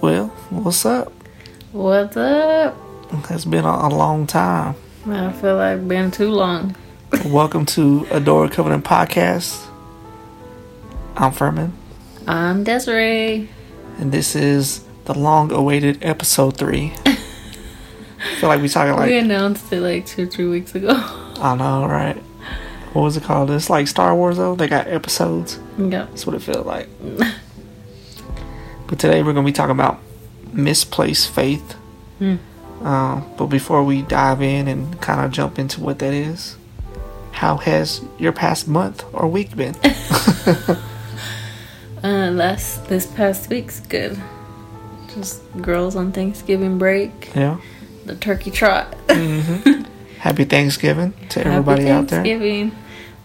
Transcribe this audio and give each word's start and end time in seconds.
Well, 0.00 0.28
what's 0.50 0.84
up? 0.86 1.12
What's 1.72 2.16
up? 2.16 2.76
It's 3.30 3.44
been 3.44 3.64
a, 3.64 3.68
a 3.68 3.88
long 3.88 4.26
time. 4.26 4.74
I 5.06 5.32
feel 5.32 5.56
like 5.56 5.86
been 5.88 6.10
too 6.10 6.30
long. 6.30 6.76
Welcome 7.26 7.64
to 7.66 8.02
Adora 8.10 8.50
Covenant 8.50 8.84
Podcast. 8.84 9.64
I'm 11.16 11.32
Furman, 11.32 11.72
I'm 12.26 12.62
Desiree. 12.64 13.48
and 13.98 14.12
this 14.12 14.36
is 14.36 14.84
the 15.06 15.18
long-awaited 15.18 16.04
episode 16.04 16.56
three. 16.56 16.92
I 17.06 18.34
feel 18.40 18.48
like 18.48 18.60
we 18.62 18.68
talking 18.68 18.94
like 18.94 19.08
we 19.10 19.18
announced 19.18 19.72
it 19.72 19.80
like 19.80 20.06
two, 20.06 20.26
three 20.26 20.46
weeks 20.48 20.74
ago. 20.74 20.90
I 21.40 21.56
know, 21.56 21.86
right? 21.86 22.16
What 22.92 23.02
was 23.02 23.16
it 23.16 23.22
called? 23.24 23.50
It's 23.50 23.68
like 23.70 23.88
Star 23.88 24.14
Wars 24.14 24.36
though. 24.36 24.54
They 24.54 24.68
got 24.68 24.86
episodes. 24.88 25.58
yeah. 25.78 26.06
That's 26.06 26.26
what 26.26 26.36
it 26.36 26.42
felt 26.42 26.66
like. 26.66 26.88
But 28.88 28.98
today 28.98 29.22
we're 29.22 29.32
gonna 29.32 29.46
be 29.46 29.52
talking 29.52 29.70
about 29.72 29.98
misplaced 30.52 31.30
faith. 31.30 31.74
Hmm. 32.18 32.36
Uh, 32.82 33.20
but 33.36 33.46
before 33.46 33.82
we 33.84 34.02
dive 34.02 34.40
in 34.42 34.66
and 34.68 35.00
kind 35.00 35.20
of 35.24 35.30
jump 35.30 35.58
into 35.58 35.80
what 35.80 35.98
that 36.00 36.12
is, 36.12 36.56
how 37.32 37.56
has 37.58 38.00
your 38.18 38.32
past 38.32 38.66
month 38.68 39.04
or 39.12 39.26
week 39.28 39.54
been? 39.56 39.74
Uh, 42.02 42.30
last 42.30 42.84
this 42.86 43.06
past 43.06 43.50
week's 43.50 43.80
good. 43.80 44.16
Just 45.14 45.42
girls 45.60 45.96
on 45.96 46.12
Thanksgiving 46.12 46.78
break. 46.78 47.32
yeah. 47.34 47.58
The 48.04 48.14
turkey 48.14 48.52
trot. 48.52 48.94
hmm 49.10 49.82
Happy 50.18 50.44
Thanksgiving 50.44 51.12
to 51.30 51.44
everybody 51.44 51.86
Happy 51.86 51.90
out 51.92 52.08
there. 52.08 52.24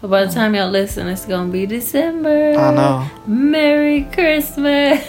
But 0.04 0.10
by 0.10 0.26
the 0.26 0.32
time 0.34 0.54
y'all 0.54 0.68
listen, 0.68 1.08
it's 1.08 1.24
gonna 1.24 1.50
be 1.50 1.64
December. 1.64 2.52
I 2.58 2.74
know 2.74 3.10
Merry 3.26 4.02
Christmas. 4.12 5.02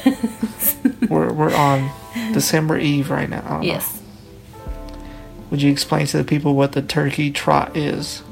we're 1.10 1.34
we're 1.34 1.54
on 1.54 1.92
December 2.32 2.78
Eve 2.78 3.10
right 3.10 3.30
now. 3.30 3.42
Don't 3.42 3.60
know. 3.60 3.66
yes. 3.66 4.02
Would 5.52 5.62
you 5.62 5.70
explain 5.70 6.06
to 6.06 6.18
the 6.18 6.24
people 6.24 6.56
what 6.56 6.72
the 6.72 6.82
turkey 6.82 7.30
trot 7.30 7.76
is? 7.76 8.24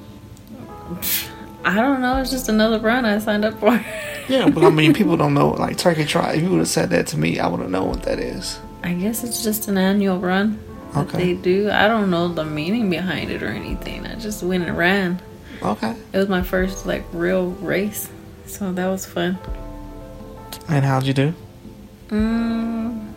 I 1.65 1.75
don't 1.75 1.99
know. 1.99 2.21
It's 2.21 2.31
just 2.31 2.47
another 2.47 2.79
run 2.79 3.03
I 3.03 3.17
signed 3.19 3.43
up 3.43 3.59
for. 3.59 3.83
Yeah, 4.29 4.47
but 4.49 4.63
I 4.63 4.69
mean, 4.69 4.93
people 4.99 5.17
don't 5.17 5.33
know 5.33 5.49
like 5.49 5.77
turkey 5.77 6.05
trot. 6.05 6.35
If 6.35 6.43
you 6.43 6.49
would 6.51 6.59
have 6.59 6.69
said 6.69 6.91
that 6.91 7.07
to 7.07 7.17
me, 7.17 7.39
I 7.39 7.47
would 7.47 7.59
have 7.59 7.71
known 7.71 7.89
what 7.89 8.03
that 8.03 8.19
is. 8.19 8.57
I 8.85 8.93
guess 8.93 9.25
it's 9.25 9.43
just 9.43 9.67
an 9.67 9.77
annual 9.77 10.17
run 10.17 10.59
that 10.93 11.07
Okay. 11.09 11.17
they 11.17 11.33
do. 11.33 11.69
I 11.69 11.89
don't 11.89 12.09
know 12.09 12.29
the 12.29 12.45
meaning 12.45 12.89
behind 12.89 13.31
it 13.31 13.43
or 13.43 13.49
anything. 13.49 14.07
I 14.07 14.15
just 14.15 14.41
went 14.43 14.63
and 14.63 14.77
ran. 14.77 15.21
Okay. 15.63 15.95
It 16.11 16.17
was 16.17 16.29
my 16.29 16.41
first 16.43 16.85
like 16.85 17.03
real 17.13 17.47
race, 17.61 18.09
so 18.45 18.71
that 18.73 18.87
was 18.87 19.05
fun. 19.05 19.37
And 20.67 20.83
how'd 20.85 21.03
you 21.03 21.13
do? 21.13 21.33
Mm, 22.09 23.11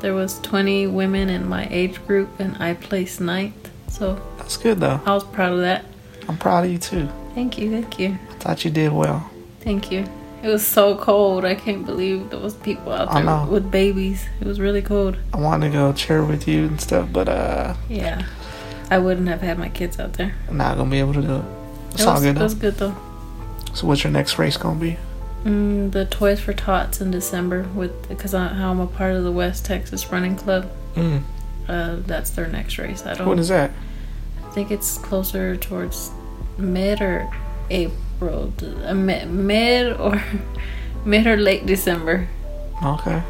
there 0.00 0.14
was 0.14 0.38
20 0.40 0.86
women 0.88 1.28
in 1.28 1.48
my 1.48 1.66
age 1.70 2.04
group, 2.06 2.28
and 2.40 2.56
I 2.62 2.74
placed 2.74 3.20
ninth. 3.20 3.70
So 3.88 4.20
That's 4.38 4.56
good 4.56 4.80
though. 4.80 5.00
I 5.06 5.14
was 5.14 5.24
proud 5.24 5.52
of 5.52 5.60
that. 5.60 5.84
I'm 6.28 6.36
proud 6.36 6.64
of 6.64 6.70
you 6.70 6.78
too. 6.78 7.08
Thank 7.34 7.58
you, 7.58 7.70
thank 7.70 7.98
you, 7.98 8.18
I 8.30 8.34
thought 8.34 8.64
you 8.64 8.70
did 8.70 8.92
well. 8.92 9.28
thank 9.60 9.90
you. 9.90 10.04
It 10.42 10.48
was 10.48 10.64
so 10.66 10.96
cold. 10.98 11.44
I 11.46 11.54
can't 11.54 11.86
believe 11.86 12.28
there 12.28 12.38
was 12.38 12.52
people 12.54 12.92
out 12.92 13.10
there 13.14 13.46
with 13.50 13.70
babies. 13.70 14.26
It 14.42 14.46
was 14.46 14.60
really 14.60 14.82
cold. 14.82 15.16
I 15.32 15.38
wanted 15.38 15.68
to 15.68 15.72
go 15.72 15.92
cheer 15.94 16.22
with 16.22 16.46
you 16.46 16.66
and 16.66 16.78
stuff, 16.78 17.08
but 17.10 17.28
uh, 17.30 17.74
Yeah, 17.88 18.26
I 18.90 18.98
wouldn't 18.98 19.28
have 19.28 19.40
had 19.40 19.58
my 19.58 19.68
kids 19.68 19.98
out 19.98 20.14
there. 20.14 20.34
I'm 20.48 20.56
not 20.56 20.76
gonna 20.76 20.90
be 20.90 21.00
able 21.00 21.14
to 21.14 21.22
do 21.22 21.36
it. 21.36 21.44
It's 21.92 22.02
it 22.02 22.08
all 22.08 22.14
was, 22.14 22.22
good 22.22 22.30
it 22.30 22.34
though. 22.38 22.44
was 22.44 22.54
good 22.54 22.74
though. 22.74 22.96
So, 23.74 23.86
what's 23.86 24.04
your 24.04 24.12
next 24.12 24.38
race 24.38 24.56
gonna 24.56 24.78
be? 24.78 24.98
Mm, 25.44 25.92
the 25.92 26.06
Toys 26.06 26.40
for 26.40 26.52
Tots 26.52 27.00
in 27.00 27.10
December 27.10 27.64
with 27.74 28.08
because 28.08 28.32
how 28.32 28.70
I'm 28.70 28.80
a 28.80 28.86
part 28.86 29.14
of 29.14 29.24
the 29.24 29.32
West 29.32 29.64
Texas 29.64 30.10
Running 30.10 30.36
Club. 30.36 30.70
Mm. 30.94 31.22
Uh, 31.68 31.96
that's 32.06 32.30
their 32.30 32.46
next 32.46 32.78
race. 32.78 33.04
I 33.04 33.14
don't. 33.14 33.28
When 33.28 33.38
is 33.38 33.48
that? 33.48 33.70
I 34.42 34.50
think 34.50 34.70
it's 34.70 34.98
closer 34.98 35.56
towards 35.56 36.10
mid 36.58 37.00
or 37.00 37.28
April, 37.70 38.52
uh, 38.84 38.94
mid 38.94 39.92
or 39.98 40.22
mid 41.04 41.26
or 41.26 41.36
late 41.36 41.66
December. 41.66 42.28
Okay. 42.82 43.22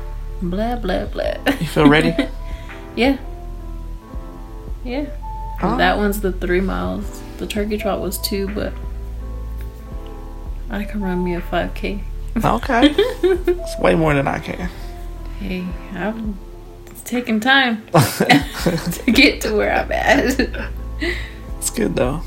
Blah 0.43 0.77
blah 0.77 1.07
blah. 1.07 1.35
You 1.61 1.67
feel 1.67 1.89
ready? 1.89 2.15
yeah. 2.97 3.19
Yeah. 4.85 5.07
Oh. 5.65 5.77
That 5.77 5.97
one's 5.97 6.21
the 6.21 6.33
three 6.33 6.61
miles. 6.61 7.23
The 7.39 7.47
turkey 7.47 7.79
trot 7.79 8.01
was 8.01 8.19
two, 8.19 8.49
but 8.55 8.73
I 10.71 10.85
can 10.85 11.01
run 11.03 11.25
me 11.25 11.35
a 11.35 11.41
5K. 11.41 12.01
Okay. 12.45 12.95
it's 12.97 13.79
way 13.79 13.95
more 13.95 14.15
than 14.15 14.27
I 14.27 14.39
can. 14.41 14.69
Hey, 15.39 15.65
I'm 15.93 16.37
it's 16.87 17.03
taking 17.03 17.39
time 17.41 17.85
to 17.93 19.03
get 19.13 19.41
to 19.43 19.55
where 19.55 19.73
I'm 19.73 19.91
at. 19.93 20.39
It's 21.59 21.71
good 21.71 21.95
though. 21.97 22.23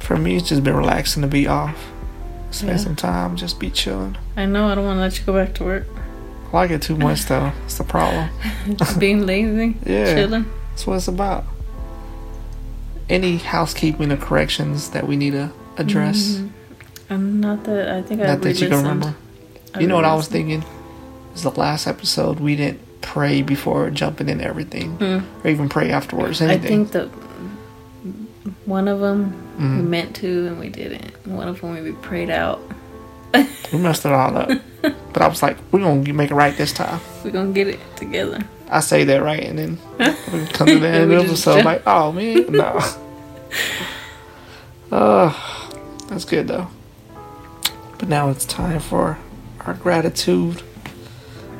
For 0.00 0.16
me, 0.16 0.36
it's 0.36 0.48
just 0.48 0.64
been 0.64 0.76
relaxing 0.76 1.22
to 1.22 1.28
be 1.28 1.46
off. 1.46 1.76
Spend 2.50 2.78
Yeah. 2.78 2.84
some 2.84 2.96
time, 2.96 3.36
just 3.36 3.60
be 3.60 3.70
chilling. 3.70 4.16
I 4.36 4.46
know 4.46 4.68
I 4.68 4.74
don't 4.74 4.84
want 4.84 4.96
to 4.96 5.00
let 5.02 5.18
you 5.18 5.24
go 5.24 5.34
back 5.34 5.54
to 5.56 5.64
work. 5.64 5.86
I 6.52 6.56
like 6.56 6.70
it 6.70 6.80
too 6.82 6.96
much 6.96 7.26
though. 7.26 7.52
It's 7.66 7.76
the 7.76 7.84
problem. 7.84 8.30
Just 8.76 8.98
being 8.98 9.26
lazy, 9.26 9.76
Yeah. 9.84 10.14
chilling. 10.14 10.46
That's 10.78 10.86
what 10.86 10.94
it's 10.98 11.08
about. 11.08 11.44
Any 13.08 13.38
housekeeping 13.38 14.12
or 14.12 14.16
corrections 14.16 14.90
that 14.90 15.08
we 15.08 15.16
need 15.16 15.32
to 15.32 15.50
address? 15.76 16.36
Mhm. 16.36 16.50
I'm 17.10 17.40
not 17.40 17.64
that. 17.64 17.88
I 17.88 18.00
think 18.02 18.20
I 18.20 18.26
Not 18.26 18.42
that 18.42 18.60
you 18.60 18.68
can 18.68 18.76
remember. 18.76 19.16
I 19.74 19.80
You 19.80 19.88
know 19.88 19.96
what 19.96 20.04
I 20.04 20.14
was 20.14 20.28
thinking? 20.28 20.62
Is 21.34 21.42
the 21.42 21.50
last 21.50 21.88
episode 21.88 22.38
we 22.38 22.54
didn't 22.54 22.78
pray 23.00 23.42
before 23.42 23.90
jumping 23.90 24.28
in 24.28 24.40
everything, 24.40 24.90
Hmm. 24.98 25.18
or 25.44 25.50
even 25.50 25.68
pray 25.68 25.90
afterwards. 25.90 26.40
Anything. 26.40 26.62
I 26.64 26.68
think 26.68 26.92
that 26.92 27.08
one 28.64 28.86
of 28.86 29.00
them 29.00 29.34
we 29.58 29.64
Mhm. 29.64 29.88
meant 29.88 30.14
to 30.22 30.46
and 30.46 30.60
we 30.60 30.68
didn't. 30.68 31.10
One 31.26 31.48
of 31.48 31.60
them 31.60 31.82
we 31.82 31.90
prayed 31.90 32.30
out. 32.30 32.60
we 33.72 33.78
messed 33.80 34.06
it 34.06 34.12
all 34.12 34.36
up. 34.36 34.48
but 35.12 35.22
I 35.22 35.26
was 35.26 35.42
like, 35.42 35.56
we're 35.72 35.80
gonna 35.80 36.12
make 36.12 36.30
it 36.30 36.36
right 36.36 36.56
this 36.56 36.70
time. 36.72 37.00
We're 37.24 37.32
gonna 37.32 37.50
get 37.50 37.66
it 37.66 37.80
together. 37.96 38.38
I 38.70 38.80
say 38.80 39.04
that 39.04 39.22
right, 39.22 39.42
and 39.42 39.58
then 39.58 39.78
we 40.32 40.46
come 40.46 40.68
to 40.68 40.78
the 40.78 40.88
end 40.88 41.04
of 41.04 41.08
the 41.10 41.24
episode 41.24 41.62
jump. 41.62 41.64
like, 41.64 41.82
oh 41.86 42.12
man, 42.12 42.52
no. 42.52 42.80
Oh, 44.90 45.70
that's 46.08 46.24
good 46.24 46.48
though. 46.48 46.68
But 47.98 48.08
now 48.08 48.30
it's 48.30 48.44
time 48.44 48.80
for 48.80 49.18
our 49.60 49.74
gratitude. 49.74 50.62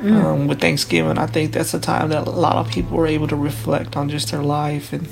Mm. 0.01 0.25
Um, 0.25 0.47
with 0.47 0.61
Thanksgiving, 0.61 1.19
I 1.19 1.27
think 1.27 1.53
that's 1.53 1.75
a 1.75 1.81
time 1.81 2.11
that 2.11 2.27
a 2.27 2.31
lot 2.31 2.57
of 2.57 2.71
people 2.73 2.99
are 3.01 3.07
able 3.07 3.27
to 3.29 3.37
reflect 3.37 3.97
on 3.97 4.09
just 4.09 4.31
their 4.31 4.43
life 4.43 4.93
and 4.93 5.09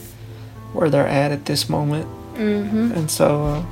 where 0.73 0.89
they're 0.89 1.09
at 1.09 1.33
at 1.33 1.47
this 1.47 1.69
moment. 1.69 2.07
Mm-hmm. 2.35 2.93
And 2.93 3.11
so 3.11 3.47
uh, 3.47 3.65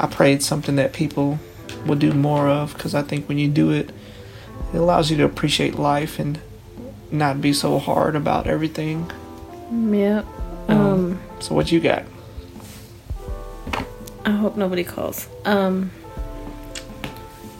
I 0.00 0.06
prayed 0.06 0.42
something 0.42 0.76
that 0.76 0.94
people 0.94 1.38
would 1.84 1.98
do 1.98 2.12
more 2.14 2.48
of 2.48 2.72
because 2.72 2.94
I 2.94 3.02
think 3.02 3.28
when 3.28 3.38
you 3.38 3.48
do 3.48 3.70
it, 3.70 3.90
it 4.72 4.78
allows 4.78 5.10
you 5.10 5.18
to 5.18 5.24
appreciate 5.24 5.74
life 5.74 6.18
and 6.18 6.40
not 7.14 7.40
be 7.40 7.52
so 7.52 7.78
hard 7.78 8.16
about 8.16 8.46
everything. 8.46 9.10
Yep. 9.70 10.26
Um, 10.68 10.76
Um, 10.80 11.20
So 11.40 11.54
what 11.54 11.70
you 11.72 11.80
got? 11.80 12.04
I 14.24 14.30
hope 14.30 14.56
nobody 14.56 14.84
calls. 14.84 15.28
Um, 15.44 15.90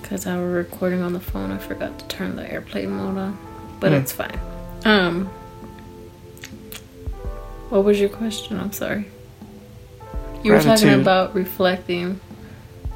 cause 0.03 0.27
I 0.27 0.37
was 0.37 0.51
recording 0.53 1.03
on 1.03 1.13
the 1.13 1.21
phone. 1.21 1.51
I 1.51 1.59
forgot 1.59 1.99
to 1.99 2.07
turn 2.09 2.37
the 2.37 2.51
airplane 2.51 2.91
mode 2.91 3.19
on, 3.19 3.39
but 3.81 3.91
Hmm. 3.93 3.99
it's 3.99 4.13
fine. 4.13 4.39
Um, 4.85 5.27
what 7.71 7.85
was 7.85 8.01
your 8.01 8.09
question? 8.09 8.59
I'm 8.59 8.73
sorry. 8.73 9.07
You 10.43 10.53
were 10.53 10.61
talking 10.63 11.01
about 11.01 11.35
reflecting 11.35 12.21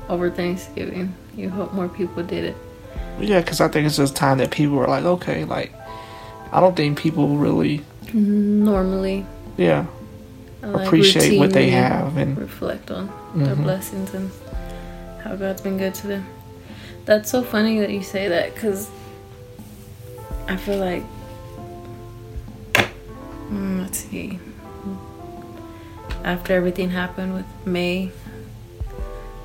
over 0.09 0.31
Thanksgiving. 0.31 1.15
You 1.37 1.51
hope 1.51 1.73
more 1.73 1.89
people 1.89 2.23
did 2.23 2.45
it. 2.45 2.57
Yeah, 3.21 3.41
because 3.41 3.61
I 3.61 3.69
think 3.69 3.87
it's 3.87 3.97
just 3.97 4.15
time 4.15 4.39
that 4.39 4.51
people 4.51 4.79
are 4.79 4.87
like, 4.87 5.05
okay, 5.05 5.45
like 5.45 5.73
I 6.53 6.61
don't 6.61 6.75
think 6.77 6.99
people 6.99 7.37
really, 7.37 7.83
Normally, 8.13 9.27
yeah, 9.57 9.87
like 10.63 10.87
appreciate 10.87 11.39
what 11.39 11.53
they 11.53 11.69
have 11.71 12.17
and 12.17 12.39
reflect 12.39 12.91
on 12.91 13.11
their 13.35 13.55
Mhm. 13.55 13.63
blessings 13.65 14.15
and 14.15 14.31
how 15.23 15.37
God's 15.37 15.61
been 15.61 15.77
good 15.79 15.95
to 15.97 16.07
them. 16.07 16.27
That's 17.05 17.31
so 17.31 17.43
funny 17.43 17.81
that 17.81 17.91
you 17.91 18.03
say 18.03 18.29
that 18.29 18.55
because 18.55 18.89
I 20.49 20.57
feel 20.57 20.79
like, 20.79 21.05
mm, 23.51 23.81
let's 23.83 23.99
see, 23.99 24.39
after 26.25 26.55
everything 26.55 26.91
happened 26.91 27.35
with 27.35 27.47
May, 27.67 28.11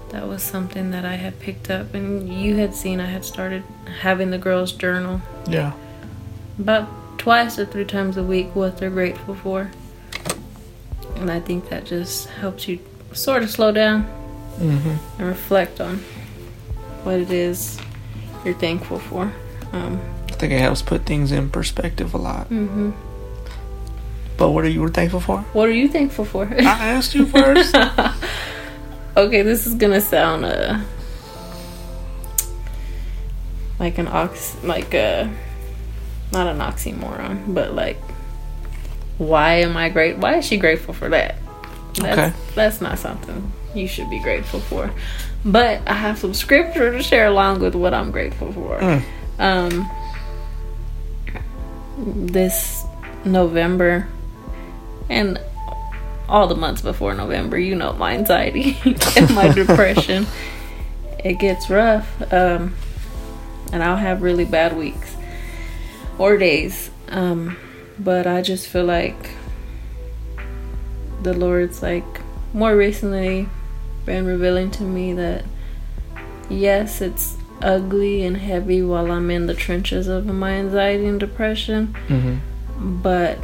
that 0.10 0.28
was 0.28 0.42
something 0.42 0.92
that 0.92 1.06
I 1.06 1.16
had 1.16 1.40
picked 1.40 1.70
up, 1.70 1.94
and 1.94 2.30
you 2.32 2.56
had 2.56 2.74
seen 2.76 3.00
I 3.00 3.08
had 3.08 3.26
started 3.26 3.64
having 4.02 4.30
the 4.32 4.38
girls' 4.38 4.72
journal 4.72 5.22
yeah, 5.48 5.74
about 6.60 6.88
twice 7.18 7.58
or 7.58 7.66
three 7.66 7.86
times 7.86 8.18
a 8.18 8.24
week 8.24 8.56
what 8.56 8.78
they're 8.78 8.90
grateful 8.90 9.36
for. 9.36 9.72
And 11.16 11.32
I 11.32 11.40
think 11.40 11.70
that 11.70 11.86
just 11.86 12.28
helps 12.30 12.68
you 12.68 12.80
sort 13.14 13.44
of 13.44 13.50
slow 13.52 13.72
down 13.72 14.04
hmm 14.58 14.96
and 15.18 15.28
reflect 15.28 15.80
on 15.82 15.98
what 17.04 17.20
it 17.20 17.32
is 17.32 17.80
you're 18.46 18.54
thankful 18.54 19.00
for. 19.00 19.32
Um, 19.72 20.00
I 20.30 20.34
think 20.34 20.54
it 20.54 20.60
helps 20.60 20.82
put 20.82 21.06
things 21.06 21.32
in 21.32 21.50
perspective 21.50 22.14
a 22.14 22.18
lot. 22.18 22.48
hmm 22.48 22.92
But 24.38 24.52
what 24.52 24.64
are 24.66 24.70
you 24.70 24.88
thankful 24.90 25.20
for? 25.22 25.40
What 25.54 25.70
are 25.70 25.74
you 25.74 25.88
thankful 25.88 26.26
for? 26.26 26.46
I 26.52 26.90
asked 26.98 27.16
you 27.16 27.26
first. 27.26 27.74
okay, 29.18 29.42
this 29.44 29.66
is 29.66 29.76
gonna 29.76 30.02
sound 30.02 30.46
uh 30.46 30.80
like 33.80 33.98
an 33.98 34.08
ox 34.08 34.56
like 34.64 34.94
a 34.94 35.30
not 36.32 36.48
an 36.48 36.60
oxymoron, 36.60 37.54
but 37.54 37.74
like 37.74 37.98
why 39.18 39.56
am 39.56 39.78
I 39.78 39.90
great 39.90 40.18
why 40.18 40.38
is 40.38 40.46
she 40.46 40.58
grateful 40.58 40.94
for 40.94 41.10
that? 41.10 41.36
That's 41.96 42.18
Okay. 42.18 42.34
that's 42.56 42.82
not 42.82 42.98
something 43.00 43.52
you 43.76 43.88
should 43.88 44.10
be 44.10 44.20
grateful 44.20 44.60
for. 44.60 44.92
But 45.46 45.82
I 45.88 45.94
have 45.94 46.18
some 46.20 46.34
scripture 46.34 46.92
to 46.92 47.04
share 47.04 47.28
along 47.28 47.60
with 47.60 47.76
what 47.76 47.94
I'm 47.94 48.12
grateful 48.12 48.52
for. 48.54 48.80
Mm. 48.80 49.04
Um 49.40 49.90
this 51.98 52.84
November 53.26 54.08
and 55.10 55.40
all 56.28 56.48
the 56.48 56.56
months 56.56 56.82
before 56.82 57.14
November, 57.14 57.58
you 57.58 57.76
know, 57.76 57.94
my 57.94 58.14
anxiety 58.16 58.78
and 59.16 59.34
my 59.36 59.48
depression. 59.54 60.26
It 61.24 61.34
gets 61.40 61.70
rough. 61.70 62.10
Um, 62.34 62.76
and 63.72 63.84
I'll 63.84 63.98
have 63.98 64.22
really 64.22 64.46
bad 64.46 64.76
weeks 64.76 65.13
or 66.18 66.38
days. 66.38 66.90
Um, 67.10 67.58
but 68.00 68.26
I 68.28 68.42
just 68.42 68.68
feel 68.68 68.86
like 68.86 69.32
the 71.22 71.34
Lord's 71.34 71.82
like 71.82 72.06
more 72.54 72.76
recently 72.76 73.48
been 74.06 74.26
revealing 74.26 74.70
to 74.72 74.84
me 74.84 75.14
that 75.14 75.46
yes, 76.50 77.02
it's 77.02 77.38
ugly 77.62 78.24
and 78.26 78.38
heavy 78.38 78.82
while 78.82 79.10
I'm 79.12 79.32
in 79.32 79.48
the 79.48 79.54
trenches 79.54 80.08
of 80.08 80.26
my 80.26 80.52
anxiety 80.54 81.06
and 81.06 81.20
depression. 81.20 81.94
hmm 82.08 82.38
But 83.02 83.38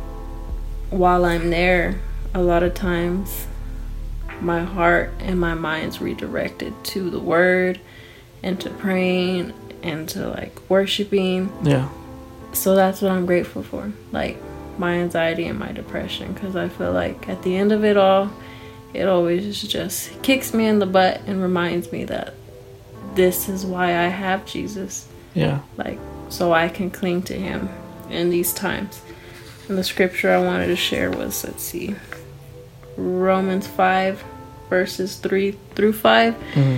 while 0.90 1.24
I'm 1.26 1.50
there, 1.50 2.00
a 2.34 2.42
lot 2.42 2.64
of 2.64 2.74
times 2.74 3.48
my 4.42 4.64
heart 4.64 5.12
and 5.20 5.40
my 5.40 5.54
mind's 5.54 6.02
redirected 6.02 6.74
to 6.84 7.10
the 7.10 7.20
word 7.20 7.80
and 8.44 8.60
to 8.62 8.70
praying 8.70 9.54
and 9.84 10.08
to 10.10 10.28
like 10.30 10.58
worshiping. 10.70 11.52
Yeah. 11.64 11.90
So 12.54 12.76
that's 12.76 13.02
what 13.02 13.12
I'm 13.12 13.26
grateful 13.26 13.64
for. 13.64 13.92
Like 14.12 14.38
my 14.78 14.94
anxiety 14.96 15.46
and 15.46 15.60
my 15.60 15.72
depression 15.72 16.34
because 16.34 16.56
I 16.56 16.70
feel 16.70 16.92
like 16.94 17.28
at 17.30 17.44
the 17.44 17.56
end 17.58 17.72
of 17.72 17.84
it 17.84 17.98
all, 17.98 18.32
it 18.94 19.08
always 19.08 19.62
just 19.62 20.22
kicks 20.24 20.54
me 20.54 20.66
in 20.66 20.80
the 20.80 20.86
butt 20.86 21.22
and 21.28 21.42
reminds 21.42 21.92
me 21.92 22.06
that 22.06 22.34
this 23.16 23.50
is 23.50 23.66
why 23.66 23.88
I 23.98 24.08
have 24.08 24.46
Jesus 24.46 25.08
Yeah. 25.34 25.60
like 25.78 26.00
so 26.30 26.54
I 26.54 26.70
can 26.70 26.90
cling 26.92 27.24
to 27.24 27.34
him 27.34 27.70
in 28.10 28.30
these 28.30 28.54
times. 28.54 29.02
And 29.68 29.78
the 29.78 29.84
scripture 29.84 30.32
I 30.32 30.44
wanted 30.44 30.68
to 30.68 30.76
share 30.76 31.12
was 31.12 31.44
let's 31.44 31.62
see 31.64 31.96
Romans 32.98 33.68
5 33.68 34.24
verses 34.70 35.16
3 35.18 35.52
through 35.76 35.94
5. 35.94 36.34
hmm 36.54 36.78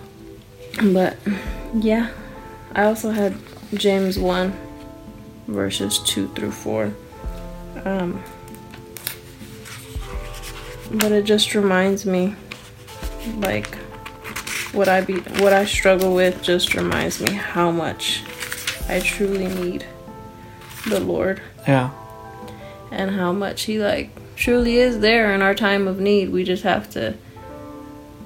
But 0.93 1.17
yeah, 1.73 2.09
I 2.73 2.83
also 2.85 3.11
had 3.11 3.35
James 3.73 4.17
1 4.19 4.53
verses 5.47 5.99
2 5.99 6.29
through 6.29 6.51
4. 6.51 6.93
Um, 7.85 8.23
but 10.91 11.11
it 11.11 11.23
just 11.25 11.55
reminds 11.55 12.05
me 12.05 12.35
like 13.37 13.75
what 14.73 14.87
I 14.87 15.01
be 15.01 15.15
what 15.39 15.53
I 15.53 15.65
struggle 15.65 16.13
with 16.13 16.41
just 16.43 16.73
reminds 16.75 17.21
me 17.21 17.31
how 17.33 17.71
much 17.71 18.23
I 18.89 18.99
truly 18.99 19.47
need 19.47 19.85
the 20.87 20.99
Lord 20.99 21.41
Yeah. 21.67 21.91
and 22.91 23.11
how 23.11 23.31
much 23.31 23.63
he 23.63 23.77
like 23.79 24.09
truly 24.35 24.77
is 24.77 24.99
there 24.99 25.33
in 25.33 25.41
our 25.41 25.53
time 25.55 25.87
of 25.87 25.99
need. 25.99 26.29
We 26.31 26.43
just 26.43 26.63
have 26.63 26.89
to 26.91 27.15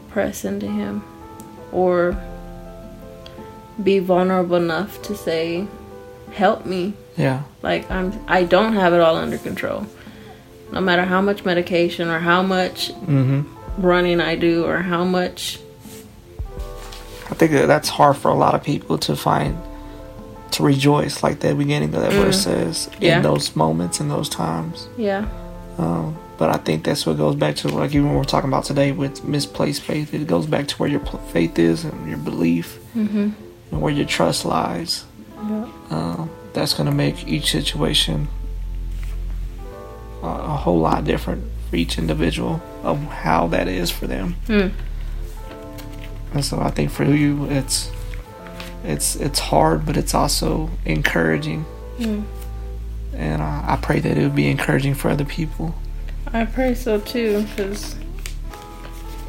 press 0.09 0.45
into 0.45 0.68
him 0.68 1.03
or 1.71 2.18
be 3.83 4.00
vulnerable 4.00 4.56
enough 4.57 5.01
to 5.04 5.16
say 5.16 5.68
help 6.33 6.66
me. 6.66 6.94
Yeah. 7.18 7.44
Like 7.62 7.89
I'm 7.92 8.13
I 8.27 8.44
don't 8.44 8.74
have 8.74 8.94
it 8.94 9.01
all 9.01 9.16
under 9.16 9.38
control. 9.38 9.86
No 10.72 10.81
matter 10.81 11.04
how 11.06 11.22
much 11.22 11.45
medication 11.45 12.10
or 12.10 12.19
how 12.19 12.42
much 12.42 12.92
hmm 12.92 13.42
running 13.77 14.22
I 14.22 14.36
do 14.36 14.66
or 14.66 14.77
how 14.80 15.04
much 15.04 15.60
I 17.30 17.33
think 17.33 17.51
that 17.54 17.68
that's 17.68 17.89
hard 17.89 18.16
for 18.18 18.30
a 18.30 18.36
lot 18.36 18.54
of 18.56 18.63
people 18.63 18.98
to 19.00 19.16
find 19.16 19.57
to 20.51 20.63
rejoice, 20.63 21.24
like 21.24 21.39
the 21.42 21.54
beginning 21.56 21.94
of 21.94 22.01
that 22.01 22.13
verse 22.13 22.42
says, 22.44 22.89
Yeah. 23.01 23.18
in 23.18 23.24
those 23.24 23.56
moments, 23.56 24.00
in 24.00 24.07
those 24.10 24.30
times. 24.30 24.88
yeah. 24.98 25.25
Um, 25.77 26.18
but 26.38 26.50
I 26.50 26.57
think 26.57 26.86
that's 26.86 27.06
what 27.06 27.18
goes 27.18 27.36
back 27.36 27.56
to, 27.57 27.68
like 27.69 27.92
even 27.94 28.07
when 28.07 28.16
we're 28.16 28.24
talking 28.24 28.50
about 28.50 28.63
today 28.63 28.92
with 28.94 29.25
misplaced 29.25 29.81
faith, 29.81 30.13
it 30.13 30.27
goes 30.27 30.45
back 30.45 30.68
to 30.69 30.75
where 30.77 30.88
your 30.89 31.01
faith 31.33 31.57
is 31.60 31.83
and 31.83 32.07
your 32.07 32.18
belief 32.19 32.80
Mhm. 32.95 33.33
And 33.71 33.81
where 33.81 33.94
your 33.94 34.06
trust 34.06 34.45
lies. 34.45 35.06
Yeah. 35.38 35.67
Um, 35.89 36.29
that's 36.53 36.73
going 36.73 36.88
to 36.88 36.95
make 36.95 37.27
each 37.27 37.51
situation 37.51 38.27
a, 40.23 40.27
a 40.27 40.56
whole 40.56 40.79
lot 40.79 41.03
different 41.03 41.44
for 41.69 41.75
each 41.75 41.97
individual 41.97 42.62
of 42.83 43.00
how 43.00 43.47
that 43.47 43.67
is 43.67 43.91
for 43.91 44.07
them. 44.07 44.35
Hmm. 44.47 44.67
And 46.33 46.44
so 46.44 46.59
I 46.59 46.69
think 46.69 46.91
for 46.91 47.03
you, 47.06 47.45
it's 47.45 47.91
it's 48.83 49.15
it's 49.15 49.39
hard, 49.39 49.85
but 49.85 49.97
it's 49.97 50.13
also 50.13 50.69
encouraging. 50.85 51.62
Hmm. 51.97 52.21
And 53.13 53.41
I, 53.41 53.74
I 53.74 53.75
pray 53.81 54.00
that 54.00 54.17
it 54.17 54.22
would 54.22 54.36
be 54.36 54.50
encouraging 54.50 54.95
for 54.95 55.10
other 55.10 55.25
people. 55.25 55.75
I 56.34 56.45
pray 56.45 56.75
so 56.75 57.00
too 57.00 57.45
cuz 57.55 57.95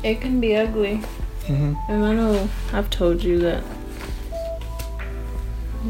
it 0.02 0.21
can 0.21 0.40
be 0.40 0.57
ugly. 0.57 0.97
hmm 1.47 1.75
And 1.88 2.05
I 2.05 2.14
know 2.14 2.49
I've 2.73 2.90
told 2.90 3.23
you 3.23 3.38
that, 3.40 3.62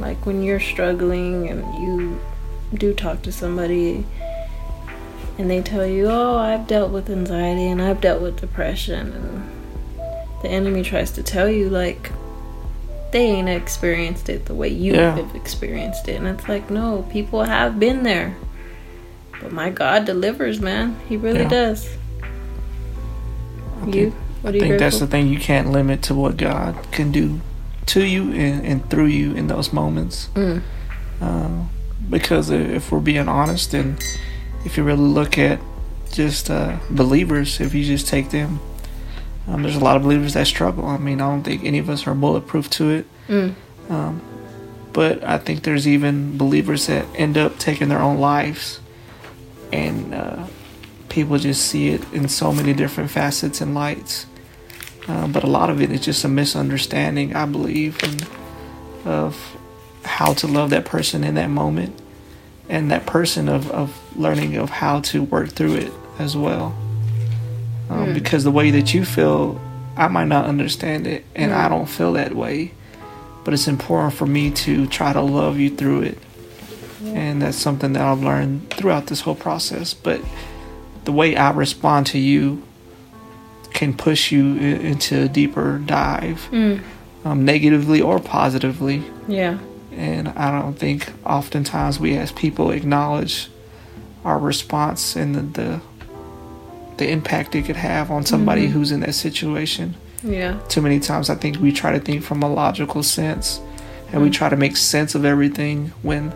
like, 0.00 0.24
when 0.26 0.42
you're 0.42 0.60
struggling 0.60 1.48
and 1.48 1.62
you 1.82 2.20
do 2.74 2.92
talk 2.94 3.22
to 3.22 3.32
somebody 3.32 4.04
and 5.38 5.50
they 5.50 5.60
tell 5.62 5.86
you, 5.86 6.06
Oh, 6.08 6.36
I've 6.36 6.66
dealt 6.66 6.90
with 6.92 7.10
anxiety 7.10 7.66
and 7.66 7.80
I've 7.82 8.00
dealt 8.00 8.22
with 8.22 8.40
depression, 8.40 9.12
and 9.12 9.50
the 10.42 10.48
enemy 10.48 10.82
tries 10.82 11.10
to 11.12 11.22
tell 11.22 11.48
you, 11.48 11.68
like, 11.70 12.10
they 13.12 13.20
ain't 13.26 13.48
experienced 13.48 14.28
it 14.28 14.46
the 14.46 14.54
way 14.54 14.68
you 14.68 14.94
Yeah. 14.94 15.16
have 15.16 15.34
experienced 15.36 16.08
it. 16.08 16.16
And 16.16 16.26
it's 16.26 16.48
like, 16.48 16.70
no, 16.70 17.06
people 17.10 17.44
have 17.44 17.78
been 17.78 18.02
there. 18.02 18.36
But 19.40 19.52
my 19.52 19.70
God 19.70 20.04
delivers, 20.06 20.60
man. 20.60 20.96
He 21.08 21.16
really 21.16 21.42
Yeah. 21.42 21.48
does. 21.48 21.88
I 23.82 23.86
You? 23.86 23.92
think, 23.92 24.14
What 24.42 24.50
I 24.50 24.52
are 24.52 24.54
you 24.56 24.60
think 24.60 24.78
that's 24.78 24.98
the 24.98 25.06
thing. 25.06 25.28
You 25.28 25.38
can't 25.38 25.70
limit 25.70 26.02
to 26.02 26.14
what 26.14 26.36
God 26.36 26.74
can 26.90 27.12
do 27.12 27.40
to 27.86 28.04
you 28.04 28.32
and, 28.32 28.66
and 28.66 28.90
through 28.90 29.06
you 29.06 29.32
in 29.34 29.46
those 29.46 29.72
moments. 29.72 30.28
Mm. 30.34 30.62
Uh, 31.20 31.64
because 32.08 32.50
if 32.50 32.92
we're 32.92 33.00
being 33.00 33.28
honest, 33.28 33.74
and 33.74 34.02
if 34.64 34.76
you 34.76 34.84
really 34.84 35.00
look 35.00 35.38
at 35.38 35.60
just 36.12 36.50
uh, 36.50 36.78
believers, 36.90 37.60
if 37.60 37.74
you 37.74 37.84
just 37.84 38.06
take 38.06 38.30
them, 38.30 38.60
um, 39.48 39.62
there's 39.62 39.76
a 39.76 39.80
lot 39.80 39.96
of 39.96 40.02
believers 40.02 40.34
that 40.34 40.46
struggle. 40.46 40.86
I 40.86 40.98
mean, 40.98 41.20
I 41.20 41.30
don't 41.30 41.42
think 41.42 41.64
any 41.64 41.78
of 41.78 41.88
us 41.88 42.06
are 42.06 42.14
bulletproof 42.14 42.68
to 42.70 42.90
it. 42.90 43.06
Mm. 43.28 43.54
Um, 43.88 44.22
but 44.92 45.22
I 45.22 45.38
think 45.38 45.62
there's 45.62 45.86
even 45.86 46.38
believers 46.38 46.86
that 46.86 47.06
end 47.14 47.36
up 47.36 47.58
taking 47.58 47.88
their 47.88 48.00
own 48.00 48.18
lives, 48.18 48.80
and 49.72 50.14
uh, 50.14 50.46
people 51.08 51.38
just 51.38 51.66
see 51.66 51.88
it 51.88 52.02
in 52.12 52.28
so 52.28 52.52
many 52.52 52.72
different 52.72 53.10
facets 53.10 53.60
and 53.60 53.74
lights. 53.74 54.26
Uh, 55.08 55.28
but 55.28 55.44
a 55.44 55.46
lot 55.46 55.70
of 55.70 55.80
it 55.80 55.90
is 55.92 56.00
just 56.00 56.24
a 56.24 56.28
misunderstanding, 56.28 57.34
I 57.34 57.46
believe, 57.46 58.02
and 58.02 58.26
of 59.04 59.56
how 60.04 60.32
to 60.34 60.46
love 60.46 60.70
that 60.70 60.84
person 60.84 61.22
in 61.24 61.34
that 61.34 61.50
moment, 61.50 62.00
and 62.68 62.90
that 62.90 63.06
person 63.06 63.48
of, 63.48 63.70
of 63.70 63.96
learning 64.18 64.56
of 64.56 64.70
how 64.70 65.00
to 65.00 65.22
work 65.22 65.50
through 65.50 65.76
it 65.76 65.92
as 66.18 66.36
well. 66.36 66.74
Um, 67.88 68.14
Because 68.14 68.42
the 68.44 68.50
way 68.50 68.70
that 68.72 68.94
you 68.94 69.04
feel, 69.04 69.60
I 69.96 70.08
might 70.08 70.26
not 70.28 70.46
understand 70.46 71.06
it, 71.06 71.24
and 71.34 71.52
I 71.52 71.68
don't 71.68 71.86
feel 71.86 72.14
that 72.14 72.34
way 72.34 72.72
but 73.44 73.54
it's 73.54 73.68
important 73.68 74.12
for 74.12 74.26
me 74.26 74.50
to 74.50 74.88
try 74.88 75.12
to 75.12 75.20
love 75.20 75.56
you 75.56 75.70
through 75.70 76.02
it 76.02 76.18
And 77.04 77.42
that's 77.42 77.56
something 77.56 77.92
that 77.92 78.02
I've 78.02 78.22
learned 78.22 78.70
throughout 78.70 79.06
this 79.06 79.20
whole 79.20 79.36
process. 79.36 79.94
But 79.94 80.20
the 81.04 81.12
way 81.12 81.36
I 81.36 81.52
respond 81.52 82.06
to 82.08 82.18
you 82.18 82.62
can 83.76 83.92
push 83.94 84.32
you 84.32 84.44
into 84.92 85.22
a 85.22 85.28
deeper 85.28 85.78
dive, 85.86 86.40
Mm. 86.50 86.80
um, 87.24 87.44
negatively 87.44 88.00
or 88.00 88.18
positively. 88.18 89.02
Yeah. 89.28 89.58
And 89.96 90.28
I 90.36 90.50
don't 90.60 90.78
think 90.78 91.12
oftentimes 91.24 92.00
we 92.00 92.16
as 92.16 92.32
people 92.32 92.70
acknowledge 92.72 93.48
our 94.24 94.38
response 94.38 95.14
and 95.16 95.34
the 95.36 95.42
the, 95.60 95.80
the 96.96 97.10
impact 97.10 97.54
it 97.54 97.64
could 97.66 97.76
have 97.76 98.10
on 98.10 98.24
somebody 98.24 98.66
Mhm. 98.66 98.70
who's 98.72 98.90
in 98.92 99.00
that 99.00 99.14
situation. 99.14 99.94
Yeah. 100.22 100.54
Too 100.68 100.80
many 100.82 100.98
times 100.98 101.28
I 101.30 101.34
think 101.34 101.58
we 101.60 101.70
try 101.72 101.92
to 101.92 102.00
think 102.00 102.22
from 102.24 102.42
a 102.42 102.48
logical 102.48 103.02
sense 103.02 103.60
and 104.12 104.22
we 104.22 104.28
Mm. 104.30 104.32
try 104.40 104.48
to 104.48 104.56
make 104.56 104.76
sense 104.78 105.14
of 105.14 105.24
everything 105.24 105.92
when 106.02 106.32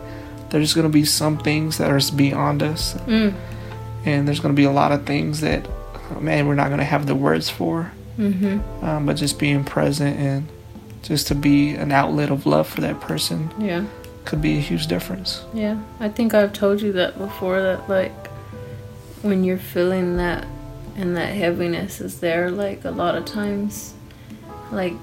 there's 0.51 0.73
going 0.75 0.85
to 0.91 0.93
be 1.01 1.05
some 1.05 1.37
things 1.37 1.77
that 1.79 1.89
are 1.89 1.99
beyond 2.15 2.61
us 2.61 2.95
Mm. 3.07 3.33
and 4.05 4.27
there's 4.27 4.39
going 4.39 4.53
to 4.55 4.61
be 4.63 4.67
a 4.67 4.71
lot 4.81 4.91
of 4.91 5.05
things 5.05 5.41
that 5.41 5.61
man 6.19 6.47
we're 6.47 6.55
not 6.55 6.67
going 6.67 6.79
to 6.79 6.83
have 6.85 7.05
the 7.07 7.15
words 7.15 7.49
for 7.49 7.91
Mm-hmm. 8.17 8.85
um, 8.85 9.05
but 9.05 9.15
just 9.15 9.39
being 9.39 9.63
present 9.63 10.19
and 10.19 10.47
just 11.01 11.27
to 11.27 11.35
be 11.35 11.71
an 11.75 11.91
outlet 11.91 12.29
of 12.29 12.45
love 12.45 12.67
for 12.67 12.81
that 12.81 12.99
person 12.99 13.49
Yeah. 13.57 13.85
could 14.25 14.41
be 14.41 14.57
a 14.57 14.61
huge 14.61 14.87
difference 14.87 15.43
Yeah. 15.53 15.79
I 15.99 16.09
think 16.09 16.33
I've 16.33 16.51
told 16.53 16.81
you 16.81 16.91
that 16.93 17.17
before 17.17 17.61
that 17.61 17.87
like 17.89 18.27
when 19.23 19.43
you're 19.43 19.57
feeling 19.57 20.17
that 20.17 20.45
and 20.97 21.15
that 21.15 21.33
heaviness 21.33 22.01
is 22.01 22.19
there 22.19 22.51
like 22.51 22.83
a 22.85 22.91
lot 22.91 23.15
of 23.15 23.23
times 23.25 23.93
like 24.71 24.93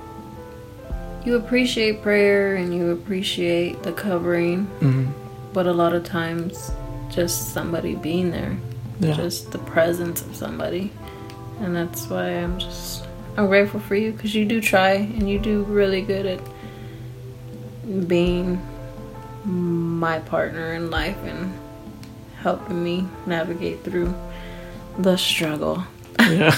you 1.25 1.35
appreciate 1.37 2.03
prayer 2.03 2.55
and 2.57 2.75
you 2.75 2.91
appreciate 2.91 3.83
the 3.83 3.93
covering 3.93 4.67
mm-hmm. 4.81 5.11
but 5.53 5.67
a 5.67 5.73
lot 5.73 5.93
of 5.95 6.05
times 6.05 6.71
just 7.11 7.53
somebody 7.55 7.95
being 7.95 8.31
there 8.31 8.57
yeah 9.01 9.15
just 9.15 9.51
the 9.53 9.59
presence 9.59 10.23
of 10.23 10.37
somebody 10.37 10.93
and 11.61 11.75
that's 11.75 12.09
why 12.09 12.29
i'm 12.29 12.59
just 12.59 13.07
i'm 13.37 13.47
grateful 13.47 13.81
for 13.81 13.95
you 13.95 14.13
because 14.13 14.35
you 14.35 14.45
do 14.45 14.61
try 14.61 14.93
and 14.93 15.29
you 15.29 15.39
do 15.39 15.65
really 15.65 16.01
good 16.01 16.27
at 16.27 16.41
being 18.07 18.61
my 19.45 20.19
partner 20.21 20.75
in 20.75 20.91
life 20.91 21.17
and 21.25 21.53
helping 22.41 22.83
me 22.83 23.07
navigate 23.27 23.83
through 23.83 24.15
the 24.99 25.17
struggle. 25.17 25.85
Yeah. 26.21 26.55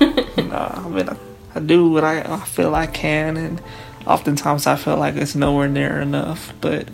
Nah, 0.36 0.84
I 0.84 0.88
mean 0.88 1.08
I, 1.08 1.16
I 1.54 1.60
do 1.60 1.88
what 1.90 2.02
I, 2.02 2.22
I 2.22 2.40
feel 2.40 2.74
I 2.74 2.86
can 2.86 3.36
and 3.36 3.62
oftentimes 4.06 4.66
I 4.66 4.74
feel 4.74 4.96
like 4.96 5.14
it's 5.14 5.36
nowhere 5.36 5.68
near 5.68 6.00
enough 6.00 6.52
but 6.60 6.88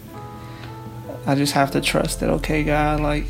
I 1.27 1.37
just 1.37 1.55
have 1.55 1.71
to 1.71 1.81
trust 1.81 2.21
that 2.21 2.29
okay 2.29 2.65
God 2.65 3.01
like 3.01 3.27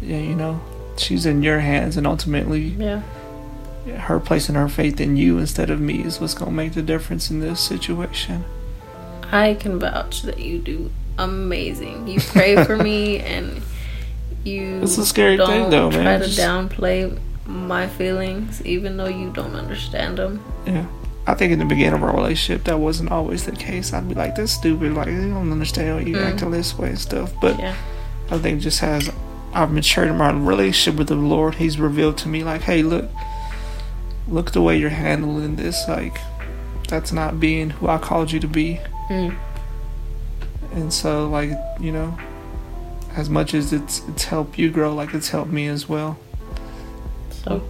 yeah 0.00 0.18
you 0.18 0.36
know 0.36 0.60
she's 0.98 1.26
in 1.26 1.42
your 1.42 1.58
hands 1.60 1.96
and 1.96 2.06
ultimately 2.06 2.60
yeah 2.78 3.02
her 3.86 4.18
placing 4.20 4.54
her 4.54 4.68
faith 4.68 5.00
in 5.00 5.16
you 5.16 5.38
instead 5.38 5.70
of 5.70 5.80
me 5.80 6.02
is 6.02 6.20
what's 6.20 6.34
gonna 6.34 6.50
make 6.50 6.72
the 6.72 6.82
difference 6.82 7.30
in 7.30 7.40
this 7.40 7.60
situation 7.60 8.44
i 9.32 9.54
can 9.54 9.78
vouch 9.78 10.22
that 10.22 10.38
you 10.38 10.58
do 10.58 10.90
amazing 11.18 12.06
you 12.08 12.20
pray 12.20 12.62
for 12.64 12.76
me 12.76 13.18
and 13.34 13.62
you 14.44 14.80
It's 14.82 14.98
a 14.98 15.06
scary 15.06 15.36
don't 15.36 15.48
thing, 15.48 15.70
though, 15.70 15.90
try 15.90 16.18
to 16.18 16.24
downplay 16.24 17.18
my 17.46 17.86
feelings 17.86 18.64
even 18.66 18.96
though 18.96 19.06
you 19.06 19.30
don't 19.30 19.54
understand 19.54 20.18
them 20.18 20.42
Yeah. 20.66 20.86
I 21.26 21.32
think 21.32 21.52
in 21.52 21.58
the 21.58 21.64
beginning 21.64 21.94
of 21.94 22.02
our 22.02 22.14
relationship, 22.14 22.64
that 22.64 22.78
wasn't 22.78 23.10
always 23.10 23.46
the 23.46 23.52
case. 23.52 23.94
I'd 23.94 24.06
be 24.06 24.14
like, 24.14 24.34
that's 24.34 24.52
stupid. 24.52 24.92
Like, 24.92 25.06
you 25.06 25.30
don't 25.30 25.50
understand 25.50 25.96
why 25.96 26.02
you 26.02 26.16
Mm. 26.16 26.32
acting 26.32 26.50
this 26.50 26.76
way 26.76 26.90
and 26.90 26.98
stuff. 26.98 27.32
But 27.40 27.58
yeah 27.58 27.74
I 28.30 28.36
think 28.36 28.60
just 28.60 28.82
as 28.82 29.10
I've 29.54 29.72
matured 29.72 30.08
in 30.08 30.18
my 30.18 30.32
relationship 30.32 30.98
with 30.98 31.08
the 31.08 31.14
Lord, 31.14 31.54
He's 31.54 31.78
revealed 31.80 32.18
to 32.18 32.28
me, 32.28 32.44
like, 32.44 32.60
hey, 32.60 32.82
look, 32.82 33.08
look 34.28 34.52
the 34.52 34.62
way 34.62 34.78
you're 34.78 34.90
handling 34.90 35.56
this. 35.56 35.86
Like, 35.88 36.18
that's 36.88 37.12
not 37.12 37.40
being 37.40 37.70
who 37.70 37.88
I 37.88 37.98
called 37.98 38.32
you 38.32 38.40
to 38.40 38.48
be. 38.48 38.80
Mm. 39.08 39.36
And 40.72 40.92
so, 40.92 41.28
like, 41.28 41.50
you 41.80 41.92
know, 41.92 42.16
as 43.16 43.30
much 43.30 43.54
as 43.54 43.72
it's 43.72 44.02
it's 44.08 44.24
helped 44.24 44.58
you 44.58 44.70
grow, 44.70 44.94
like 44.94 45.14
it's 45.14 45.28
helped 45.28 45.52
me 45.52 45.68
as 45.68 45.88
well. 45.88 46.18
So, 47.30 47.62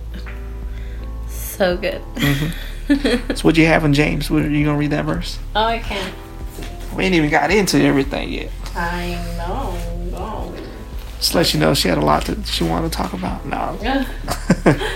so 1.29 1.77
good. 1.77 2.03
So, 2.87 3.41
what 3.41 3.57
you 3.57 3.65
have 3.65 3.83
in 3.85 3.95
James? 3.95 4.31
What, 4.31 4.43
are 4.43 4.51
you 4.51 4.67
gonna 4.67 4.77
read 4.77 4.91
that 4.91 5.07
verse? 5.07 5.39
Oh, 5.57 5.65
I 5.65 5.79
can't. 5.79 6.15
We 6.95 7.05
ain't 7.05 7.15
even 7.15 7.31
got 7.31 7.51
into 7.51 7.81
everything 7.81 8.31
yet. 8.31 8.51
I 8.75 9.15
know. 9.39 9.75
No. 10.11 10.55
Just 11.17 11.35
let 11.35 11.55
you 11.55 11.61
know 11.61 11.73
she 11.73 11.89
had 11.89 11.97
a 11.97 12.03
lot 12.03 12.27
that 12.27 12.47
she 12.47 12.63
wanted 12.63 12.93
to 12.93 12.97
talk 12.99 13.15
about. 13.15 13.47
No. 13.47 13.79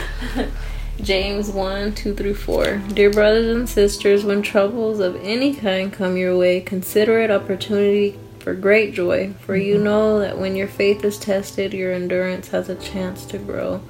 James 1.03 1.51
1 1.51 1.95
2 1.95 2.15
through 2.15 2.35
4. 2.35 2.83
Dear 2.89 3.11
brothers 3.11 3.55
and 3.55 3.69
sisters, 3.69 4.25
when 4.25 4.43
troubles 4.43 4.99
of 4.99 5.15
any 5.23 5.55
kind 5.55 5.93
come 5.93 6.17
your 6.17 6.37
way, 6.37 6.61
consider 6.61 7.21
it 7.21 7.31
opportunity 7.31 8.19
for 8.41 8.53
great 8.55 8.95
joy, 8.95 9.33
for 9.41 9.57
you 9.57 9.79
know 9.79 10.19
that 10.19 10.39
when 10.39 10.57
your 10.57 10.67
faith 10.67 11.05
is 11.05 11.17
tested, 11.19 11.73
your 11.73 11.93
endurance 11.93 12.49
has 12.49 12.69
a 12.69 12.75
chance 12.75 13.25
to 13.27 13.39
grow. 13.39 13.81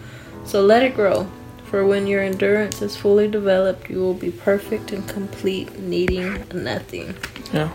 So 0.45 0.61
let 0.63 0.83
it 0.83 0.95
grow, 0.95 1.31
for 1.65 1.87
when 1.87 2.07
your 2.07 2.23
endurance 2.23 2.83
is 2.83 2.97
fully 2.97 3.29
developed, 3.29 3.89
you 3.89 4.01
will 4.01 4.15
be 4.15 4.31
perfect 4.31 4.93
and 4.93 5.09
complete, 5.09 5.79
needing 5.79 6.45
nothing. 6.53 7.17
Yeah. 7.53 7.71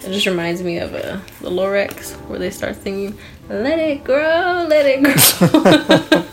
It 0.00 0.12
just 0.12 0.26
reminds 0.26 0.62
me 0.62 0.78
of 0.78 0.94
uh, 0.94 1.20
the 1.40 1.50
Lorax 1.50 2.12
where 2.28 2.38
they 2.38 2.50
start 2.50 2.80
singing, 2.82 3.18
"Let 3.48 3.78
it 3.78 4.04
grow, 4.04 4.66
let 4.68 4.86
it 4.86 5.02
grow." 5.02 6.24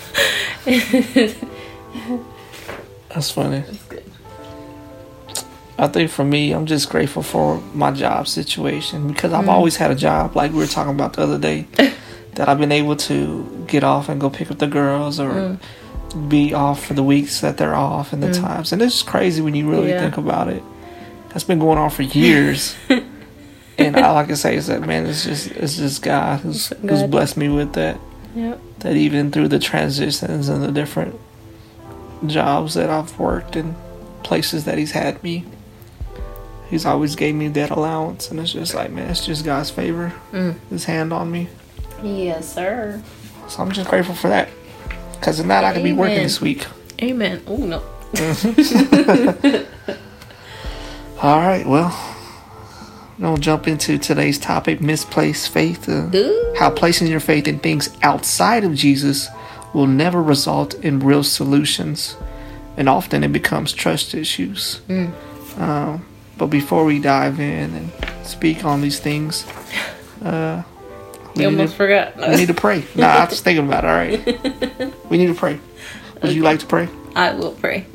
That's 3.15 3.31
funny. 3.31 3.63
I 5.77 5.87
think 5.87 6.09
for 6.09 6.23
me, 6.23 6.51
I'm 6.53 6.65
just 6.65 6.89
grateful 6.89 7.21
for 7.23 7.59
my 7.73 7.91
job 7.91 8.27
situation 8.27 9.07
because 9.09 9.33
I've 9.33 9.49
always 9.49 9.75
had 9.77 9.91
a 9.91 9.95
job, 9.95 10.35
like 10.35 10.51
we 10.51 10.59
were 10.59 10.67
talking 10.67 10.93
about 10.93 11.13
the 11.13 11.23
other 11.23 11.37
day, 11.39 11.67
that 12.35 12.47
I've 12.47 12.59
been 12.59 12.71
able 12.71 12.95
to 12.97 13.65
get 13.67 13.83
off 13.83 14.07
and 14.07 14.19
go 14.21 14.29
pick 14.29 14.51
up 14.51 14.57
the 14.59 14.67
girls 14.67 15.19
or 15.19 15.57
be 16.29 16.53
off 16.53 16.85
for 16.85 16.93
the 16.93 17.03
weeks 17.03 17.41
that 17.41 17.57
they're 17.57 17.75
off 17.75 18.13
and 18.13 18.23
the 18.23 18.33
times. 18.33 18.71
And 18.71 18.81
it's 18.81 19.01
crazy 19.01 19.41
when 19.41 19.53
you 19.55 19.69
really 19.69 19.89
Yeah. 19.89 19.99
think 20.01 20.17
about 20.17 20.47
it. 20.47 20.63
That's 21.29 21.43
been 21.43 21.59
going 21.59 21.77
on 21.77 21.89
for 21.89 22.03
years. 22.03 22.75
and 23.77 23.97
all 23.97 24.15
I 24.15 24.23
can 24.25 24.37
say 24.37 24.55
is 24.55 24.67
that 24.67 24.81
man, 24.81 25.05
it's 25.05 25.25
just 25.25 25.51
it's 25.51 25.75
just 25.75 26.01
God 26.01 26.39
who's 26.39 26.67
who's 26.67 27.03
blessed 27.03 27.35
me 27.35 27.49
with 27.49 27.73
that. 27.73 27.99
yep. 28.33 28.61
that 28.79 28.95
even 28.95 29.31
through 29.31 29.49
the 29.49 29.59
transitions 29.59 30.47
and 30.47 30.63
the 30.63 30.71
different 30.71 31.19
jobs 32.25 32.73
that 32.75 32.89
I've 32.89 33.17
worked 33.19 33.55
and 33.55 33.75
places 34.23 34.65
that 34.65 34.77
he's 34.77 34.91
had 34.91 35.21
me, 35.23 35.45
he's 36.69 36.85
always 36.85 37.15
gave 37.15 37.35
me 37.35 37.47
that 37.49 37.69
allowance, 37.69 38.29
and 38.31 38.39
it's 38.39 38.51
just 38.53 38.73
like, 38.73 38.91
man, 38.91 39.09
it's 39.09 39.25
just 39.25 39.45
God's 39.45 39.69
favor, 39.69 40.13
Mm. 40.31 40.55
His 40.69 40.85
hand 40.85 41.13
on 41.13 41.31
me. 41.31 41.47
Yes, 42.03 42.53
sir. 42.53 43.01
So 43.47 43.61
I'm 43.61 43.71
just 43.71 43.89
grateful 43.89 44.15
for 44.15 44.29
that. 44.29 44.49
Cause 45.21 45.39
if 45.39 45.45
not, 45.45 45.63
I 45.63 45.73
could 45.73 45.83
be 45.83 45.93
working 45.93 46.23
this 46.23 46.41
week. 46.41 46.65
Amen. 47.01 47.41
Oh 47.47 47.57
no. 47.57 47.81
All 51.21 51.39
right, 51.39 51.65
well, 51.65 51.97
we'll 53.17 53.37
jump 53.37 53.67
into 53.67 53.97
today's 53.97 54.37
topic: 54.37 54.81
misplaced 54.81 55.49
faith. 55.49 55.87
Uh, 55.89 56.09
how 56.57 56.69
placing 56.69 57.07
your 57.07 57.19
faith 57.19 57.47
in 57.47 57.59
things 57.59 57.89
outside 58.01 58.63
of 58.63 58.75
Jesus 58.75 59.27
will 59.75 59.87
never 59.87 60.23
result 60.23 60.73
in 60.75 61.01
real 61.01 61.21
solutions, 61.21 62.15
and 62.77 62.87
often 62.87 63.25
it 63.25 63.33
becomes 63.33 63.73
trust 63.73 64.15
issues. 64.15 64.79
Mm. 64.87 65.11
Um, 65.59 66.05
but 66.37 66.47
before 66.47 66.85
we 66.85 66.99
dive 66.99 67.41
in 67.41 67.73
and 67.73 67.91
speak 68.25 68.63
on 68.63 68.79
these 68.79 68.99
things, 69.01 69.45
uh, 70.23 70.63
we, 71.35 71.43
almost 71.43 71.73
to, 71.73 71.77
forgot. 71.77 72.15
we 72.15 72.37
need 72.37 72.47
to 72.47 72.53
pray. 72.53 72.85
Nah, 72.95 73.07
I 73.07 73.25
was 73.25 73.41
thinking 73.41 73.67
about 73.67 73.83
it. 73.83 73.87
All 73.89 73.95
right, 73.95 74.93
we 75.09 75.17
need 75.17 75.27
to 75.27 75.33
pray. 75.33 75.59
Would 76.21 76.31
you 76.31 76.43
like 76.43 76.61
to 76.61 76.65
pray? 76.65 76.87
I 77.13 77.33
will 77.33 77.51
pray. 77.51 77.85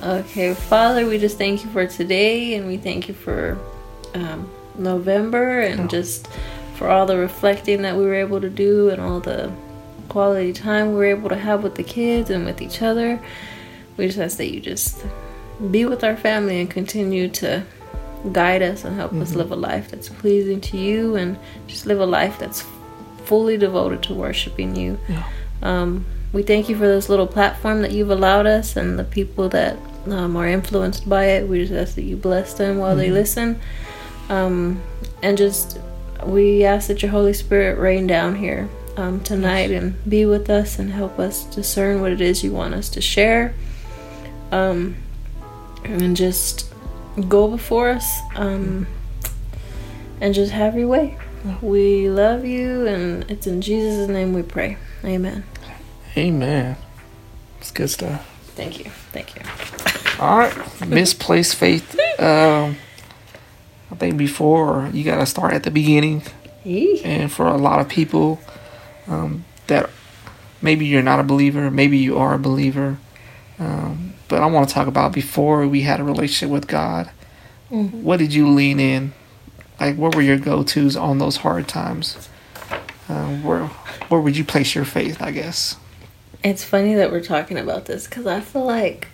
Okay, 0.00 0.54
Father, 0.54 1.06
we 1.06 1.18
just 1.18 1.38
thank 1.38 1.64
you 1.64 1.70
for 1.70 1.88
today, 1.88 2.54
and 2.54 2.68
we 2.68 2.76
thank 2.76 3.08
you 3.08 3.14
for 3.14 3.58
um, 4.14 4.48
November, 4.76 5.58
and 5.58 5.90
just 5.90 6.28
for 6.76 6.88
all 6.88 7.04
the 7.04 7.16
reflecting 7.16 7.82
that 7.82 7.96
we 7.96 8.04
were 8.04 8.14
able 8.14 8.40
to 8.40 8.48
do, 8.48 8.90
and 8.90 9.02
all 9.02 9.18
the 9.18 9.52
quality 10.08 10.52
time 10.52 10.88
we 10.88 10.94
were 10.94 11.04
able 11.06 11.28
to 11.28 11.36
have 11.36 11.62
with 11.62 11.74
the 11.74 11.84
kids 11.84 12.30
and 12.30 12.44
with 12.44 12.60
each 12.60 12.82
other. 12.82 13.20
We 13.96 14.06
just 14.06 14.18
ask 14.18 14.36
that 14.38 14.52
you 14.52 14.60
just 14.60 15.04
be 15.70 15.84
with 15.84 16.04
our 16.04 16.16
family 16.16 16.60
and 16.60 16.70
continue 16.70 17.28
to 17.28 17.64
guide 18.32 18.62
us 18.62 18.84
and 18.84 18.96
help 18.96 19.12
us 19.14 19.34
live 19.34 19.50
a 19.50 19.56
life 19.56 19.90
that's 19.90 20.08
pleasing 20.08 20.60
to 20.60 20.76
you, 20.76 21.16
and 21.16 21.38
just 21.66 21.86
live 21.86 22.00
a 22.00 22.06
life 22.06 22.38
that's 22.38 22.64
fully 23.24 23.56
devoted 23.56 24.02
to 24.04 24.14
worshiping 24.14 24.74
you. 24.74 24.98
Yeah. 25.08 25.28
Um, 25.62 26.04
we 26.32 26.42
thank 26.42 26.68
you 26.68 26.76
for 26.76 26.86
this 26.86 27.08
little 27.08 27.26
platform 27.26 27.82
that 27.82 27.90
you've 27.92 28.10
allowed 28.10 28.46
us 28.46 28.76
and 28.76 28.98
the 28.98 29.04
people 29.04 29.48
that 29.50 29.76
um, 30.06 30.36
are 30.36 30.46
influenced 30.46 31.08
by 31.08 31.24
it. 31.24 31.48
We 31.48 31.58
just 31.58 31.72
ask 31.72 31.94
that 31.94 32.02
you 32.02 32.16
bless 32.16 32.54
them 32.54 32.78
while 32.78 32.96
they 32.96 33.10
listen. 33.10 33.60
Um, 34.28 34.80
and 35.22 35.38
just 35.38 35.78
we 36.24 36.64
ask 36.64 36.88
that 36.88 37.02
your 37.02 37.10
Holy 37.10 37.32
Spirit 37.32 37.78
rain 37.78 38.06
down 38.06 38.36
here 38.36 38.68
um, 38.98 39.20
tonight 39.20 39.70
and 39.70 39.94
be 40.08 40.26
with 40.26 40.50
us 40.50 40.78
and 40.78 40.90
help 40.90 41.20
us 41.20 41.44
discern 41.44 42.00
what 42.00 42.10
it 42.10 42.20
is 42.20 42.42
you 42.42 42.52
want 42.52 42.74
us 42.74 42.88
to 42.90 43.00
share. 43.00 43.54
Um, 44.50 44.96
and 45.84 46.16
just 46.16 46.72
go 47.28 47.48
before 47.48 47.90
us 47.90 48.20
um, 48.34 48.88
and 50.20 50.34
just 50.34 50.50
have 50.50 50.76
your 50.76 50.88
way. 50.88 51.16
We 51.62 52.10
love 52.10 52.44
you, 52.44 52.86
and 52.86 53.30
it's 53.30 53.46
in 53.46 53.60
Jesus' 53.60 54.08
name 54.08 54.34
we 54.34 54.42
pray. 54.42 54.76
Amen. 55.04 55.44
Amen. 56.16 56.76
It's 57.60 57.70
good 57.70 57.90
stuff. 57.90 58.28
Thank 58.56 58.84
you. 58.84 58.90
Thank 59.12 59.36
you. 59.36 59.42
All 60.20 60.38
right, 60.38 60.86
misplaced 60.88 61.54
faith. 61.54 61.96
Um, 62.18 62.76
I 63.92 63.94
think 63.94 64.16
before 64.16 64.90
you 64.92 65.04
got 65.04 65.18
to 65.18 65.26
start 65.26 65.54
at 65.54 65.62
the 65.62 65.70
beginning, 65.70 66.22
and 66.64 67.30
for 67.30 67.46
a 67.46 67.56
lot 67.56 67.78
of 67.78 67.88
people 67.88 68.40
um, 69.08 69.44
that 69.66 69.90
maybe 70.62 70.86
you're 70.86 71.02
not 71.02 71.20
a 71.20 71.24
believer, 71.24 71.70
maybe 71.70 71.98
you 71.98 72.18
are 72.18 72.34
a 72.34 72.38
believer, 72.38 72.98
um, 73.58 74.14
but 74.28 74.42
I 74.42 74.46
want 74.46 74.68
to 74.68 74.74
talk 74.74 74.86
about 74.86 75.12
before 75.12 75.66
we 75.66 75.82
had 75.82 76.00
a 76.00 76.04
relationship 76.04 76.52
with 76.52 76.66
God. 76.66 77.10
Mhm. 77.70 78.02
What 78.02 78.18
did 78.18 78.32
you 78.32 78.48
lean 78.48 78.80
in? 78.80 79.12
Like, 79.80 79.96
what 79.96 80.14
were 80.14 80.22
your 80.22 80.38
go 80.38 80.62
tos 80.62 80.96
on 80.96 81.18
those 81.18 81.38
hard 81.38 81.68
times? 81.68 82.28
Um, 83.08 83.42
where 83.42 83.66
where 84.08 84.20
would 84.20 84.36
you 84.36 84.44
place 84.44 84.74
your 84.74 84.84
faith? 84.84 85.20
I 85.20 85.30
guess. 85.30 85.76
It's 86.42 86.64
funny 86.64 86.94
that 86.94 87.10
we're 87.10 87.22
talking 87.22 87.58
about 87.58 87.86
this 87.86 88.06
because 88.06 88.26
I 88.26 88.40
feel 88.40 88.64
like 88.64 89.08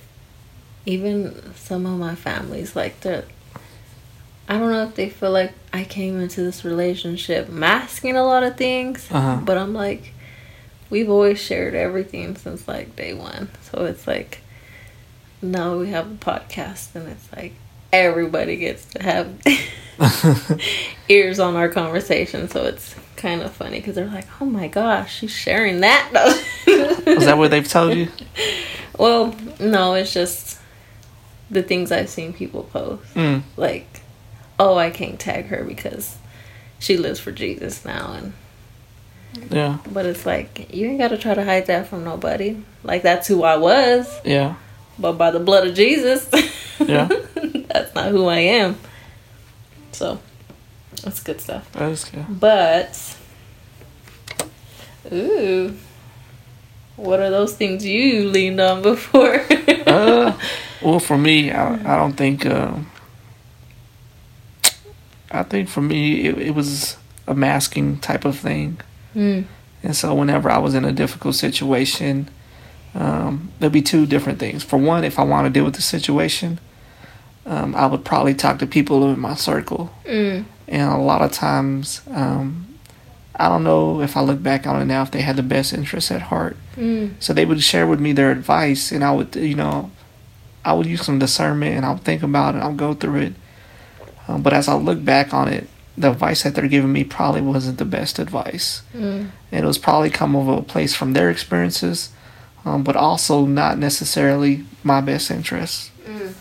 even 0.86 1.54
some 1.54 1.86
of 1.86 1.98
my 1.98 2.14
families 2.14 2.76
like 2.76 3.00
that. 3.00 3.24
I 4.48 4.58
don't 4.58 4.70
know 4.70 4.84
if 4.84 4.94
they 4.94 5.08
feel 5.08 5.30
like 5.30 5.52
I 5.72 5.84
came 5.84 6.20
into 6.20 6.42
this 6.42 6.64
relationship 6.64 7.48
masking 7.48 8.16
a 8.16 8.24
lot 8.24 8.42
of 8.42 8.56
things, 8.56 9.06
Uh-huh. 9.10 9.40
but 9.42 9.56
I'm 9.56 9.72
like, 9.72 10.12
we've 10.90 11.08
always 11.08 11.40
shared 11.40 11.74
everything 11.74 12.36
since 12.36 12.68
like 12.68 12.94
day 12.94 13.14
one. 13.14 13.48
So 13.70 13.84
it's 13.86 14.06
like 14.06 14.40
now 15.40 15.76
we 15.78 15.90
have 15.90 16.10
a 16.10 16.14
podcast 16.14 16.94
and 16.94 17.08
it's 17.08 17.26
like 17.34 17.54
everybody 17.92 18.56
gets 18.56 18.84
to 18.86 19.02
have 19.02 19.40
ears 21.08 21.38
on 21.38 21.56
our 21.56 21.68
conversation. 21.68 22.48
So 22.48 22.64
it's 22.64 22.94
kind 23.16 23.40
of 23.42 23.52
funny 23.52 23.78
because 23.80 23.94
they're 23.94 24.06
like, 24.06 24.26
oh 24.40 24.44
my 24.44 24.68
gosh, 24.68 25.14
she's 25.18 25.30
sharing 25.30 25.80
that. 25.80 26.10
Is 27.06 27.24
that 27.24 27.38
what 27.38 27.50
they've 27.50 27.66
told 27.68 27.94
you? 27.96 28.08
Well, 28.98 29.34
no, 29.58 29.94
it's 29.94 30.12
just 30.12 30.58
the 31.50 31.62
things 31.62 31.90
I've 31.92 32.08
seen 32.10 32.32
people 32.32 32.64
post. 32.64 33.02
Mm. 33.14 33.42
Like, 33.56 34.02
oh, 34.58 34.76
I 34.76 34.90
can't 34.90 35.18
tag 35.18 35.46
her 35.46 35.64
because 35.64 36.16
she 36.78 36.96
lives 36.96 37.20
for 37.20 37.32
Jesus 37.32 37.84
now, 37.84 38.12
and 38.12 38.32
Yeah. 39.50 39.78
but 39.90 40.06
it's 40.06 40.24
like 40.26 40.72
you 40.74 40.88
ain't 40.88 40.98
got 40.98 41.08
to 41.08 41.18
try 41.18 41.34
to 41.34 41.44
hide 41.44 41.66
that 41.66 41.88
from 41.88 42.04
nobody. 42.04 42.56
Like 42.82 43.02
that's 43.02 43.26
who 43.28 43.42
I 43.42 43.56
was, 43.56 44.12
Yeah. 44.24 44.54
but 44.98 45.12
by 45.14 45.30
the 45.30 45.40
blood 45.40 45.66
of 45.66 45.74
Jesus, 45.74 46.28
Yeah. 46.78 47.08
that's 47.68 47.94
not 47.94 48.10
who 48.10 48.26
I 48.26 48.38
am. 48.38 48.76
So 49.92 50.20
that's 51.02 51.22
good 51.22 51.40
stuff. 51.40 51.70
That 51.72 51.90
is 51.90 52.04
good. 52.04 52.26
But 52.40 53.16
ooh, 55.12 55.74
what 56.96 57.20
are 57.20 57.30
those 57.30 57.54
things 57.54 57.84
you 57.84 58.28
leaned 58.28 58.60
on 58.60 58.82
before? 58.82 59.34
uh, 59.86 60.36
well, 60.82 61.00
for 61.00 61.16
me, 61.18 61.50
I, 61.50 61.74
I 61.74 61.96
don't 61.96 62.14
think. 62.14 62.46
Um, 62.46 62.90
I 65.34 65.42
think 65.42 65.68
for 65.68 65.80
me, 65.82 66.26
it, 66.26 66.38
it 66.38 66.54
was 66.54 66.96
a 67.26 67.34
masking 67.34 67.98
type 67.98 68.24
of 68.24 68.36
thing, 68.38 68.78
Mm. 69.16 69.44
and 69.82 69.94
so 69.96 70.14
whenever 70.14 70.50
I 70.50 70.58
was 70.58 70.74
in 70.74 70.84
a 70.84 70.92
difficult 70.92 71.34
situation, 71.36 72.28
um, 72.94 73.50
there'd 73.58 73.72
be 73.72 73.82
two 73.82 74.06
different 74.06 74.38
things. 74.38 74.62
For 74.64 74.76
one, 74.76 75.04
if 75.04 75.18
I 75.18 75.22
want 75.24 75.46
to 75.46 75.50
deal 75.50 75.64
with 75.64 75.74
the 75.74 75.82
situation, 75.82 76.58
um, 77.46 77.74
I 77.76 77.86
would 77.86 78.04
probably 78.04 78.34
talk 78.34 78.58
to 78.60 78.66
people 78.66 79.08
in 79.12 79.18
my 79.20 79.34
circle, 79.34 79.90
Mm. 80.06 80.44
and 80.68 80.92
a 80.92 80.96
lot 80.96 81.22
of 81.22 81.32
times, 81.32 82.00
um, 82.12 82.66
I 83.36 83.48
don't 83.48 83.64
know 83.64 84.00
if 84.00 84.16
I 84.16 84.20
look 84.20 84.42
back 84.42 84.66
on 84.66 84.80
it 84.80 84.84
now 84.84 85.02
if 85.02 85.10
they 85.10 85.22
had 85.22 85.36
the 85.36 85.42
best 85.42 85.72
interests 85.72 86.10
at 86.12 86.22
heart. 86.22 86.56
Mm. 86.76 87.14
So 87.18 87.32
they 87.32 87.44
would 87.44 87.62
share 87.62 87.86
with 87.86 88.00
me 88.00 88.12
their 88.12 88.30
advice, 88.30 88.92
and 88.92 89.02
I 89.04 89.10
would, 89.12 89.34
you 89.36 89.54
know, 89.56 89.90
I 90.64 90.72
would 90.72 90.86
use 90.86 91.02
some 91.04 91.18
discernment, 91.18 91.76
and 91.76 91.84
I'll 91.84 91.98
think 91.98 92.22
about 92.22 92.54
it, 92.54 92.58
I'll 92.62 92.72
go 92.74 92.94
through 92.94 93.20
it. 93.20 93.32
Um, 94.28 94.42
but 94.42 94.52
as 94.52 94.68
I 94.68 94.74
look 94.74 95.04
back 95.04 95.34
on 95.34 95.48
it, 95.48 95.68
the 95.96 96.10
advice 96.10 96.42
that 96.42 96.54
they're 96.54 96.66
giving 96.68 96.92
me 96.92 97.04
probably 97.04 97.40
wasn't 97.40 97.78
the 97.78 97.84
best 97.84 98.18
advice, 98.18 98.82
Mm. 98.96 99.28
and 99.52 99.64
it 99.64 99.66
was 99.66 99.78
probably 99.78 100.10
come 100.10 100.34
over 100.34 100.54
a 100.54 100.62
place 100.62 100.94
from 100.94 101.12
their 101.12 101.30
experiences, 101.30 102.10
um, 102.64 102.82
but 102.82 102.96
also 102.96 103.46
not 103.46 103.78
necessarily 103.78 104.64
my 104.82 105.00
best 105.00 105.30
interest. 105.30 105.90
Mm. 106.08 106.32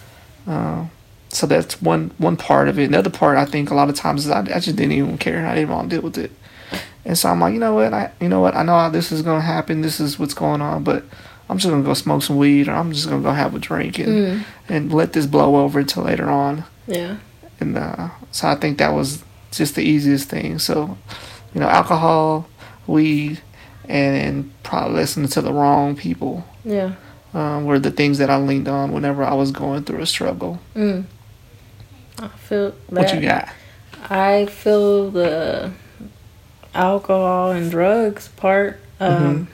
Uh, 0.48 0.86
so 1.30 1.46
that's 1.48 1.82
one 1.82 2.12
one 2.18 2.36
part 2.38 2.68
of 2.68 2.80
it. 2.80 2.92
The 2.92 2.98
other 3.00 3.10
part, 3.10 3.38
I 3.38 3.46
think, 3.46 3.70
a 3.70 3.76
lot 3.76 3.90
of 3.90 3.96
times 3.96 4.26
is 4.26 4.32
I, 4.32 4.40
I 4.40 4.60
just 4.60 4.76
didn't 4.76 4.92
even 4.94 5.18
care, 5.18 5.38
and 5.38 5.48
I 5.48 5.54
didn't 5.56 5.70
want 5.70 5.90
to 5.90 5.96
deal 5.98 6.04
with 6.04 6.18
it. 6.18 6.32
And 7.06 7.18
so 7.18 7.30
I'm 7.30 7.40
like, 7.42 7.54
you 7.54 7.60
know 7.60 7.74
what, 7.76 7.94
I 7.94 8.12
you 8.22 8.30
know 8.30 8.40
what, 8.40 8.56
I 8.56 8.64
know 8.64 8.74
how 8.80 8.90
this 8.90 9.12
is 9.12 9.22
gonna 9.22 9.42
happen. 9.42 9.82
This 9.82 10.00
is 10.00 10.18
what's 10.18 10.34
going 10.34 10.62
on, 10.62 10.84
but 10.84 11.04
I'm 11.50 11.58
just 11.60 11.70
gonna 11.70 11.84
go 11.84 11.94
smoke 11.94 12.24
some 12.24 12.38
weed, 12.38 12.68
or 12.70 12.72
I'm 12.74 12.92
just 12.92 13.08
gonna 13.10 13.22
go 13.22 13.32
have 13.34 13.54
a 13.54 13.60
drink 13.60 14.00
and 14.00 14.08
Mm. 14.08 14.44
and 14.70 14.94
let 14.94 15.14
this 15.14 15.26
blow 15.28 15.58
over 15.58 15.80
until 15.80 16.04
later 16.04 16.30
on. 16.30 16.64
Yeah. 16.88 17.18
And 17.60 17.78
uh, 17.78 18.10
so 18.32 18.48
I 18.48 18.56
think 18.56 18.78
that 18.80 18.94
was 18.94 19.24
just 19.52 19.76
the 19.76 19.82
easiest 19.84 20.30
thing. 20.30 20.60
So, 20.60 20.98
you 21.54 21.62
know, 21.62 21.68
alcohol, 21.68 22.48
weed, 22.88 23.42
and, 23.88 24.16
and 24.18 24.64
probably 24.64 24.96
listening 24.98 25.28
to 25.30 25.42
the 25.42 25.54
wrong 25.54 25.96
people 25.96 26.46
Yeah. 26.66 26.94
um, 27.34 27.66
were 27.66 27.80
the 27.80 27.92
things 27.92 28.18
that 28.18 28.30
I 28.30 28.38
leaned 28.38 28.68
on 28.68 28.92
whenever 28.92 29.24
I 29.24 29.34
was 29.34 29.52
going 29.52 29.84
through 29.84 30.02
a 30.02 30.06
struggle. 30.06 30.60
Mm. 30.76 31.06
I 32.20 32.28
feel 32.30 32.72
that. 32.72 32.76
What 32.90 33.14
you 33.16 33.22
got? 33.22 33.50
I 34.10 34.46
feel 34.48 35.12
the 35.12 35.72
alcohol 36.74 37.52
and 37.52 37.70
drugs 37.72 38.28
part. 38.30 38.80
Um, 39.00 39.48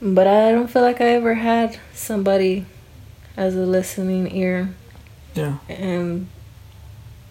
But 0.00 0.26
I 0.26 0.52
don't 0.52 0.68
feel 0.68 0.82
like 0.82 1.00
I 1.00 1.06
ever 1.14 1.34
had 1.34 1.78
somebody 1.94 2.66
as 3.36 3.56
a 3.56 3.60
listening 3.60 4.30
ear 4.34 4.74
Yeah. 5.34 5.56
and 5.68 6.28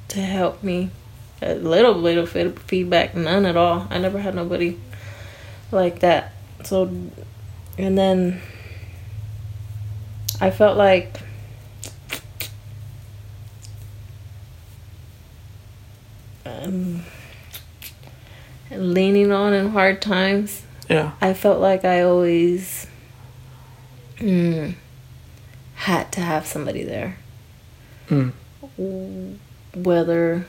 to 0.09 0.19
help 0.21 0.63
me. 0.63 0.89
A 1.41 1.55
little 1.55 1.93
little 1.93 2.25
feedback, 2.25 3.13
none 3.13 3.45
at 3.45 3.57
all. 3.57 3.87
I 3.89 3.97
never 3.97 4.19
had 4.19 4.35
nobody 4.35 4.79
like 5.71 5.99
that. 5.99 6.33
So, 6.63 6.83
and 7.77 7.97
then 7.97 8.41
I 10.39 10.49
felt 10.49 10.77
like 10.77 11.19
um, 16.45 17.03
leaning 18.71 19.31
on 19.31 19.53
in 19.53 19.69
hard 19.69 20.01
times. 20.01 20.63
Yeah. 20.89 21.11
I 21.19 21.33
felt 21.33 21.59
like 21.59 21.83
I 21.83 22.01
always 22.01 22.87
mm, 24.17 24.75
had 25.75 26.11
to 26.13 26.21
have 26.21 26.45
somebody 26.47 26.83
there 26.83 27.17
Mm. 28.09 29.37
Whether 29.75 30.45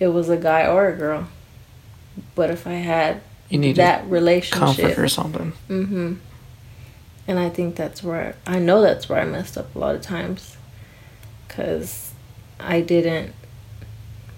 it 0.00 0.08
was 0.08 0.28
a 0.28 0.36
guy 0.36 0.66
or 0.66 0.88
a 0.88 0.96
girl. 0.96 1.28
But 2.34 2.50
if 2.50 2.66
I 2.66 2.72
had 2.74 3.20
You 3.48 3.58
need 3.58 3.76
that 3.76 4.00
comfort 4.00 4.12
relationship, 4.12 4.98
or 4.98 5.08
something. 5.08 5.52
hmm 5.68 6.14
and 7.26 7.38
I 7.38 7.48
think 7.48 7.74
that's 7.74 8.02
where 8.02 8.36
I 8.46 8.58
know 8.58 8.82
that's 8.82 9.08
where 9.08 9.18
I 9.20 9.24
messed 9.24 9.56
up 9.56 9.74
a 9.74 9.78
lot 9.78 9.94
of 9.94 10.02
times, 10.02 10.56
because 11.48 12.12
I 12.60 12.80
didn't 12.82 13.32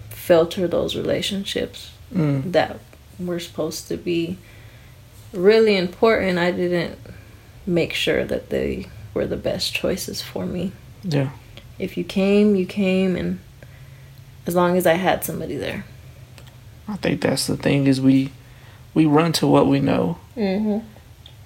filter 0.09 0.67
those 0.67 0.95
relationships 0.95 1.91
Mm. 2.15 2.53
that 2.53 2.79
were 3.19 3.39
supposed 3.39 3.89
to 3.89 3.97
be 3.97 4.37
really 5.33 5.75
important. 5.75 6.37
I 6.39 6.51
didn't 6.51 6.97
make 7.65 7.93
sure 7.93 8.23
that 8.23 8.49
they 8.49 8.85
were 9.13 9.25
the 9.27 9.35
best 9.35 9.73
choices 9.73 10.21
for 10.21 10.45
me. 10.45 10.71
Yeah. 11.03 11.31
If 11.77 11.97
you 11.97 12.05
came, 12.05 12.55
you 12.55 12.65
came, 12.65 13.17
and 13.17 13.39
as 14.47 14.55
long 14.55 14.77
as 14.77 14.85
I 14.87 14.93
had 14.93 15.23
somebody 15.23 15.55
there. 15.57 15.85
I 16.87 16.95
think 16.97 17.21
that's 17.21 17.47
the 17.47 17.57
thing 17.57 17.85
is 17.87 17.99
we 17.99 18.31
we 18.93 19.05
run 19.05 19.31
to 19.33 19.47
what 19.47 19.67
we 19.67 19.79
know 19.79 20.17
Mm-hmm. 20.35 20.85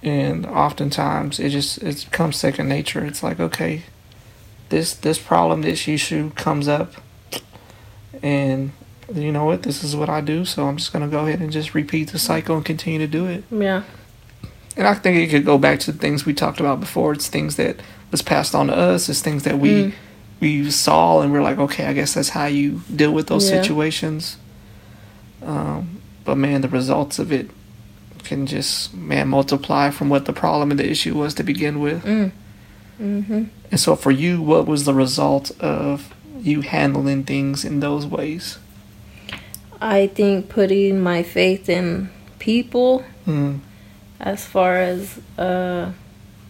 and 0.06 0.46
oftentimes 0.46 1.40
it 1.40 1.50
just 1.50 1.78
it 1.80 2.06
becomes 2.10 2.36
second 2.36 2.68
nature. 2.70 3.04
It's 3.06 3.24
like, 3.24 3.40
okay, 3.40 3.84
this 4.70 4.94
this 4.94 5.18
problem, 5.18 5.62
this 5.62 5.88
issue 5.88 6.32
comes 6.32 6.68
up 6.68 6.94
and 8.22 8.72
you 9.14 9.32
know 9.32 9.46
what, 9.46 9.64
this 9.64 9.84
is 9.84 9.96
what 9.96 10.10
I 10.10 10.22
do, 10.22 10.46
so 10.46 10.68
I'm 10.68 10.78
just 10.78 10.94
gonna 10.94 11.08
go 11.08 11.26
ahead 11.28 11.40
and 11.42 11.52
just 11.52 11.74
repeat 11.74 12.12
the 12.12 12.20
cycle 12.20 12.56
and 12.56 12.64
continue 12.66 13.00
to 13.00 13.08
do 13.08 13.26
it. 13.26 13.44
Yeah. 13.52 13.84
And 14.78 14.88
I 14.88 14.94
think 14.94 15.18
it 15.18 15.30
could 15.30 15.46
go 15.46 15.58
back 15.58 15.80
to 15.82 15.92
the 15.92 15.98
things 15.98 16.26
we 16.26 16.34
talked 16.34 16.60
about 16.62 16.80
before. 16.80 17.12
It's 17.14 17.28
things 17.28 17.58
that 17.58 17.78
was 18.10 18.22
passed 18.22 18.56
on 18.56 18.68
to 18.68 18.76
us. 18.76 19.10
It's 19.10 19.22
things 19.22 19.44
that 19.44 19.60
we 19.60 19.70
Mm. 19.70 19.94
We 20.42 20.70
saw 20.72 21.22
and 21.22 21.32
we're 21.32 21.44
like, 21.44 21.58
okay, 21.60 21.86
I 21.86 21.94
guess 21.94 22.14
that's 22.16 22.30
how 22.30 22.46
you 22.48 22.82
deal 22.94 23.14
with 23.14 23.28
those 23.28 23.50
Yeah. 23.50 23.62
situations. 23.62 24.38
Um, 25.46 26.02
but 26.26 26.36
man, 26.36 26.62
the 26.62 26.68
results 26.68 27.20
of 27.20 27.32
it 27.32 27.50
can 28.24 28.46
just 28.46 28.94
man 28.94 29.28
multiply 29.30 29.90
from 29.92 30.10
what 30.10 30.26
the 30.26 30.34
problem 30.34 30.72
and 30.72 30.80
the 30.80 30.90
issue 30.90 31.16
was 31.18 31.34
to 31.36 31.44
begin 31.44 31.80
with. 31.80 32.04
Mm. 32.04 32.32
Mm-hmm. 33.02 33.44
And 33.72 33.80
so, 33.80 33.96
for 33.96 34.12
you, 34.12 34.42
what 34.42 34.68
was 34.68 34.84
the 34.86 34.94
result 34.94 35.52
of 35.60 36.14
you 36.40 36.62
handling 36.62 37.24
things 37.24 37.64
in 37.66 37.80
those 37.80 38.06
ways? 38.06 38.60
I 39.82 40.08
think 40.08 40.50
putting 40.50 41.00
my 41.00 41.24
faith 41.24 41.70
in 41.70 42.10
people 42.40 43.04
Mm, 43.28 43.60
as 44.20 44.46
far 44.46 44.78
as 44.78 45.20
uh, 45.38 45.92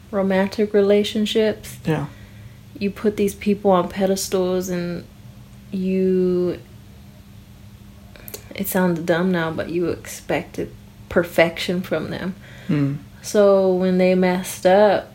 romantic 0.10 0.73
relationships. 0.73 1.77
yeah. 1.86 2.08
You 2.82 2.89
put 2.89 3.15
these 3.15 3.36
people 3.36 3.70
on 3.70 3.89
pedestals 3.89 4.67
and 4.70 5.06
you. 5.72 6.60
It 8.56 8.67
sounds 8.67 9.00
dumb 9.02 9.32
now, 9.32 9.52
but 9.52 9.70
you 9.70 9.89
expected 9.89 10.74
perfection 11.08 11.82
from 11.84 12.10
them. 12.10 12.34
Mm, 12.67 12.98
So 13.22 13.72
when 13.72 14.00
they 14.00 14.15
messed 14.15 14.65
up, 14.65 15.13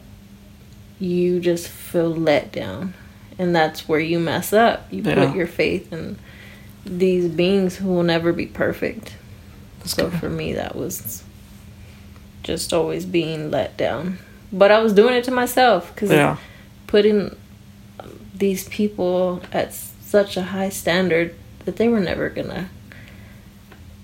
you 1.00 1.40
just 1.40 1.66
feel 1.66 2.10
let 2.14 2.52
down. 2.52 2.94
And 3.36 3.54
that's 3.54 3.88
where 3.88 3.98
you 3.98 4.20
mess 4.20 4.52
up. 4.52 4.86
You 4.92 5.02
Yeah. 5.02 5.26
put 5.26 5.34
your 5.36 5.48
faith 5.48 5.92
in 5.92 6.18
these 6.86 7.26
beings 7.28 7.76
who 7.76 7.88
will 7.88 8.04
never 8.04 8.32
be 8.32 8.46
perfect. 8.46 9.14
that's 9.80 9.94
So 9.96 10.08
good. 10.08 10.20
for 10.20 10.30
me, 10.30 10.52
that 10.52 10.76
was 10.76 11.24
just 12.44 12.72
always 12.72 13.04
being 13.04 13.50
let 13.50 13.76
down. 13.76 14.18
But 14.52 14.70
I 14.70 14.78
was 14.78 14.92
doing 14.92 15.14
it 15.14 15.24
to 15.24 15.32
myself 15.32 15.92
because 15.94 16.10
Yeah. 16.12 16.36
putting 16.86 17.34
these 18.38 18.68
people 18.68 19.40
at 19.52 19.72
such 19.74 20.36
a 20.36 20.42
high 20.42 20.68
standard 20.68 21.34
that 21.64 21.76
they 21.76 21.88
were 21.88 22.00
never 22.00 22.28
gonna. 22.28 22.68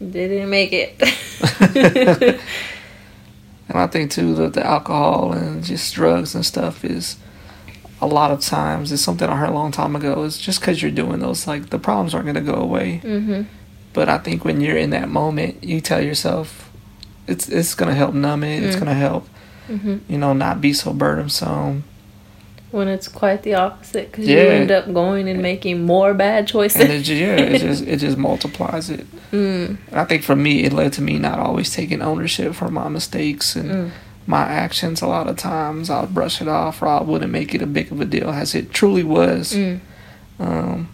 They 0.00 0.28
didn't 0.28 0.50
make 0.50 0.72
it. 0.72 2.40
And 3.68 3.78
I 3.80 3.86
think 3.86 4.10
too 4.10 4.34
that 4.34 4.52
the 4.52 4.66
alcohol 4.66 5.32
and 5.32 5.64
just 5.64 5.94
drugs 5.94 6.34
and 6.34 6.44
stuff 6.44 6.84
is 6.84 7.16
a 8.02 8.06
lot 8.06 8.30
of 8.30 8.40
times 8.40 8.92
it's 8.92 9.00
something 9.00 9.28
I 9.28 9.36
heard 9.36 9.48
a 9.48 9.52
long 9.54 9.70
time 9.70 9.96
ago. 9.96 10.24
It's 10.24 10.36
just 10.38 10.60
because 10.60 10.82
you're 10.82 10.90
doing 10.90 11.20
those, 11.20 11.46
like 11.46 11.70
the 11.70 11.78
problems 11.78 12.14
aren't 12.14 12.26
gonna 12.26 12.40
go 12.42 12.54
away. 12.54 12.98
hmm 12.98 13.42
But 13.94 14.08
I 14.08 14.18
think 14.18 14.44
when 14.44 14.60
you're 14.60 14.76
in 14.76 14.90
that 14.90 15.08
moment, 15.08 15.62
you 15.64 15.80
tell 15.80 16.02
yourself, 16.02 16.70
it's 17.26 17.48
it's 17.48 17.74
gonna 17.74 17.94
help 17.94 18.12
numb 18.14 18.42
it. 18.44 18.62
It's 18.62 18.76
Mm. 18.76 18.80
gonna 18.80 18.94
help, 18.94 19.26
hmm 19.68 19.98
you 20.08 20.18
know, 20.18 20.32
not 20.34 20.60
be 20.60 20.72
so 20.74 20.92
burdensome. 20.92 21.84
When 22.72 22.88
it's 22.88 23.06
quite 23.06 23.42
the 23.42 23.54
opposite, 23.54 24.10
because 24.10 24.26
you 24.26 24.38
end 24.38 24.70
up 24.70 24.92
going 24.92 25.28
and 25.28 25.40
making 25.42 25.84
more 25.84 26.14
bad 26.14 26.46
choices. 26.48 26.80
And 26.80 26.90
it 26.90 27.02
just, 27.02 27.20
yeah, 27.20 27.36
it 27.36 27.60
just 27.60 27.82
it 27.92 27.98
just 27.98 28.16
multiplies 28.16 28.88
it. 28.90 29.06
mm, 29.30 29.76
And 29.90 30.00
I 30.00 30.04
think 30.06 30.22
for 30.24 30.34
me, 30.34 30.64
it 30.64 30.72
led 30.72 30.92
to 30.94 31.02
me 31.02 31.18
not 31.18 31.38
always 31.38 31.70
taking 31.74 32.00
ownership 32.02 32.54
for 32.54 32.68
my 32.70 32.88
mistakes 32.88 33.54
and 33.56 33.70
mm, 33.70 33.90
my 34.26 34.40
actions. 34.42 35.02
A 35.02 35.06
lot 35.06 35.28
of 35.28 35.36
times, 35.36 35.90
I 35.90 36.00
would 36.00 36.14
brush 36.14 36.40
it 36.40 36.48
off, 36.48 36.80
or 36.82 36.88
I 36.88 37.02
wouldn't 37.02 37.30
make 37.30 37.54
it 37.54 37.60
a 37.62 37.66
big 37.66 37.92
of 37.92 38.00
a 38.00 38.06
deal 38.06 38.30
as 38.30 38.54
it 38.54 38.72
truly 38.72 39.04
was. 39.04 39.52
mm, 39.52 39.78
Um, 40.40 40.88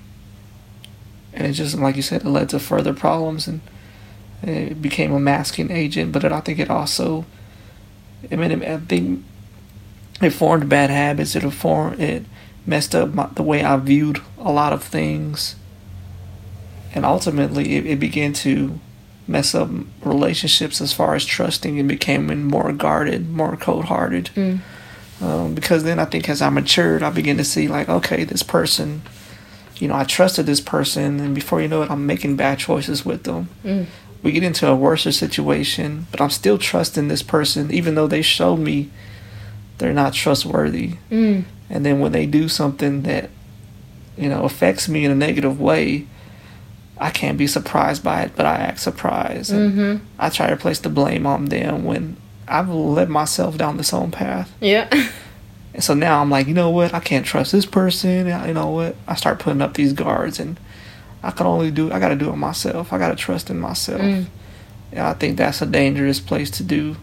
and 1.32 1.46
it 1.46 1.52
just, 1.52 1.78
like 1.78 1.94
you 1.94 2.02
said, 2.02 2.22
it 2.22 2.28
led 2.28 2.48
to 2.48 2.58
further 2.58 2.92
problems 2.92 3.46
and 3.46 3.60
it 4.42 4.82
became 4.82 5.12
a 5.12 5.20
masking 5.20 5.70
agent. 5.70 6.10
But 6.10 6.24
it, 6.24 6.32
I 6.32 6.40
think 6.40 6.58
it 6.58 6.70
also, 6.70 7.24
I 8.32 8.34
mean, 8.36 8.50
it, 8.50 8.62
I 8.68 8.78
think 8.78 9.22
it 10.20 10.30
formed 10.30 10.68
bad 10.68 10.90
habits. 10.90 11.34
It 11.36 11.48
formed, 11.50 12.00
it 12.00 12.24
messed 12.66 12.94
up 12.94 13.14
my, 13.14 13.26
the 13.34 13.42
way 13.42 13.62
I 13.64 13.76
viewed 13.76 14.20
a 14.38 14.52
lot 14.52 14.72
of 14.72 14.82
things. 14.82 15.56
And 16.94 17.04
ultimately, 17.04 17.76
it, 17.76 17.86
it 17.86 18.00
began 18.00 18.32
to 18.34 18.78
mess 19.26 19.54
up 19.54 19.68
relationships 20.02 20.80
as 20.80 20.92
far 20.92 21.14
as 21.14 21.24
trusting 21.26 21.78
and 21.78 21.88
becoming 21.88 22.44
more 22.44 22.72
guarded, 22.72 23.28
more 23.30 23.56
cold 23.56 23.84
hearted. 23.86 24.30
mm, 24.34 24.58
Um, 25.20 25.54
because 25.54 25.84
then 25.84 25.98
I 25.98 26.06
think 26.06 26.28
as 26.28 26.40
I 26.40 26.48
matured, 26.48 27.02
I 27.02 27.10
began 27.10 27.36
to 27.36 27.44
see 27.44 27.68
like, 27.68 27.88
okay, 27.90 28.24
this 28.24 28.42
person, 28.42 29.02
you 29.76 29.86
know, 29.88 29.94
I 29.94 30.04
trusted 30.04 30.46
this 30.46 30.62
person, 30.62 31.20
and 31.20 31.34
before 31.34 31.60
you 31.60 31.68
know 31.68 31.82
it, 31.82 31.90
I'm 31.90 32.06
making 32.06 32.36
bad 32.36 32.58
choices 32.58 33.04
with 33.04 33.24
them. 33.24 33.48
mm, 33.64 33.84
We 34.22 34.32
get 34.32 34.42
into 34.42 34.66
a 34.66 34.74
worse 34.74 35.02
situation, 35.14 36.06
but 36.10 36.20
I'm 36.22 36.30
still 36.30 36.56
trusting 36.56 37.08
this 37.08 37.22
person, 37.22 37.70
even 37.70 37.94
though 37.96 38.06
they 38.08 38.22
showed 38.22 38.56
me 38.60 38.88
they're 39.78 39.92
not 39.92 40.12
trustworthy. 40.14 40.94
mm, 41.10 41.44
And 41.70 41.86
then 41.86 42.00
when 42.00 42.12
they 42.12 42.26
do 42.26 42.48
something 42.48 43.02
that, 43.02 43.30
you 44.16 44.28
know, 44.28 44.42
affects 44.42 44.88
me 44.88 45.04
in 45.04 45.10
a 45.10 45.14
negative 45.14 45.60
way, 45.60 46.06
I 46.98 47.10
can't 47.10 47.38
be 47.38 47.46
surprised 47.46 48.02
by 48.02 48.22
it, 48.22 48.32
but 48.36 48.44
I 48.44 48.56
act 48.56 48.80
surprised. 48.80 49.52
Mm-hmm. 49.52 50.04
I 50.18 50.28
try 50.30 50.50
to 50.50 50.56
place 50.56 50.80
the 50.80 50.88
blame 50.88 51.26
on 51.26 51.46
them 51.46 51.84
when 51.84 52.16
I've 52.48 52.68
led 52.68 53.08
myself 53.08 53.56
down 53.56 53.76
this 53.76 53.92
own 53.92 54.10
path. 54.10 54.52
Yeah. 54.60 54.88
And 55.74 55.84
so 55.84 55.94
now 55.94 56.20
I'm 56.20 56.28
like, 56.30 56.48
you 56.48 56.54
know 56.54 56.70
what? 56.70 56.92
I 56.92 56.98
can't 56.98 57.24
trust 57.24 57.52
this 57.52 57.66
person. 57.66 58.26
You 58.26 58.52
know 58.54 58.70
what? 58.70 58.96
I 59.06 59.14
start 59.14 59.38
putting 59.38 59.62
up 59.62 59.74
these 59.74 59.92
guards, 59.92 60.40
and 60.40 60.58
I 61.22 61.30
can 61.30 61.46
only 61.46 61.70
do. 61.70 61.92
I 61.92 62.00
got 62.00 62.08
to 62.08 62.16
do 62.16 62.30
it 62.30 62.36
myself. 62.36 62.92
I 62.92 62.98
got 62.98 63.10
to 63.10 63.14
trust 63.14 63.48
in 63.48 63.60
myself. 63.60 64.00
Mm. 64.00 64.26
And 64.90 65.00
I 65.00 65.12
think 65.12 65.36
that's 65.36 65.62
a 65.62 65.66
dangerous 65.66 66.18
place 66.18 66.50
to 66.52 66.64
do. 66.64 66.96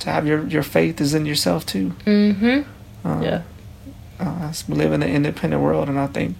To 0.00 0.10
have 0.10 0.26
your 0.26 0.46
your 0.46 0.62
faith 0.62 1.00
is 1.00 1.14
in 1.14 1.26
yourself 1.26 1.64
too. 1.66 1.90
Mm-hmm. 2.04 3.08
Um, 3.08 3.22
Yeah. 3.22 3.42
Uh, 4.18 4.52
we 4.68 4.74
live 4.76 4.92
in 4.92 5.02
an 5.02 5.10
independent 5.10 5.62
world, 5.62 5.88
and 5.88 5.98
I 5.98 6.06
think 6.06 6.36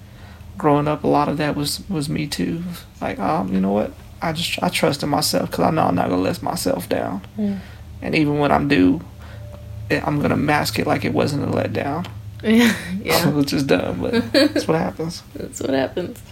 growing 0.56 0.88
up, 0.88 1.04
a 1.04 1.08
lot 1.08 1.28
of 1.28 1.36
that 1.38 1.56
was 1.56 1.82
was 1.88 2.08
me 2.08 2.26
too. 2.26 2.62
Like, 3.00 3.18
um, 3.18 3.52
you 3.52 3.60
know 3.60 3.72
what? 3.72 3.92
I 4.22 4.32
just 4.32 4.62
I 4.62 4.68
trust 4.68 5.02
in 5.02 5.08
myself 5.08 5.50
because 5.50 5.64
I 5.64 5.70
know 5.70 5.82
I'm 5.82 5.94
not 5.94 6.08
gonna 6.08 6.22
let 6.22 6.42
myself 6.42 6.88
down. 6.88 7.20
Mm. 7.38 7.58
And 8.02 8.14
even 8.14 8.38
when 8.38 8.50
I'm 8.50 8.68
due, 8.68 9.00
I'm 9.90 10.20
gonna 10.20 10.36
mask 10.36 10.78
it 10.78 10.86
like 10.86 11.04
it 11.04 11.12
wasn't 11.12 11.44
a 11.44 11.48
letdown. 11.48 12.06
Yeah. 12.42 12.74
Yeah. 13.02 13.30
which 13.30 13.52
is 13.54 13.64
dumb, 13.64 14.02
but 14.02 14.12
that's 14.32 14.68
what 14.68 14.78
happens. 14.78 15.22
That's 15.34 15.60
what 15.60 15.70
happens. 15.70 16.22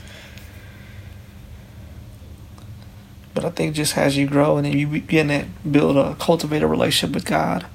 But 3.34 3.44
I 3.44 3.50
think 3.50 3.74
just 3.74 3.96
as 3.98 4.16
you 4.16 4.26
grow 4.28 4.56
and 4.56 4.64
then 4.66 4.78
you 4.78 4.86
begin 4.86 5.28
to 5.28 5.44
build 5.68 5.96
a 5.96 6.14
cultivate 6.16 6.62
a 6.62 6.68
relationship 6.68 7.14
with 7.14 7.24
God, 7.24 7.66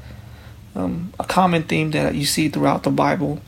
um, 0.76 1.12
a 1.20 1.26
common 1.26 1.64
theme 1.64 1.92
that 1.92 2.16
you 2.16 2.26
see 2.26 2.48
throughout 2.48 2.84
the 2.84 2.90
Bible, 2.92 3.42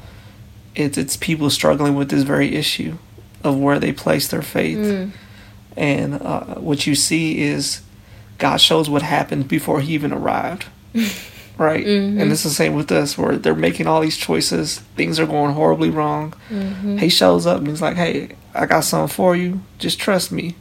it's 0.76 0.98
it's 0.98 1.16
people 1.18 1.50
struggling 1.50 1.96
with 1.96 2.10
this 2.10 2.24
very 2.24 2.54
issue 2.56 2.98
of 3.44 3.58
where 3.58 3.80
they 3.80 3.92
place 3.94 4.28
their 4.28 4.42
faith, 4.42 4.78
Mm. 4.78 5.12
and 5.78 6.14
uh, 6.22 6.56
what 6.56 6.86
you 6.86 6.96
see 6.96 7.42
is 7.42 7.82
God 8.38 8.58
shows 8.60 8.90
what 8.90 9.02
happened 9.04 9.48
before 9.48 9.80
He 9.82 9.94
even 9.94 10.12
arrived. 10.14 10.66
Right, 11.58 11.86
Mhm. 11.86 12.20
and 12.20 12.32
it's 12.32 12.42
the 12.42 12.50
same 12.50 12.74
with 12.74 12.92
us, 12.92 13.18
where 13.20 13.38
they're 13.38 13.54
making 13.54 13.86
all 13.86 14.02
these 14.02 14.18
choices, 14.18 14.80
things 14.96 15.20
are 15.20 15.28
going 15.28 15.54
horribly 15.54 15.92
wrong. 15.92 16.34
Mm-hmm. 16.50 16.98
He 16.98 17.10
shows 17.10 17.46
up 17.46 17.60
and 17.60 17.68
he's 17.68 17.82
like, 17.84 17.98
"Hey, 17.98 18.30
I 18.56 18.66
got 18.66 18.84
something 18.84 19.14
for 19.14 19.36
you. 19.36 19.62
Just 19.78 20.00
trust 20.00 20.32
me." 20.32 20.56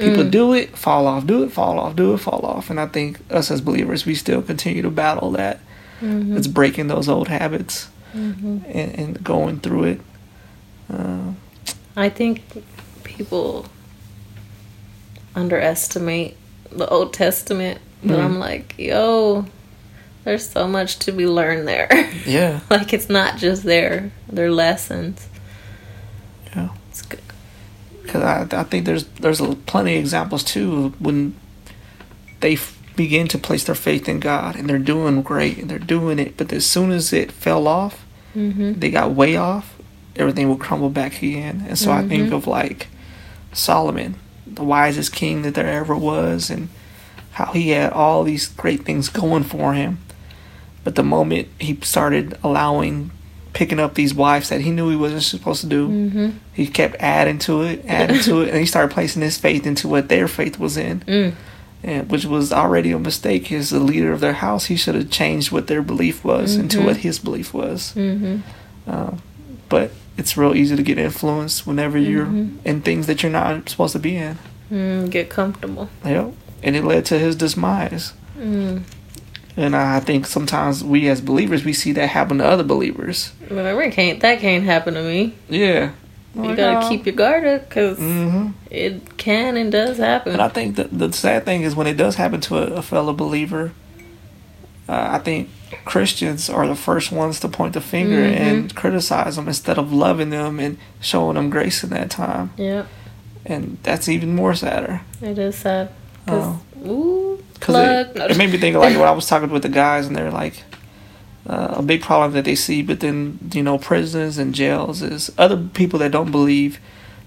People 0.00 0.24
Mm. 0.24 0.30
do 0.30 0.52
it, 0.54 0.76
fall 0.76 1.06
off, 1.06 1.26
do 1.26 1.42
it, 1.44 1.52
fall 1.52 1.78
off, 1.78 1.94
do 1.94 2.14
it, 2.14 2.18
fall 2.18 2.44
off, 2.44 2.70
and 2.70 2.80
I 2.80 2.86
think 2.86 3.20
us 3.30 3.50
as 3.50 3.60
believers, 3.60 4.06
we 4.06 4.14
still 4.14 4.42
continue 4.42 4.82
to 4.82 4.90
battle 4.90 5.30
that. 5.32 5.60
Mm-hmm. 6.00 6.36
It's 6.36 6.46
breaking 6.46 6.88
those 6.88 7.08
old 7.08 7.28
habits 7.28 7.88
Mm-hmm. 8.14 8.58
and, 8.66 8.98
and 8.98 9.22
going 9.24 9.60
through 9.60 9.84
it. 9.84 10.00
Uh, 10.92 11.32
I 11.96 12.08
think 12.08 12.42
people 13.04 13.66
underestimate 15.34 16.36
the 16.72 16.88
Old 16.88 17.12
Testament, 17.12 17.78
but 18.02 18.18
Mhm. 18.18 18.24
I'm 18.24 18.38
like, 18.38 18.74
yo, 18.78 19.46
there's 20.24 20.48
so 20.48 20.66
much 20.66 20.98
to 21.00 21.12
be 21.12 21.26
learned 21.26 21.68
there. 21.68 21.88
yeah, 22.26 22.60
like 22.70 22.92
it's 22.92 23.08
not 23.08 23.36
just 23.38 23.62
there; 23.64 24.10
they're 24.28 24.50
lessons. 24.50 25.28
yeah. 26.54 26.68
It's 26.90 27.02
good. 27.02 27.20
Because 28.12 28.22
I, 28.52 28.60
I 28.60 28.64
think 28.64 28.86
there's 28.86 29.04
there's 29.20 29.40
plenty 29.66 29.94
of 29.94 30.00
examples 30.00 30.42
too 30.42 30.86
of 30.86 31.00
when 31.00 31.34
they 32.40 32.54
f- 32.54 32.76
begin 32.96 33.28
to 33.28 33.38
place 33.38 33.62
their 33.64 33.74
faith 33.76 34.08
in 34.08 34.18
God 34.18 34.56
and 34.56 34.68
they're 34.68 34.78
doing 34.78 35.22
great 35.22 35.58
and 35.58 35.70
they're 35.70 35.78
doing 35.78 36.18
it, 36.18 36.36
but 36.36 36.52
as 36.52 36.66
soon 36.66 36.90
as 36.90 37.12
it 37.12 37.30
fell 37.32 37.68
off, 37.68 38.04
Mm-hmm. 38.36 38.78
they 38.78 38.90
got 38.92 39.10
way 39.12 39.34
off, 39.36 39.76
everything 40.14 40.48
will 40.48 40.56
crumble 40.56 40.88
back 40.90 41.20
again. 41.20 41.64
And 41.68 41.76
so 41.76 41.90
I 41.90 42.06
think 42.06 42.30
Mhm. 42.30 42.32
of 42.36 42.46
like 42.46 42.86
Solomon, 43.52 44.14
the 44.46 44.62
wisest 44.62 45.12
king 45.12 45.42
that 45.42 45.54
there 45.54 45.66
ever 45.68 45.96
was, 45.96 46.48
and 46.50 46.68
how 47.32 47.46
he 47.52 47.70
had 47.70 47.92
all 47.92 48.22
these 48.24 48.46
great 48.46 48.84
things 48.84 49.08
going 49.08 49.42
for 49.44 49.74
him. 49.74 49.98
But 50.84 50.94
the 50.94 51.02
moment 51.02 51.48
he 51.58 51.76
started 51.82 52.38
allowing, 52.44 53.10
picking 53.52 53.80
up 53.80 53.94
these 53.94 54.14
wives 54.14 54.48
that 54.48 54.60
he 54.60 54.70
knew 54.70 54.88
he 54.90 54.96
wasn't 54.96 55.22
supposed 55.22 55.60
to 55.62 55.66
do, 55.66 55.88
Mm-hmm. 55.88 56.30
he 56.52 56.66
kept 56.66 56.96
adding 57.00 57.38
to 57.40 57.62
it, 57.62 57.84
adding 57.88 58.20
to 58.20 58.42
it, 58.42 58.48
and 58.50 58.58
he 58.58 58.66
started 58.66 58.92
placing 58.94 59.22
his 59.22 59.36
faith 59.38 59.66
into 59.66 59.88
what 59.88 60.08
their 60.08 60.28
faith 60.28 60.58
was 60.58 60.76
in, 60.76 61.00
Mm. 61.00 61.32
and 61.82 62.10
which 62.10 62.24
was 62.24 62.52
already 62.52 62.92
a 62.92 62.98
mistake. 62.98 63.50
As 63.50 63.70
the 63.70 63.80
leader 63.80 64.12
of 64.12 64.20
their 64.20 64.34
house, 64.34 64.66
he 64.66 64.76
should 64.76 64.94
have 64.94 65.10
changed 65.10 65.50
what 65.50 65.66
their 65.66 65.82
belief 65.82 66.24
was 66.24 66.54
into 66.56 66.78
Mhm. 66.78 66.84
what 66.84 66.96
his 66.98 67.18
belief 67.18 67.52
was. 67.52 67.92
Mm-hmm. 67.96 68.36
Um, 68.90 69.18
but 69.68 69.90
it's 70.16 70.36
real 70.36 70.54
easy 70.54 70.76
to 70.76 70.82
get 70.82 70.98
influenced 70.98 71.66
whenever 71.66 71.96
you're 71.98 72.26
Mhm. 72.26 72.56
in 72.64 72.80
things 72.82 73.06
that 73.06 73.22
you're 73.22 73.32
not 73.32 73.68
supposed 73.68 73.92
to 73.94 73.98
be 73.98 74.16
in. 74.16 74.38
Mm, 74.72 75.10
get 75.10 75.28
comfortable. 75.30 75.88
Yep. 76.04 76.32
And 76.62 76.76
it 76.76 76.84
led 76.84 77.04
to 77.06 77.18
his 77.18 77.34
demise. 77.36 78.12
Mm. 78.40 78.82
And 79.56 79.74
I 79.76 80.00
think 80.00 80.26
sometimes 80.26 80.82
we 80.84 81.08
as 81.08 81.20
believers 81.20 81.64
we 81.64 81.72
see 81.72 81.92
that 81.92 82.08
happen 82.08 82.38
to 82.38 82.44
other 82.46 82.62
believers. 82.62 83.32
But 83.48 83.90
can't. 83.92 84.20
That 84.20 84.40
can't 84.40 84.64
happen 84.64 84.94
to 84.94 85.02
me. 85.02 85.34
Yeah. 85.48 85.92
You 86.34 86.54
gotta 86.54 86.88
keep 86.88 87.06
your 87.06 87.14
guard 87.16 87.44
up 87.44 87.68
because 87.68 87.98
hmm 87.98 88.50
it 88.70 89.16
can 89.18 89.56
and 89.56 89.72
does 89.72 89.98
happen. 89.98 90.34
And 90.34 90.40
I 90.42 90.48
think 90.48 90.76
that 90.76 90.96
the 90.96 91.12
sad 91.12 91.44
thing 91.44 91.62
is 91.62 91.74
when 91.74 91.88
it 91.88 91.96
does 91.96 92.14
happen 92.14 92.40
to 92.42 92.58
a, 92.58 92.76
a 92.76 92.82
fellow 92.82 93.12
believer, 93.12 93.72
uh, 94.88 95.08
I 95.12 95.18
think 95.18 95.48
Christians 95.84 96.48
are 96.48 96.66
the 96.68 96.76
first 96.76 97.10
ones 97.10 97.40
to 97.40 97.48
point 97.48 97.74
the 97.74 97.80
finger 97.80 98.22
Mhm. 98.22 98.36
and 98.40 98.74
criticize 98.76 99.36
them 99.36 99.48
instead 99.48 99.76
of 99.78 99.92
loving 99.92 100.30
them 100.30 100.60
and 100.60 100.78
showing 101.00 101.34
them 101.34 101.50
grace 101.50 101.82
in 101.82 101.90
that 101.90 102.10
time. 102.10 102.50
Yep, 102.56 102.86
And 103.46 103.78
that's 103.82 104.08
even 104.08 104.34
more 104.34 104.54
sadder. 104.54 105.00
It 105.20 105.36
is 105.38 105.56
sad. 105.56 105.90
Oh. 106.28 106.60
ooh, 106.86 107.29
Because 107.60 107.76
it, 107.76 108.16
it 108.16 108.36
made 108.38 108.50
me 108.50 108.58
think 108.58 108.74
of 108.74 108.82
like 108.82 108.96
when 108.96 109.06
I 109.06 109.12
was 109.12 109.26
talking 109.28 109.50
with 109.50 109.62
the 109.62 109.68
guys 109.68 110.06
and 110.06 110.16
they're 110.16 110.30
like, 110.30 110.64
uh, 111.46 111.74
a 111.78 111.82
big 111.82 112.02
problem 112.02 112.32
that 112.32 112.44
they 112.44 112.54
see 112.54 112.82
within 112.82 113.38
you 113.52 113.62
know 113.62 113.78
prisons 113.78 114.38
and 114.38 114.54
jails 114.54 115.02
is 115.02 115.30
other 115.38 115.56
people 115.74 115.98
that 116.00 116.10
don't 116.10 116.30
believe. 116.30 116.78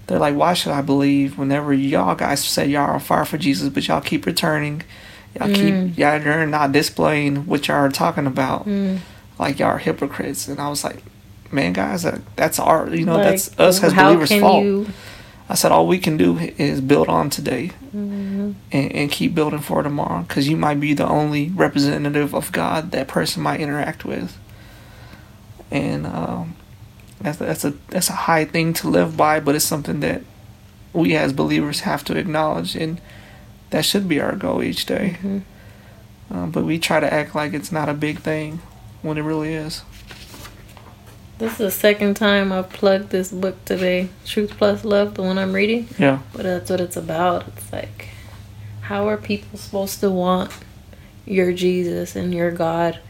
They're 0.06 0.18
like, 0.18 0.34
why 0.34 0.52
should 0.54 0.72
I 0.72 0.82
believe 0.82 1.38
whenever 1.38 1.72
y'all 1.72 2.14
guys 2.14 2.44
say 2.44 2.66
y'all 2.66 2.82
are 2.82 2.94
on 2.94 3.00
fire 3.00 3.24
for 3.24 3.38
Jesus, 3.38 3.70
but 3.70 3.88
y'all 3.88 4.02
keep 4.02 4.26
returning, 4.26 4.82
y'all 5.38 5.48
Mm. 5.48 5.54
keep 5.94 5.98
y'all 5.98 6.28
are 6.28 6.46
not 6.46 6.72
displaying 6.72 7.46
what 7.46 7.66
y'all 7.68 7.78
are 7.78 7.88
talking 7.90 8.26
about, 8.26 8.66
Mm. 8.68 8.98
like 9.38 9.58
y'all 9.58 9.68
are 9.68 9.78
hypocrites. 9.78 10.46
And 10.46 10.60
I 10.60 10.68
was 10.68 10.84
like, 10.84 11.02
man, 11.50 11.72
guys, 11.72 12.02
that, 12.02 12.20
that's 12.36 12.58
our 12.58 12.88
you 12.94 13.04
know 13.06 13.14
Like, 13.14 13.24
that's 13.30 13.58
us 13.58 13.82
as 13.82 13.94
believers' 13.94 14.30
fault. 14.40 14.62
you? 14.64 14.86
I 15.48 15.54
said 15.54 15.72
all 15.72 15.86
we 15.86 15.98
can 15.98 16.16
do 16.16 16.38
is 16.38 16.80
build 16.80 17.08
on 17.08 17.28
today 17.28 17.70
Mhm. 17.94 18.54
and, 18.72 18.92
and 18.92 19.10
keep 19.10 19.34
building 19.34 19.60
for 19.60 19.82
tomorrow 19.82 20.22
because 20.22 20.48
you 20.48 20.56
might 20.56 20.80
be 20.80 20.94
the 20.94 21.06
only 21.06 21.50
representative 21.50 22.34
of 22.34 22.50
God 22.52 22.90
that 22.92 23.08
person 23.08 23.42
might 23.42 23.60
interact 23.60 24.04
with. 24.06 24.38
And 25.70 26.06
um, 26.06 26.56
that's 27.20 27.38
that's 27.38 27.64
a 27.64 27.74
that's 27.88 28.08
a 28.08 28.14
high 28.14 28.44
thing 28.44 28.72
to 28.74 28.88
live 28.88 29.16
by, 29.16 29.40
but 29.40 29.54
it's 29.54 29.64
something 29.64 30.00
that 30.00 30.22
we 30.92 31.14
as 31.16 31.32
believers 31.32 31.80
have 31.80 32.04
to 32.04 32.16
acknowledge, 32.16 32.74
and 32.76 33.00
that 33.70 33.84
should 33.84 34.08
be 34.08 34.20
our 34.20 34.36
goal 34.36 34.62
each 34.62 34.86
day. 34.86 35.16
Mhm. 35.22 35.42
Um, 36.30 36.50
but 36.52 36.64
we 36.64 36.78
try 36.78 37.00
to 37.00 37.12
act 37.12 37.34
like 37.34 37.52
it's 37.52 37.72
not 37.72 37.88
a 37.88 37.94
big 37.94 38.20
thing 38.20 38.60
when 39.02 39.18
it 39.18 39.22
really 39.22 39.52
is. 39.52 39.82
This 41.38 41.52
is 41.52 41.58
the 41.58 41.70
second 41.70 42.14
time 42.14 42.52
I've 42.52 42.70
plugged 42.70 43.10
this 43.10 43.32
book 43.32 43.64
today, 43.64 44.08
Truth 44.24 44.52
Plus 44.56 44.84
Love, 44.84 45.14
the 45.14 45.22
one 45.22 45.36
I'm 45.36 45.52
reading. 45.52 45.88
Yeah. 45.98 46.20
But 46.32 46.44
that's 46.44 46.70
what 46.70 46.80
it's 46.80 46.96
about. 46.96 47.48
It's 47.48 47.72
like, 47.72 48.08
how 48.82 49.08
are 49.08 49.16
people 49.16 49.58
supposed 49.58 49.98
to 50.00 50.10
want 50.10 50.52
your 51.26 51.52
Jesus 51.52 52.14
and 52.14 52.32
your 52.32 52.52
God 52.52 53.00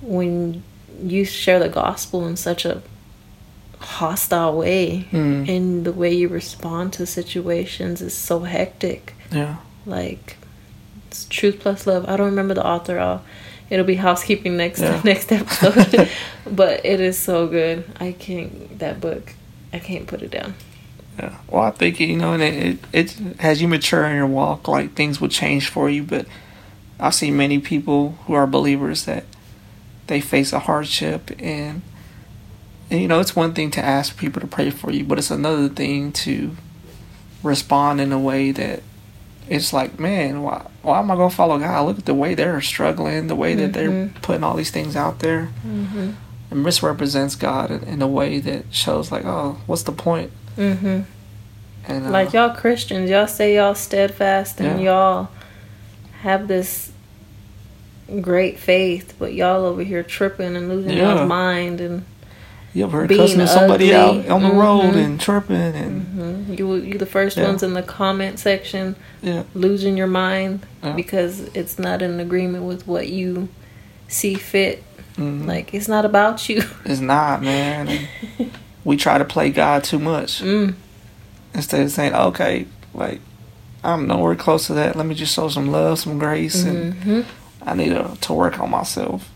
when 0.00 0.62
you 1.02 1.24
share 1.26 1.58
the 1.58 1.68
gospel 1.68 2.26
in 2.26 2.36
such 2.36 2.64
a 2.64 2.80
hostile 3.78 4.56
way? 4.56 5.06
Mm. 5.10 5.46
And 5.46 5.84
the 5.84 5.92
way 5.92 6.14
you 6.14 6.28
respond 6.28 6.94
to 6.94 7.04
situations 7.04 8.00
is 8.00 8.14
so 8.14 8.40
hectic. 8.40 9.12
Yeah. 9.30 9.56
Like, 9.84 10.38
it's 11.08 11.26
Truth 11.26 11.60
Plus 11.60 11.86
Love. 11.86 12.08
I 12.08 12.16
don't 12.16 12.30
remember 12.30 12.54
the 12.54 12.66
author. 12.66 12.98
I'll, 12.98 13.22
it'll 13.70 13.84
be 13.84 13.96
housekeeping 13.96 14.56
next 14.56 14.80
Yeah. 14.80 15.00
next 15.04 15.32
episode. 15.32 16.08
but 16.50 16.84
it 16.84 17.00
is 17.00 17.18
so 17.18 17.46
good. 17.46 17.84
I 17.98 18.12
can't, 18.12 18.78
that 18.78 19.00
book, 19.00 19.34
I 19.72 19.78
can't 19.78 20.06
put 20.06 20.22
it 20.22 20.30
down. 20.30 20.54
Yeah. 21.18 21.36
Well, 21.48 21.62
I 21.62 21.70
think 21.70 22.00
you 22.00 22.16
know, 22.16 22.32
and 22.32 22.42
it, 22.42 22.78
it 22.92 23.20
it 23.20 23.36
as 23.38 23.62
you 23.62 23.68
mature 23.68 24.04
in 24.04 24.16
your 24.16 24.26
walk, 24.26 24.66
like 24.66 24.94
things 24.94 25.20
will 25.20 25.28
change 25.28 25.68
for 25.68 25.88
you. 25.88 26.02
But 26.02 26.26
I've 26.98 27.14
seen 27.14 27.36
many 27.36 27.58
people 27.60 28.18
who 28.26 28.34
are 28.34 28.46
believers 28.46 29.04
that 29.04 29.24
they 30.08 30.20
face 30.20 30.52
a 30.52 30.58
hardship, 30.58 31.30
and, 31.38 31.82
and 32.90 33.00
you 33.00 33.06
know, 33.06 33.20
it's 33.20 33.36
one 33.36 33.54
thing 33.54 33.70
to 33.72 33.80
ask 33.84 34.16
people 34.16 34.40
to 34.40 34.46
pray 34.48 34.70
for 34.70 34.90
you, 34.90 35.04
but 35.04 35.18
it's 35.18 35.30
another 35.30 35.68
thing 35.68 36.10
to 36.12 36.56
respond 37.44 38.00
in 38.00 38.10
a 38.10 38.18
way 38.18 38.50
that 38.50 38.82
it's 39.48 39.72
like, 39.72 39.98
man, 39.98 40.42
why 40.42 40.66
why 40.82 40.98
am 40.98 41.10
I 41.10 41.16
gonna 41.16 41.30
follow 41.30 41.58
God? 41.58 41.86
Look 41.86 41.98
at 41.98 42.04
the 42.06 42.14
way 42.14 42.34
they're 42.34 42.60
struggling, 42.60 43.26
the 43.26 43.34
way 43.36 43.54
that 43.54 43.72
they're 43.72 43.90
Mhm. 43.90 44.22
putting 44.22 44.44
all 44.44 44.54
these 44.54 44.70
things 44.70 44.96
out 44.96 45.18
there. 45.20 45.48
Mm-hmm. 45.66 46.10
It 46.50 46.54
misrepresents 46.56 47.34
God 47.36 47.70
in, 47.70 47.82
in 47.84 48.02
a 48.02 48.06
way 48.08 48.38
that 48.40 48.64
shows 48.70 49.10
like, 49.10 49.24
oh, 49.24 49.58
what's 49.66 49.82
the 49.82 49.92
point? 49.92 50.30
Mm-hmm. 50.58 51.00
And 51.86 52.06
uh, 52.06 52.10
Like 52.10 52.32
y'all 52.32 52.50
Christians, 52.54 53.10
y'all 53.10 53.26
say 53.26 53.56
y'all 53.56 53.74
steadfast 53.74 54.60
and 54.60 54.80
Yeah. 54.80 54.92
y'all 54.92 55.28
have 56.22 56.48
this 56.48 56.90
great 58.20 58.58
faith, 58.58 59.14
but 59.18 59.32
y'all 59.34 59.64
over 59.64 59.82
here 59.82 60.02
tripping 60.02 60.56
and 60.56 60.68
losing 60.68 60.96
Yeah. 60.96 61.14
y'all's 61.14 61.28
mind 61.28 61.80
and 61.80 62.04
You 62.74 62.84
ever 62.84 62.98
heard 63.00 63.08
being 63.08 63.20
cussing 63.20 63.46
somebody 63.46 63.94
out 63.94 64.28
on 64.28 64.42
the 64.42 64.50
road 64.50 64.94
Mhm. 64.94 65.04
and 65.04 65.20
chirping 65.20 65.56
and 65.56 66.48
mhm, 66.48 66.58
you 66.58 66.74
you 66.74 66.98
the 66.98 67.06
first 67.06 67.36
Yeah. 67.36 67.44
ones 67.44 67.62
in 67.62 67.74
the 67.74 67.82
comment 67.82 68.38
section 68.40 68.96
yeah, 69.22 69.44
losing 69.54 69.96
your 69.96 70.08
mind 70.08 70.66
Yeah. 70.82 70.92
because 70.92 71.40
it's 71.54 71.78
not 71.78 72.02
in 72.02 72.18
agreement 72.18 72.64
with 72.64 72.86
what 72.88 73.08
you 73.08 73.48
see 74.08 74.34
fit. 74.34 74.82
mhm. 75.16 75.46
Like 75.46 75.72
it's 75.72 75.86
not 75.88 76.04
about 76.04 76.48
you. 76.48 76.62
it's 76.84 77.00
not, 77.00 77.42
man. 77.42 77.88
We 78.84 78.96
try 78.96 79.18
to 79.18 79.24
play 79.24 79.50
God 79.50 79.84
too 79.84 80.00
much 80.00 80.42
Mm, 80.42 80.74
instead 81.54 81.80
of 81.82 81.90
saying, 81.92 82.12
okay, 82.14 82.66
like 82.92 83.20
I'm 83.84 84.06
nowhere 84.08 84.34
close 84.34 84.66
to 84.66 84.74
that. 84.74 84.96
Let 84.96 85.06
me 85.06 85.14
just 85.14 85.32
show 85.34 85.48
some 85.48 85.70
love, 85.70 85.98
some 86.00 86.18
grace, 86.18 86.64
and 86.64 86.94
mhm. 86.94 87.24
I 87.64 87.74
need 87.74 87.90
to, 87.90 88.16
to 88.22 88.32
work 88.32 88.58
on 88.58 88.70
myself. 88.70 89.30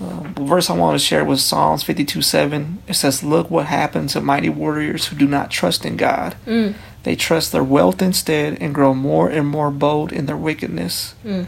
Um, 0.00 0.32
the 0.34 0.42
verse 0.44 0.70
I 0.70 0.74
want 0.76 0.98
to 0.98 1.04
share 1.04 1.24
was 1.24 1.44
Psalms 1.44 1.82
52 1.82 2.22
7. 2.22 2.82
It 2.88 2.94
says, 2.94 3.22
Look 3.22 3.50
what 3.50 3.66
happened 3.66 4.08
to 4.10 4.20
mighty 4.20 4.48
warriors 4.48 5.06
who 5.08 5.16
do 5.16 5.26
not 5.26 5.50
trust 5.50 5.84
in 5.84 5.96
God. 5.96 6.36
Mm, 6.46 6.74
They 7.02 7.16
trust 7.16 7.52
their 7.52 7.64
wealth 7.64 8.00
instead 8.00 8.56
and 8.62 8.74
grow 8.74 8.94
more 8.94 9.28
and 9.28 9.46
more 9.46 9.70
bold 9.70 10.10
in 10.12 10.26
their 10.26 10.36
wickedness. 10.38 11.14
mm. 11.24 11.46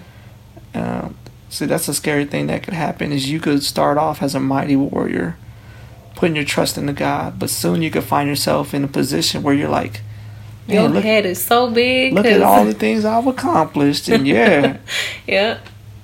Um, 0.75 1.17
see, 1.51 1.67
that's 1.67 1.89
a 1.89 1.95
scary 1.95 2.25
thing 2.25 2.47
that 2.47 2.63
could 2.63 2.75
happen 2.75 3.13
is 3.13 3.31
you 3.31 3.41
could 3.41 3.63
start 3.63 3.99
off 3.99 4.23
as 4.23 4.35
a 4.35 4.41
mighty 4.41 4.77
warrior, 4.77 5.37
putting 6.15 6.37
your 6.37 6.45
trust 6.47 6.77
into 6.79 6.93
God, 6.95 7.39
but 7.39 7.51
soon 7.51 7.83
you 7.83 7.91
could 7.91 8.05
find 8.05 8.29
yourself 8.29 8.73
in 8.75 8.85
a 8.85 8.89
position 8.89 9.43
where 9.43 9.55
you're 9.55 9.69
like, 9.69 10.01
Your 10.67 10.89
look, 10.89 11.05
head 11.05 11.27
is 11.27 11.43
so 11.43 11.71
big. 11.71 12.13
look 12.15 12.25
at 12.27 12.43
all 12.43 12.65
the 12.65 12.73
things 12.85 13.05
I've 13.05 13.27
accomplished, 13.27 14.09
and 14.09 14.27
yeah, 14.27 14.77
yeah. 15.27 15.59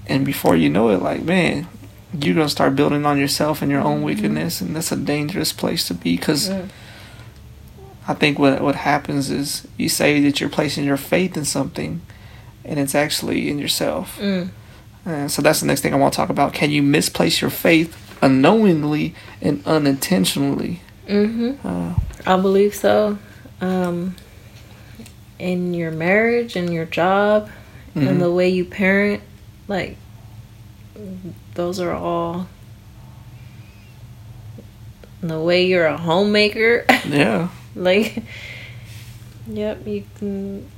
and 0.06 0.24
before 0.26 0.54
you 0.56 0.68
know 0.68 0.90
it, 0.90 1.00
like 1.02 1.22
man, 1.22 1.66
you're 2.12 2.34
gonna 2.34 2.48
start 2.48 2.76
building 2.76 3.04
on 3.04 3.18
yourself 3.18 3.60
and 3.62 3.70
your 3.70 3.80
own 3.80 4.00
Mhm. 4.00 4.04
wickedness, 4.04 4.60
and 4.60 4.74
that's 4.74 4.92
a 4.92 4.96
dangerous 4.96 5.52
place 5.52 5.86
to 5.88 5.94
be 5.94 6.16
because. 6.16 6.48
Mm. 6.50 6.68
I 8.10 8.14
think 8.14 8.38
what 8.38 8.62
what 8.62 8.74
happens 8.74 9.28
is 9.28 9.68
you 9.76 9.90
say 9.90 10.22
that 10.22 10.40
you're 10.40 10.48
placing 10.48 10.84
your 10.86 10.96
faith 10.96 11.36
in 11.36 11.44
something, 11.44 12.00
and 12.64 12.78
it's 12.80 12.94
actually 12.94 13.50
in 13.50 13.58
yourself. 13.58 14.18
Mm. 14.18 14.48
Uh, 15.06 15.28
so 15.28 15.42
that's 15.42 15.60
the 15.60 15.66
next 15.66 15.82
thing 15.82 15.92
I 15.92 15.96
want 15.98 16.14
to 16.14 16.16
talk 16.16 16.30
about. 16.30 16.54
Can 16.54 16.70
you 16.70 16.82
misplace 16.82 17.42
your 17.42 17.50
faith 17.50 17.94
unknowingly 18.22 19.14
and 19.42 19.62
unintentionally? 19.66 20.80
Mm-hmm. 21.06 21.66
Uh, 21.66 21.94
I 22.26 22.40
believe 22.40 22.74
so. 22.74 23.18
Um, 23.60 24.14
in 25.38 25.74
your 25.74 25.90
marriage 25.90 26.56
and 26.56 26.72
your 26.72 26.84
job 26.84 27.48
mhm. 27.94 28.08
and 28.08 28.20
the 28.22 28.30
way 28.30 28.48
you 28.48 28.64
parent, 28.64 29.22
like 29.68 29.96
those 31.58 31.80
are 31.80 31.92
all 31.92 32.46
the 35.20 35.40
way 35.40 35.66
you're 35.66 35.86
a 35.86 35.96
homemaker. 35.96 36.84
yeah, 37.08 37.48
like, 37.74 38.22
yep, 39.50 39.84
you 39.84 40.04
can 40.18 40.70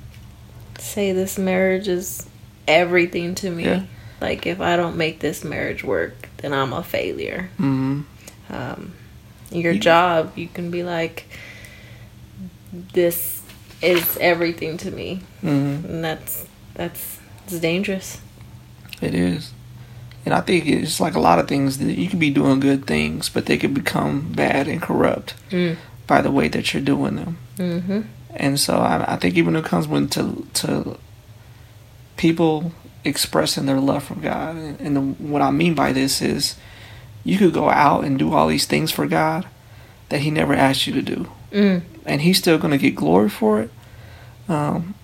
say 0.78 1.12
this 1.12 1.38
marriage 1.38 1.86
is 1.86 2.26
everything 2.66 3.34
to 3.36 3.50
me. 3.50 3.64
Yeah. 3.64 3.82
Like, 4.22 4.46
if 4.46 4.58
I 4.62 4.76
don't 4.76 4.96
make 4.96 5.20
this 5.20 5.44
marriage 5.44 5.84
work, 5.84 6.30
then 6.38 6.54
I'm 6.54 6.72
a 6.72 6.82
failure. 6.82 7.50
hmm 7.58 8.00
um, 8.48 8.94
your 9.50 9.74
You- 9.74 9.80
job, 9.80 10.32
you 10.36 10.48
can 10.48 10.70
be 10.70 10.82
like, 10.82 11.26
this 12.72 13.42
is 13.82 14.16
everything 14.18 14.78
to 14.78 14.90
me, 14.90 15.20
hmm 15.42 15.84
and 15.84 16.02
that's 16.02 16.46
that's 16.72 17.18
it's 17.44 17.58
dangerous. 17.60 18.18
it 19.02 19.14
is. 19.14 19.52
And 20.24 20.34
I 20.34 20.40
think 20.42 20.66
it's 20.66 21.00
like 21.00 21.14
a 21.14 21.20
lot 21.20 21.38
of 21.38 21.48
things 21.48 21.78
that 21.78 21.94
you 21.98 22.08
could 22.08 22.18
be 22.18 22.30
doing 22.30 22.60
good 22.60 22.86
things, 22.86 23.28
but 23.30 23.46
they 23.46 23.56
could 23.56 23.72
become 23.74 24.32
bad 24.32 24.68
and 24.68 24.80
corrupt 24.82 25.34
Mm. 25.50 25.76
by 26.06 26.20
the 26.20 26.30
way 26.30 26.48
that 26.48 26.72
you're 26.74 26.82
doing 26.82 27.16
them. 27.16 27.38
Mm-hmm. 27.56 28.00
And 28.36 28.60
so 28.60 28.76
I, 28.78 29.14
I 29.14 29.16
think 29.16 29.36
even 29.36 29.54
when 29.54 29.64
it 29.64 29.68
comes 29.68 29.88
when 29.88 30.08
to 30.08 30.46
to 30.54 30.98
people 32.16 32.72
expressing 33.04 33.66
their 33.66 33.80
love 33.80 34.04
for 34.04 34.14
God, 34.14 34.56
and, 34.56 34.80
and 34.80 34.96
the, 34.96 35.00
what 35.00 35.42
I 35.42 35.50
mean 35.50 35.74
by 35.74 35.92
this 35.92 36.20
is, 36.20 36.56
you 37.24 37.38
could 37.38 37.52
go 37.54 37.70
out 37.70 38.04
and 38.04 38.18
do 38.18 38.32
all 38.34 38.46
these 38.48 38.66
things 38.66 38.90
for 38.92 39.06
God 39.06 39.46
that 40.10 40.20
He 40.20 40.30
never 40.30 40.54
asked 40.54 40.86
you 40.86 40.92
to 40.94 41.02
do, 41.02 41.28
Mm. 41.52 41.82
and 42.06 42.20
He's 42.22 42.38
still 42.38 42.58
going 42.58 42.70
to 42.72 42.78
get 42.78 42.94
glory 42.94 43.28
for 43.30 43.60
it. 43.62 43.70
Um, 44.48 44.94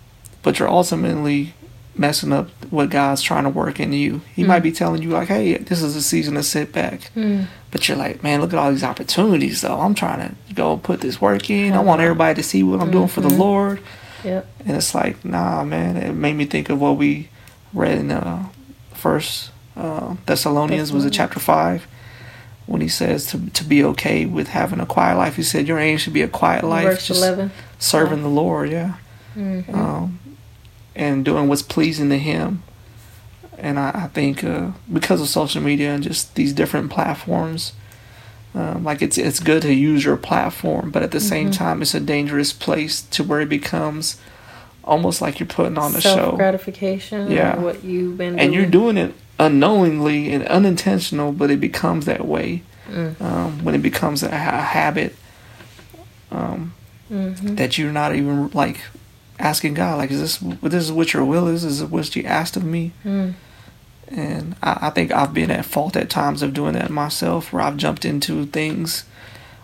but 0.43 0.59
you're 0.59 0.69
ultimately 0.69 1.55
messing 1.99 2.33
up 2.33 2.49
what 2.71 2.91
God's 2.91 3.23
trying 3.23 3.45
to 3.45 3.51
work 3.51 3.81
in 3.81 3.93
you. 3.93 4.21
He 4.35 4.45
might 4.45 4.61
be 4.63 4.73
telling 4.73 5.03
you 5.03 5.11
like, 5.11 5.29
"Hey, 5.29 5.57
this 5.57 5.83
is 5.83 5.97
a 5.97 6.03
season 6.03 6.35
to 6.35 6.43
sit 6.43 6.73
back," 6.73 7.11
Mm. 7.17 7.47
but 7.71 7.89
you're 7.89 7.97
like, 7.97 8.23
"Man, 8.23 8.41
look 8.41 8.53
at 8.53 8.59
all 8.59 8.71
these 8.71 8.85
opportunities, 8.85 9.61
though. 9.63 9.81
I'm 9.81 9.95
trying 9.95 10.21
to 10.29 10.55
go 10.55 10.77
put 10.77 11.01
this 11.01 11.21
work 11.21 11.49
in. 11.51 11.73
I 11.73 11.81
want 11.81 12.01
everybody 12.03 12.35
to 12.35 12.43
see 12.43 12.63
what 12.63 12.81
I'm 12.81 12.91
doing 12.91 13.09
for 13.09 13.21
the 13.21 13.33
Lord." 13.35 13.81
Yep. 14.25 14.47
And 14.67 14.77
it's 14.77 14.95
like, 14.95 15.25
nah, 15.25 15.63
man. 15.63 15.97
It 15.97 16.13
made 16.13 16.35
me 16.37 16.47
think 16.47 16.69
of 16.69 16.81
what 16.81 16.97
we 16.97 17.29
read 17.73 17.99
in 17.99 18.11
uh, 18.11 18.47
First 18.95 19.51
uh, 19.77 20.15
Thessalonians, 20.27 20.93
was 20.93 21.05
it 21.05 21.11
chapter 21.13 21.39
five, 21.39 21.87
when 22.67 22.81
he 22.81 22.89
says 22.89 23.27
to 23.27 23.39
to 23.51 23.63
be 23.65 23.85
okay 23.85 24.27
with 24.27 24.49
having 24.49 24.81
a 24.81 24.87
quiet 24.87 25.17
life. 25.17 25.37
He 25.37 25.43
said 25.43 25.69
your 25.69 25.79
aim 25.79 25.99
should 25.99 26.15
be 26.15 26.23
a 26.23 26.29
quiet 26.29 26.65
life, 26.65 26.85
Verse 26.87 27.07
just 27.07 27.21
11. 27.23 27.51
serving 27.79 28.23
the 28.23 28.29
Lord, 28.31 28.71
yeah, 28.71 28.95
Mhm. 29.39 29.73
um, 29.75 30.19
and 30.97 31.25
doing 31.25 31.47
what's 31.47 31.63
pleasing 31.63 32.09
to 32.11 32.19
Him. 32.19 32.63
And 33.59 33.79
I, 33.79 33.91
I 33.95 34.07
think 34.09 34.43
uh, 34.43 34.73
because 34.93 35.21
of 35.21 35.29
social 35.29 35.63
media 35.63 35.95
and 35.95 36.03
just 36.03 36.35
these 36.35 36.53
different 36.53 36.91
platforms, 36.91 37.73
um, 38.55 38.83
like 38.85 39.01
it's 39.03 39.17
it's 39.19 39.39
good 39.41 39.63
to 39.63 39.73
use 39.73 40.05
your 40.05 40.17
platform, 40.17 40.91
but 40.91 41.03
at 41.03 41.11
the 41.13 41.21
same 41.21 41.51
time, 41.51 41.81
it's 41.83 41.95
a 41.95 42.01
dangerous 42.01 42.53
place 42.53 43.03
to 43.03 43.23
where 43.23 43.41
it 43.41 43.49
becomes 43.49 44.19
almost 44.85 45.21
like 45.21 45.39
you're 45.41 45.47
putting 45.49 45.79
on 45.79 45.95
a 45.95 46.01
show, 46.01 46.33
gratification. 46.37 47.31
Yeah. 47.31 47.59
What 47.59 47.83
you've 47.85 48.17
been 48.19 48.39
and 48.39 48.53
doing. 48.53 48.53
you're 48.55 48.71
doing 48.71 48.97
it 48.97 49.15
unknowingly 49.39 50.33
and 50.33 50.47
unintentional, 50.49 51.33
but 51.33 51.51
it 51.51 51.61
becomes 51.61 52.05
that 52.07 52.27
way 52.27 52.63
Mm. 52.91 53.21
um, 53.21 53.65
when 53.65 53.75
it 53.75 53.83
becomes 53.83 54.23
a, 54.23 54.31
ha- 54.31 54.61
habit 54.63 55.17
um, 56.31 56.73
Mhm. 57.13 57.57
that 57.57 57.77
you're 57.79 57.91
not 57.93 58.15
even 58.15 58.49
like 58.55 58.79
asking 59.39 59.75
God, 59.75 59.99
like, 59.99 60.11
is 60.11 60.21
this 60.21 60.39
this 60.63 60.85
is 60.85 60.93
what 60.93 61.13
your 61.13 61.25
will 61.25 61.49
is? 61.49 61.65
Is 61.65 61.81
it 61.83 61.91
what 61.91 62.15
you 62.17 62.25
asked 62.25 62.57
of 62.57 62.65
me? 62.65 62.93
Mm. 63.05 63.35
And 64.09 64.57
I, 64.63 64.79
I 64.83 64.91
think 64.91 65.13
I've 65.13 65.35
been 65.35 65.51
at 65.51 65.65
fault 65.65 65.97
at 65.97 66.09
times 66.11 66.43
of 66.43 66.55
doing 66.55 66.75
that 66.75 66.91
myself, 66.91 67.53
where 67.53 67.63
I've 67.63 67.77
jumped 67.77 68.05
into 68.05 68.47
things 68.47 69.05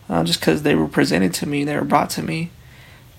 uh, 0.08 0.24
just 0.24 0.40
because 0.40 0.62
they 0.62 0.74
were 0.74 0.88
presented 0.88 1.32
to 1.34 1.46
me, 1.46 1.64
they 1.64 1.76
were 1.76 1.84
brought 1.84 2.10
to 2.10 2.22
me, 2.22 2.50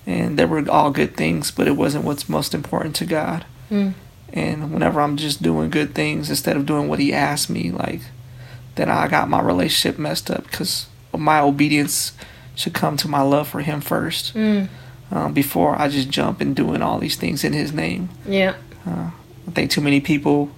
and 0.06 0.38
they 0.38 0.44
were 0.44 0.68
all 0.70 0.90
good 0.90 1.16
things, 1.16 1.50
but 1.50 1.66
it 1.66 1.76
wasn't 1.76 2.04
what's 2.04 2.28
most 2.28 2.54
important 2.54 2.94
to 2.96 3.06
God. 3.06 3.44
Mm. 3.70 3.94
And 4.32 4.72
whenever 4.72 5.00
I'm 5.00 5.16
just 5.16 5.42
doing 5.42 5.70
good 5.70 5.94
things 5.94 6.28
instead 6.28 6.56
of 6.56 6.66
doing 6.66 6.88
what 6.88 6.98
He 6.98 7.12
asked 7.12 7.48
me, 7.50 7.70
like, 7.70 8.02
then 8.74 8.88
I 8.88 9.08
got 9.08 9.28
my 9.28 9.40
relationship 9.40 9.98
messed 9.98 10.30
up 10.30 10.44
because 10.44 10.88
my 11.16 11.40
obedience 11.40 12.12
should 12.54 12.74
come 12.74 12.96
to 12.98 13.08
my 13.08 13.22
love 13.22 13.48
for 13.48 13.60
Him 13.60 13.80
first 13.80 14.34
Mm. 14.34 14.68
Um, 15.10 15.32
before 15.32 15.80
I 15.80 15.88
just 15.88 16.08
jump 16.10 16.40
and 16.40 16.54
doing 16.56 16.82
all 16.82 16.98
these 16.98 17.16
things 17.16 17.44
in 17.44 17.52
His 17.52 17.72
name. 17.72 18.08
Yeah. 18.26 18.54
I 18.86 19.50
think 19.54 19.70
too 19.70 19.80
many 19.80 20.00
people, 20.00 20.50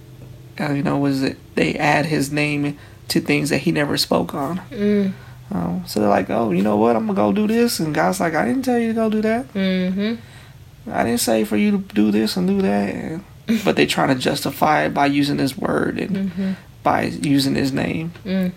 uh, 0.61 0.72
you 0.72 0.82
know, 0.82 0.98
was 0.98 1.22
it 1.22 1.37
they 1.54 1.74
add 1.74 2.06
His 2.06 2.30
name 2.32 2.78
to 3.09 3.20
things 3.20 3.50
that 3.50 3.59
He 3.59 3.72
never 3.72 3.96
spoke 3.96 4.35
on. 4.35 4.59
Mm. 4.70 5.12
Um, 5.52 5.85
so 5.87 6.00
they're 6.00 6.09
like, 6.09 6.28
oh, 6.30 6.50
you 6.50 6.62
know 6.62 6.76
what? 6.76 6.96
I'm 6.96 7.06
gonna 7.06 7.16
go 7.16 7.32
do 7.32 7.46
this, 7.46 7.78
and 7.78 7.94
God's 7.94 8.18
like, 8.20 8.35
I 8.35 8.44
didn't 8.44 8.62
tell 8.64 8.78
you 8.78 8.88
to 8.88 8.94
go 8.94 9.09
do 9.11 9.22
that. 9.22 9.52
Mhm. 9.54 10.18
I 10.90 11.04
didn't 11.04 11.20
say 11.20 11.44
for 11.44 11.56
you 11.56 11.70
to 11.72 11.78
do 11.94 12.11
this 12.11 12.37
and 12.37 12.48
do 12.48 12.61
that. 12.62 12.94
And, 12.94 13.24
but 13.64 13.76
they're 13.76 13.87
trying 13.87 14.09
to 14.09 14.14
justify 14.16 14.87
it 14.87 14.94
by 14.94 15.06
using 15.06 15.38
His 15.38 15.56
word 15.56 15.98
and 16.00 16.30
Mhm. 16.32 16.56
by 16.82 17.02
using 17.04 17.54
His 17.54 17.72
name. 17.72 18.12
Mm. 18.24 18.52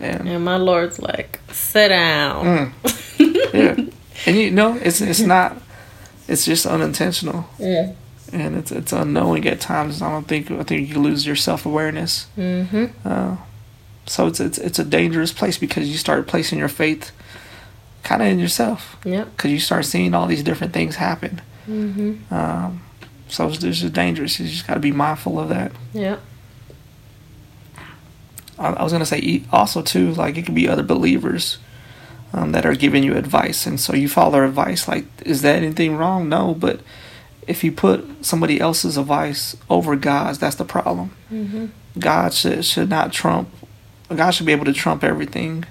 And 0.00 0.28
And 0.28 0.44
my 0.44 0.56
Lord's 0.56 0.98
like, 1.00 1.38
sit 1.52 1.88
down. 1.88 2.72
Mm. 2.84 3.52
yeah, 3.54 3.84
and 4.26 4.36
you 4.36 4.50
know, 4.50 4.76
it's 4.76 5.00
it's 5.00 5.20
not. 5.20 5.56
It's 6.28 6.44
just 6.44 6.66
unintentional, 6.66 7.44
Yeah. 7.58 7.92
and 8.32 8.56
it's 8.56 8.72
it's 8.72 8.92
unknowing 8.92 9.46
at 9.46 9.60
times. 9.60 10.02
I 10.02 10.10
don't 10.10 10.26
think 10.26 10.50
I 10.50 10.62
think 10.64 10.88
you 10.88 10.98
lose 11.00 11.24
your 11.26 11.36
self 11.36 11.64
awareness. 11.66 12.26
Mhm. 12.36 12.90
Uh, 13.04 13.36
so 14.06 14.26
it's 14.26 14.40
it's 14.40 14.58
it's 14.58 14.78
a 14.80 14.84
dangerous 14.84 15.32
place 15.32 15.56
because 15.58 15.88
you 15.88 15.96
start 15.96 16.26
placing 16.26 16.58
your 16.58 16.68
faith 16.68 17.12
kind 18.02 18.22
of 18.22 18.28
in 18.28 18.38
yourself 18.40 18.96
Yep. 19.04 19.36
because 19.36 19.50
you 19.52 19.60
start 19.60 19.84
seeing 19.84 20.14
all 20.14 20.26
these 20.26 20.42
different 20.42 20.72
things 20.72 20.96
happen. 20.96 21.40
Mhm. 21.68 22.30
Um, 22.32 22.80
so 23.28 23.46
it's, 23.48 23.62
it's 23.64 23.80
just 23.80 23.92
dangerous. 23.92 24.38
You 24.40 24.46
just 24.48 24.66
got 24.66 24.74
to 24.74 24.80
be 24.80 24.92
mindful 24.92 25.38
of 25.38 25.48
that. 25.50 25.70
yeah 25.92 26.16
I, 28.58 28.68
I 28.68 28.82
was 28.82 28.92
gonna 28.92 29.06
say 29.06 29.42
also 29.52 29.82
too, 29.82 30.12
like 30.14 30.36
it 30.36 30.46
could 30.46 30.54
be 30.54 30.68
other 30.68 30.82
believers 30.82 31.58
um, 32.32 32.52
that 32.52 32.66
are 32.66 32.74
giving 32.74 33.02
you 33.02 33.14
advice, 33.16 33.66
and 33.66 33.78
so 33.80 33.94
you 33.94 34.08
follow 34.08 34.32
their 34.32 34.44
advice. 34.44 34.88
Like, 34.88 35.04
is 35.24 35.42
that 35.42 35.56
anything 35.56 35.96
wrong? 35.96 36.28
No, 36.28 36.54
but 36.54 36.80
if 37.46 37.62
you 37.64 37.70
put 37.72 38.04
somebody 38.24 38.60
else's 38.60 38.96
advice 38.96 39.56
over 39.70 39.96
God's, 39.96 40.38
that's 40.38 40.56
the 40.56 40.64
problem. 40.64 41.12
Mhm. 41.32 41.70
God 41.98 42.34
should 42.34 42.64
should 42.64 42.88
not 42.90 43.12
trump. 43.12 43.48
God 44.14 44.30
should 44.32 44.46
be 44.46 44.52
able 44.52 44.64
to 44.66 44.72
trump 44.72 45.02
everything. 45.04 45.64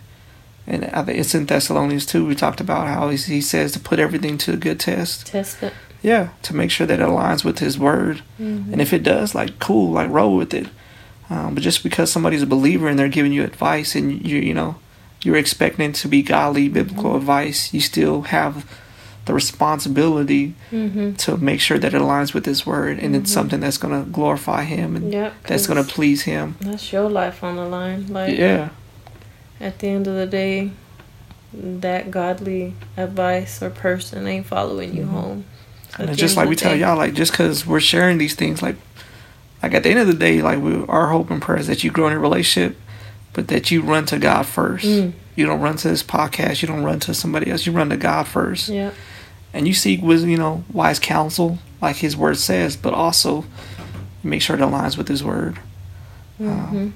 And 0.67 0.85
I 0.85 1.03
think 1.03 1.19
it's 1.19 1.35
in 1.35 1.45
Thessalonians 1.45 2.05
too. 2.07 2.25
We 2.25 2.33
talked 2.33 2.59
about 2.59 2.87
how 2.87 3.09
he, 3.09 3.17
he 3.17 3.41
says 3.41 3.71
to 3.73 3.79
put 3.79 3.99
everything 3.99 4.37
to 4.39 4.53
a 4.53 4.57
good 4.57 4.79
test. 4.79 5.27
Test 5.27 5.61
it. 5.61 5.73
Yeah, 6.01 6.29
to 6.43 6.55
make 6.55 6.71
sure 6.71 6.87
that 6.87 6.99
it 6.99 7.03
aligns 7.07 7.43
with 7.43 7.59
His 7.59 7.77
Word. 7.77 8.21
Mhm. 8.41 8.71
And 8.71 8.81
if 8.81 8.91
it 8.93 9.03
does, 9.03 9.35
like 9.35 9.59
cool, 9.59 9.91
like 9.91 10.09
roll 10.09 10.35
with 10.35 10.53
it. 10.53 10.67
Um, 11.29 11.53
but 11.55 11.63
just 11.63 11.83
because 11.83 12.11
somebody's 12.11 12.43
a 12.43 12.47
believer 12.47 12.87
and 12.87 12.97
they're 12.97 13.07
giving 13.09 13.33
you 13.33 13.43
advice, 13.43 13.95
and 13.95 14.25
you 14.25 14.39
you 14.39 14.53
know 14.53 14.75
you're 15.25 15.35
expecting 15.35 15.91
to 15.93 16.07
be 16.07 16.21
godly 16.21 16.69
biblical 16.69 17.15
advice, 17.15 17.73
you 17.73 17.79
still 17.81 18.23
have 18.23 18.65
the 19.25 19.33
responsibility 19.33 20.53
Mhm. 20.71 21.17
to 21.17 21.35
make 21.37 21.59
sure 21.59 21.79
that 21.79 21.93
it 21.95 22.01
aligns 22.01 22.33
with 22.35 22.45
His 22.45 22.65
Word, 22.65 22.99
and 22.99 23.15
it's 23.15 23.31
something 23.31 23.59
that's 23.59 23.77
going 23.79 23.99
to 24.03 24.07
glorify 24.09 24.63
Him 24.65 24.95
and 24.95 25.11
Yep. 25.11 25.33
that's 25.47 25.65
going 25.65 25.83
to 25.83 25.89
please 25.89 26.23
Him. 26.23 26.55
That's 26.61 26.93
your 26.93 27.09
life 27.09 27.43
on 27.43 27.55
the 27.55 27.65
line. 27.65 28.05
Like 28.09 28.37
Yeah, 28.37 28.69
at 29.59 29.79
the 29.79 29.87
end 29.87 30.05
of 30.07 30.15
the 30.15 30.27
day, 30.27 30.71
that 31.53 32.11
godly 32.11 32.73
advice 32.97 33.61
or 33.63 33.69
person 33.69 34.27
ain't 34.27 34.45
following 34.45 34.95
you 34.95 35.05
home. 35.07 35.45
So 35.97 36.03
and 36.03 36.17
just 36.17 36.35
like 36.37 36.49
we 36.49 36.55
tell 36.55 36.73
day- 36.73 36.79
y'all, 36.81 36.97
like 36.97 37.13
just 37.13 37.31
because 37.31 37.65
we're 37.65 37.79
sharing 37.79 38.17
these 38.17 38.35
things, 38.35 38.61
like 38.61 38.75
like 39.63 39.73
at 39.73 39.81
the 39.83 39.89
end 39.89 39.99
of 39.99 40.07
the 40.07 40.13
day, 40.13 40.41
like 40.41 40.61
we 40.61 40.83
our 40.87 41.07
hope 41.07 41.31
and 41.31 41.41
prayer 41.41 41.57
is 41.59 41.67
that 41.67 41.83
you 41.83 41.89
grow 41.89 42.07
in 42.07 42.13
a 42.13 42.19
relationship, 42.19 42.77
but 43.35 43.49
that 43.49 43.69
you 43.69 43.81
run 43.83 44.05
to 44.07 44.17
God 44.17 44.47
first. 44.47 44.85
Mm. 44.85 45.13
You 45.35 45.45
don't 45.45 45.59
run 45.61 45.75
to 45.77 45.89
this 45.89 46.01
podcast. 46.01 46.61
You 46.61 46.67
don't 46.69 46.83
run 46.83 46.99
to 47.01 47.13
somebody 47.13 47.51
else. 47.51 47.65
You 47.67 47.73
run 47.73 47.89
to 47.89 47.97
God 47.97 48.27
first. 48.27 48.69
Yeah. 48.69 48.91
and 49.53 49.67
you 49.69 49.73
seek 49.73 50.01
wisdom, 50.01 50.29
you 50.29 50.37
know, 50.37 50.63
wise 50.73 50.99
counsel, 50.99 51.59
like 51.81 51.95
His 51.97 52.17
Word 52.17 52.37
says, 52.37 52.75
but 52.75 52.93
also 52.93 53.45
make 54.23 54.41
sure 54.41 54.55
it 54.57 54.61
aligns 54.61 54.97
with 54.97 55.07
His 55.07 55.23
Word, 55.23 55.57
Mhm. 56.41 56.91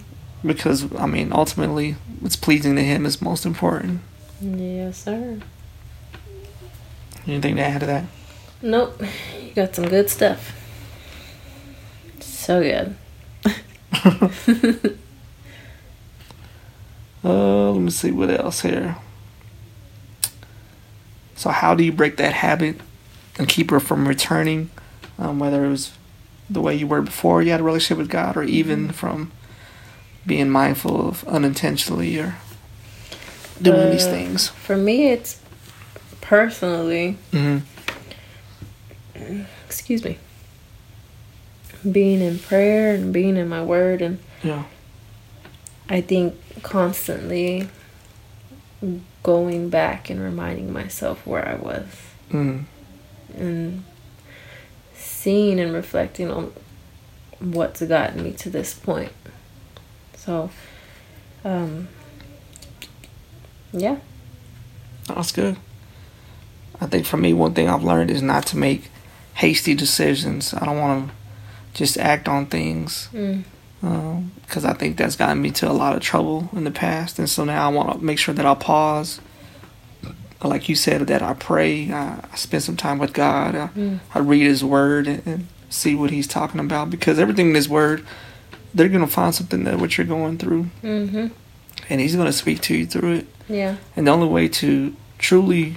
because 0.46 0.94
I 0.98 1.06
mean, 1.06 1.32
ultimately, 1.32 1.96
what's 2.20 2.36
pleasing 2.36 2.76
to 2.76 2.84
Him 2.84 3.06
is 3.06 3.22
most 3.22 3.46
important. 3.46 4.02
Yes, 4.42 5.04
sir. 5.04 5.40
Anything 7.28 7.56
to 7.58 7.62
add 7.62 7.80
to 7.82 7.86
that? 7.86 8.04
Nope. 8.62 9.02
You 9.42 9.54
got 9.56 9.74
some 9.76 9.88
good 9.88 10.10
stuff. 10.10 10.52
So 12.20 12.62
good. 12.62 12.96
Uh, 17.24 17.72
let 17.72 17.82
me 17.82 17.92
see 17.92 18.12
what 18.12 18.30
else 18.30 18.62
here. 18.62 18.96
So, 21.36 21.50
how 21.50 21.76
do 21.76 21.84
you 21.84 21.92
break 21.92 22.18
that 22.18 22.34
habit 22.34 22.78
and 23.38 23.48
keep 23.48 23.72
her 23.72 23.80
from 23.80 24.08
returning, 24.08 24.70
um, 25.18 25.40
whether 25.40 25.64
it 25.66 25.70
was 25.70 25.92
the 26.50 26.62
way 26.62 26.76
you 26.76 26.88
were 26.88 27.02
before 27.02 27.42
you 27.42 27.52
had 27.52 27.60
a 27.60 27.64
relationship 27.64 27.98
with 27.98 28.10
God, 28.10 28.36
or 28.36 28.44
even 28.44 28.90
from 28.92 29.32
being 30.26 30.50
mindful 30.50 31.08
of 31.08 31.24
unintentionally 31.28 32.18
or 32.20 32.36
doing 33.62 33.90
these 33.92 34.08
Uh, 34.08 34.12
things? 34.12 34.50
For 34.50 34.76
me, 34.78 35.08
it's 35.10 35.40
personally, 36.22 37.18
hmm 37.32 37.60
excuse 39.66 40.04
me, 40.04 40.18
being 41.90 42.22
in 42.22 42.40
prayer 42.40 42.94
and 42.96 43.14
being 43.14 43.38
in 43.38 43.48
my 43.50 43.64
word, 43.64 44.02
and 44.02 44.20
Yeah. 44.44 44.64
I 45.90 46.02
think 46.02 46.36
constantly 46.62 47.68
going 49.24 49.70
back 49.70 50.10
and 50.10 50.22
reminding 50.22 50.72
myself 50.72 51.26
where 51.26 51.48
I 51.48 51.56
was 51.56 51.86
Mm. 52.32 52.66
and 53.36 53.84
seeing 54.96 55.60
and 55.60 55.74
reflecting 55.74 56.30
on 56.30 56.54
what's 57.40 57.82
gotten 57.82 58.24
me 58.24 58.32
to 58.34 58.50
this 58.50 58.74
point. 58.76 59.12
So, 60.16 60.52
um, 61.44 61.88
yeah. 63.74 63.98
That's 65.08 65.32
good. 65.32 65.58
I 66.80 66.86
think 66.86 67.06
for 67.08 67.18
me, 67.18 67.34
one 67.34 67.54
thing 67.56 67.68
I've 67.68 67.84
learned 67.84 68.12
is 68.12 68.22
not 68.22 68.46
to 68.48 68.58
make 68.58 68.90
hasty 69.34 69.74
decisions. 69.74 70.54
I 70.54 70.66
don't 70.66 70.78
want 70.78 71.10
to 71.10 71.16
just 71.74 71.98
act 71.98 72.28
on 72.28 72.46
things 72.46 73.10
Mm. 73.14 73.44
Because 73.82 74.66
I 74.66 74.74
think 74.74 74.98
that's 74.98 75.16
gotten 75.16 75.42
me 75.42 75.52
to 75.52 75.70
a 75.70 75.74
lot 75.74 75.96
of 75.96 76.02
trouble 76.02 76.50
in 76.54 76.64
the 76.66 76.72
past. 76.72 77.18
And 77.20 77.30
so 77.30 77.46
now 77.46 77.70
I 77.70 77.74
want 77.74 78.00
to 78.00 78.04
make 78.06 78.20
sure 78.20 78.34
that 78.34 78.46
I 78.46 78.54
pause 78.56 79.22
like 80.42 80.70
you 80.70 80.76
said, 80.76 81.06
that 81.08 81.22
I 81.22 81.34
pray. 81.34 81.92
I, 81.92 82.24
I 82.32 82.36
spend 82.38 82.64
some 82.64 82.78
time 82.78 82.98
with 82.98 83.12
God. 83.12 83.56
I, 83.56 83.68
Mm. 83.76 84.00
I 84.16 84.20
read 84.20 84.44
His 84.44 84.64
Word 84.64 85.06
and, 85.06 85.22
and 85.28 85.48
see 85.70 85.96
what 85.96 86.12
He's 86.12 86.28
talking 86.28 86.62
about 86.62 86.90
because 86.90 87.20
everything 87.20 87.50
in 87.50 87.56
His 87.56 87.68
Word, 87.68 88.06
they're 88.74 88.88
gonna 88.88 89.06
find 89.08 89.36
something 89.36 89.66
that 89.66 89.80
what 89.80 89.98
you're 89.98 90.08
going 90.08 90.38
through, 90.38 90.68
Mm-hmm. 90.82 91.28
and 91.90 92.00
He's 92.02 92.16
gonna 92.16 92.32
speak 92.32 92.62
to 92.62 92.74
you 92.78 92.86
through 92.86 93.16
it. 93.16 93.28
Yeah. 93.50 93.76
And 93.98 94.08
the 94.08 94.12
only 94.12 94.28
way 94.30 94.48
to 94.48 94.96
truly, 95.18 95.76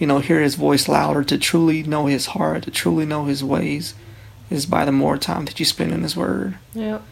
you 0.00 0.08
know, 0.08 0.18
hear 0.18 0.40
His 0.40 0.56
voice 0.56 0.88
louder, 0.88 1.22
to 1.22 1.38
truly 1.38 1.84
know 1.84 2.06
His 2.06 2.26
heart, 2.26 2.64
to 2.64 2.72
truly 2.72 3.06
know 3.06 3.26
His 3.26 3.44
ways, 3.44 3.94
is 4.50 4.66
by 4.66 4.84
the 4.84 4.90
more 4.90 5.16
time 5.16 5.44
that 5.44 5.60
you 5.60 5.64
spend 5.64 5.92
in 5.92 6.02
His 6.02 6.16
Word. 6.16 6.56
Yep. 6.74 7.02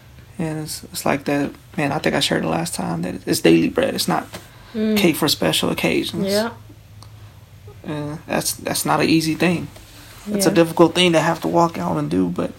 And 0.41 0.63
it's, 0.65 0.85
it's 0.85 1.05
like 1.05 1.25
that, 1.25 1.51
man. 1.77 1.93
I 1.93 1.99
think 1.99 2.15
I 2.15 2.21
shared 2.21 2.43
the 2.45 2.49
last 2.49 2.75
time 2.75 3.03
that 3.03 3.27
it's 3.27 3.41
daily 3.41 3.69
bread. 3.69 3.95
It's 3.95 4.09
not 4.09 4.25
Mm. 4.75 4.97
cake 4.97 5.17
for 5.17 5.27
special 5.29 5.69
occasions. 5.71 6.27
Yeah. 6.29 6.51
Uh, 7.87 8.19
that's 8.29 8.55
that's 8.55 8.85
not 8.87 9.01
an 9.01 9.09
easy 9.09 9.35
thing. 9.35 9.67
It's 10.29 10.47
a 10.47 10.51
difficult 10.55 10.95
thing 10.95 11.13
to 11.13 11.21
have 11.21 11.41
to 11.41 11.49
walk 11.49 11.77
out 11.79 11.97
and 11.97 12.09
do, 12.11 12.29
but 12.29 12.53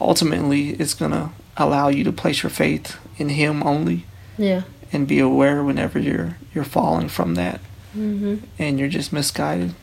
ultimately, 0.00 0.70
it's 0.78 0.94
gonna 0.94 1.32
allow 1.56 1.88
you 1.88 2.04
to 2.04 2.12
place 2.12 2.42
your 2.44 2.50
faith 2.50 2.96
in 3.18 3.30
Him 3.30 3.62
only, 3.64 4.04
Yeah. 4.38 4.62
and 4.92 5.08
be 5.08 5.18
aware 5.18 5.64
whenever 5.64 5.98
you're 5.98 6.36
you're 6.54 6.64
falling 6.64 7.08
from 7.08 7.34
that 7.34 7.60
Mm-hmm. 7.98 8.36
and 8.60 8.78
you're 8.78 8.88
just 8.98 9.12
misguided. 9.12 9.74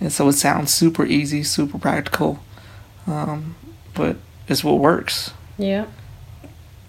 And 0.00 0.10
so 0.12 0.28
it 0.28 0.34
sounds 0.34 0.72
super 0.72 1.04
easy, 1.04 1.42
super 1.42 1.78
practical, 1.78 2.38
um, 3.06 3.54
but 3.94 4.16
it's 4.48 4.64
what 4.64 4.78
works. 4.78 5.32
Yeah. 5.58 5.84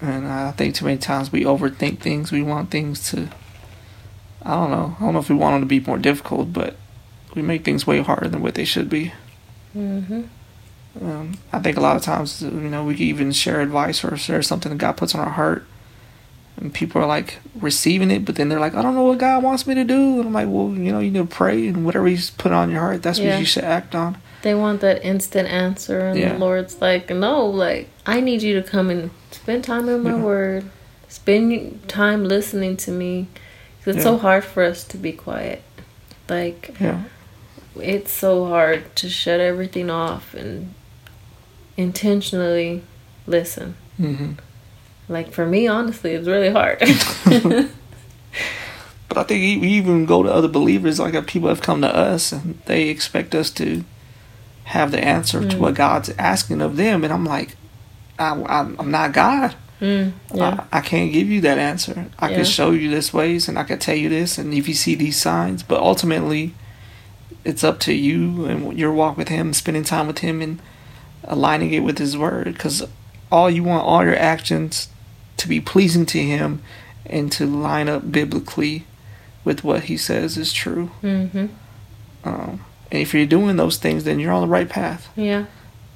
And 0.01 0.27
I 0.27 0.51
think 0.51 0.75
too 0.75 0.85
many 0.85 0.97
times 0.97 1.31
we 1.31 1.43
overthink 1.43 1.99
things. 1.99 2.31
We 2.31 2.41
want 2.41 2.69
things 2.69 3.09
to. 3.11 3.29
I 4.43 4.51
don't 4.51 4.69
know. 4.71 4.95
I 4.99 5.03
don't 5.03 5.13
know 5.13 5.19
if 5.19 5.29
we 5.29 5.35
want 5.35 5.53
them 5.53 5.61
to 5.61 5.65
be 5.67 5.79
more 5.79 5.97
difficult, 5.97 6.53
but 6.53 6.75
we 7.33 7.41
make 7.41 7.65
things 7.65 7.87
way 7.87 8.01
harder 8.01 8.27
than 8.27 8.41
what 8.41 8.55
they 8.55 8.65
should 8.65 8.89
be. 8.89 9.13
Mm-hmm. 9.75 10.23
Um, 11.01 11.37
I 11.51 11.59
think 11.59 11.77
a 11.77 11.81
lot 11.81 11.95
of 11.97 12.03
times, 12.03 12.41
you 12.41 12.49
know, 12.51 12.83
we 12.85 12.95
can 12.95 13.03
even 13.05 13.31
share 13.31 13.59
advice 13.61 14.03
or 14.03 14.15
share 14.15 14.41
something 14.41 14.71
that 14.71 14.77
God 14.77 14.95
puts 14.97 15.13
on 15.15 15.21
our 15.21 15.31
heart, 15.31 15.65
and 16.57 16.73
people 16.73 17.01
are 17.01 17.07
like 17.07 17.39
receiving 17.55 18.11
it, 18.11 18.23
but 18.23 18.35
then 18.35 18.47
they're 18.49 18.59
like, 18.61 18.75
I 18.75 18.81
don't 18.81 18.95
know 18.95 19.03
what 19.03 19.17
God 19.17 19.43
wants 19.43 19.67
me 19.67 19.75
to 19.75 19.83
do, 19.83 20.19
and 20.19 20.27
I'm 20.27 20.33
like, 20.33 20.47
well, 20.47 20.69
you 20.69 20.91
know, 20.93 20.99
you 20.99 21.11
need 21.11 21.19
to 21.19 21.25
pray 21.25 21.67
and 21.67 21.83
whatever 21.85 22.07
He's 22.07 22.29
put 22.29 22.51
on 22.53 22.71
your 22.71 22.79
heart, 22.79 23.01
that's 23.03 23.19
Yeah. 23.19 23.31
what 23.31 23.39
you 23.39 23.45
should 23.45 23.65
act 23.65 23.93
on. 23.95 24.17
They 24.45 24.53
want 24.53 24.81
that 24.81 25.03
instant 25.03 25.47
answer, 25.49 26.01
and 26.01 26.19
Yeah. 26.19 26.33
the 26.33 26.37
Lord's 26.37 26.79
like, 26.79 27.09
no, 27.09 27.47
like 27.47 27.89
I 28.05 28.21
need 28.21 28.43
you 28.43 28.53
to 28.61 28.67
come 28.75 28.91
and 28.91 29.09
spend 29.31 29.63
time 29.63 29.89
in 29.89 30.03
my 30.03 30.11
Yeah. 30.11 30.21
Word, 30.21 30.65
spend 31.09 31.87
time 31.87 32.23
listening 32.25 32.77
to 32.85 32.91
me. 32.91 33.25
'Cause 33.83 33.95
it's 33.95 34.03
so 34.03 34.17
hard 34.19 34.43
for 34.43 34.61
us 34.61 34.83
to 34.83 34.97
be 34.97 35.11
quiet. 35.11 35.63
Like 36.29 36.75
Yeah, 36.79 36.99
it's 37.81 38.11
so 38.11 38.45
hard 38.45 38.95
to 38.97 39.09
shut 39.09 39.39
everything 39.39 39.89
off 39.89 40.35
and 40.35 40.75
intentionally 41.75 42.83
listen. 43.25 43.73
hmm 43.97 44.33
Like 45.09 45.31
for 45.31 45.47
me, 45.47 45.65
honestly, 45.67 46.11
it's 46.13 46.27
really 46.27 46.51
hard. 46.51 46.77
But 49.09 49.17
I 49.17 49.23
think 49.23 49.61
we 49.63 49.69
even 49.69 50.05
go 50.05 50.21
to 50.21 50.31
other 50.31 50.47
believers, 50.47 50.99
like 50.99 51.13
people 51.25 51.49
have 51.49 51.61
come 51.63 51.81
to 51.81 51.87
us 52.11 52.31
and 52.31 52.59
they 52.65 52.89
expect 52.89 53.33
us 53.33 53.49
to 53.51 53.83
have 54.65 54.91
the 54.91 55.03
answer 55.03 55.41
to 55.41 55.55
Mm. 55.55 55.59
what 55.59 55.73
God's 55.75 56.11
asking 56.17 56.61
of 56.61 56.75
them, 56.75 57.03
and 57.03 57.13
I'm 57.13 57.25
like, 57.25 57.55
I, 58.19 58.29
I'm, 58.31 58.75
I'm 58.79 58.91
not 58.91 59.13
God. 59.13 59.55
mm, 59.81 60.11
yeah. 60.33 60.65
I, 60.71 60.77
I 60.77 60.81
can't 60.81 61.11
give 61.13 61.27
you 61.29 61.41
that 61.41 61.57
answer. 61.57 62.07
I 62.19 62.29
Yeah. 62.29 62.35
can 62.37 62.45
show 62.45 62.71
you 62.71 62.89
this 62.89 63.13
ways, 63.13 63.47
and 63.47 63.57
I 63.59 63.63
can 63.63 63.77
tell 63.79 63.95
you 63.95 64.09
this, 64.09 64.37
and 64.37 64.53
if 64.53 64.67
you 64.67 64.73
see 64.73 64.95
these 64.95 65.19
signs, 65.19 65.63
but 65.63 65.79
ultimately, 65.79 66.53
it's 67.43 67.63
up 67.63 67.79
to 67.81 67.93
you 67.93 68.45
and 68.45 68.77
your 68.77 68.91
walk 68.91 69.17
with 69.17 69.27
Him, 69.29 69.53
spending 69.53 69.83
time 69.83 70.07
with 70.07 70.19
Him, 70.19 70.41
and 70.41 70.59
aligning 71.25 71.71
it 71.73 71.81
with 71.81 71.99
His 71.99 72.17
Word. 72.17 72.45
Because 72.45 72.83
all 73.31 73.49
you 73.49 73.63
want, 73.63 73.85
all 73.85 74.03
your 74.03 74.17
actions, 74.17 74.87
to 75.37 75.47
be 75.47 75.59
pleasing 75.61 76.05
to 76.07 76.19
Him, 76.19 76.61
and 77.05 77.31
to 77.33 77.45
line 77.45 77.87
up 77.87 78.11
biblically 78.11 78.85
with 79.43 79.63
what 79.63 79.83
He 79.83 79.97
says 79.97 80.37
is 80.37 80.51
true. 80.51 80.89
mm-hmm. 81.03 81.47
Um, 82.23 82.61
and 82.91 83.01
if 83.01 83.13
you're 83.13 83.25
doing 83.25 83.55
those 83.57 83.77
things, 83.77 84.03
then 84.03 84.19
you're 84.19 84.31
on 84.31 84.41
the 84.41 84.47
right 84.47 84.69
path. 84.69 85.09
Yeah. 85.15 85.45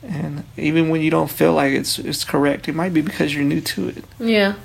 And 0.02 0.44
even 0.58 0.90
when 0.90 1.02
you 1.02 1.12
don't 1.12 1.30
feel 1.30 1.54
like 1.54 1.74
it's 1.74 2.00
it's 2.00 2.24
correct, 2.24 2.68
it 2.68 2.76
might 2.76 2.94
be 2.94 3.02
because 3.02 3.34
you're 3.36 3.44
new 3.44 3.62
to 3.62 3.90
it. 3.90 4.04
Yeah. 4.20 4.56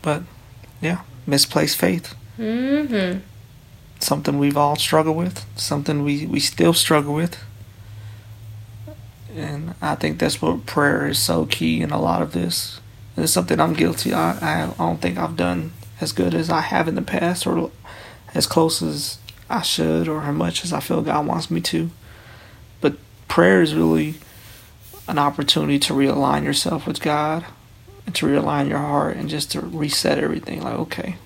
But 0.00 0.22
yeah, 0.80 1.02
misplaced 1.26 1.76
faith. 1.78 2.14
Mm-hmm. 2.38 3.20
something 4.00 4.38
we've 4.38 4.56
all 4.56 4.74
struggled 4.74 5.16
with, 5.16 5.44
something 5.54 6.02
we, 6.02 6.26
we 6.26 6.40
still 6.40 6.72
struggle 6.72 7.14
with. 7.14 7.38
And 9.36 9.74
I 9.80 9.94
think 9.94 10.18
that's 10.18 10.42
what 10.42 10.66
prayer 10.66 11.06
is 11.06 11.18
so 11.18 11.46
key 11.46 11.82
in 11.82 11.90
a 11.90 12.00
lot 12.00 12.20
of 12.22 12.32
this. 12.32 12.80
And 13.14 13.24
it's 13.24 13.32
something 13.32 13.60
I'm 13.60 13.74
guilty. 13.74 14.12
I, 14.12 14.64
I 14.64 14.74
don't 14.76 15.00
think 15.00 15.18
I've 15.18 15.36
done 15.36 15.72
as 16.00 16.12
good 16.12 16.34
as 16.34 16.50
I 16.50 16.62
have 16.62 16.88
in 16.88 16.96
the 16.96 17.02
past 17.02 17.46
or 17.46 17.70
as 18.34 18.46
close 18.46 18.82
as 18.82 19.18
I 19.50 19.62
should 19.62 20.08
or 20.08 20.22
as 20.22 20.34
much 20.34 20.64
as 20.64 20.72
I 20.72 20.80
feel 20.80 21.02
God 21.02 21.26
wants 21.26 21.50
me 21.50 21.60
to. 21.62 21.90
But 22.80 22.96
prayer 23.28 23.62
is 23.62 23.74
really 23.74 24.14
an 25.08 25.18
opportunity 25.18 25.78
to 25.80 25.92
realign 25.92 26.44
yourself 26.44 26.86
with 26.86 27.00
God 27.00 27.44
and 28.06 28.14
to 28.14 28.26
realign 28.26 28.68
your 28.68 28.78
heart 28.78 29.16
and 29.16 29.28
just 29.28 29.50
to 29.52 29.60
reset 29.60 30.18
everything. 30.18 30.62
Like, 30.62 30.74
okay, 30.74 31.16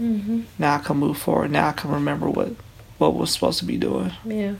Mm-hmm. 0.00 0.42
now 0.60 0.76
I 0.76 0.78
can 0.78 0.96
move 0.96 1.18
forward. 1.18 1.50
Now 1.50 1.68
I 1.70 1.72
can 1.72 1.90
remember 1.90 2.30
what 2.30 2.50
what 2.98 3.14
we're 3.14 3.26
supposed 3.26 3.58
to 3.58 3.64
be 3.64 3.76
doing. 3.76 4.12
Yeah. 4.24 4.54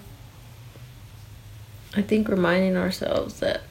I 1.95 2.03
think 2.03 2.28
reminding 2.28 2.76
ourselves 2.76 3.41
that 3.41 3.62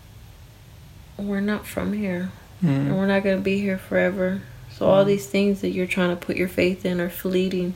we're 1.17 1.41
not 1.41 1.65
from 1.67 1.93
here 1.93 2.31
and 2.61 2.89
Mm. 2.91 2.97
we're 2.97 3.05
not 3.07 3.23
going 3.23 3.37
to 3.37 3.43
be 3.43 3.59
here 3.59 3.77
forever. 3.77 4.41
So 4.75 4.87
all 4.87 5.05
these 5.05 5.27
things 5.27 5.61
that 5.61 5.69
you're 5.69 5.85
trying 5.87 6.09
to 6.09 6.15
put 6.15 6.37
your 6.37 6.47
faith 6.47 6.85
in 6.85 6.99
are 6.99 7.09
fleeting. 7.09 7.75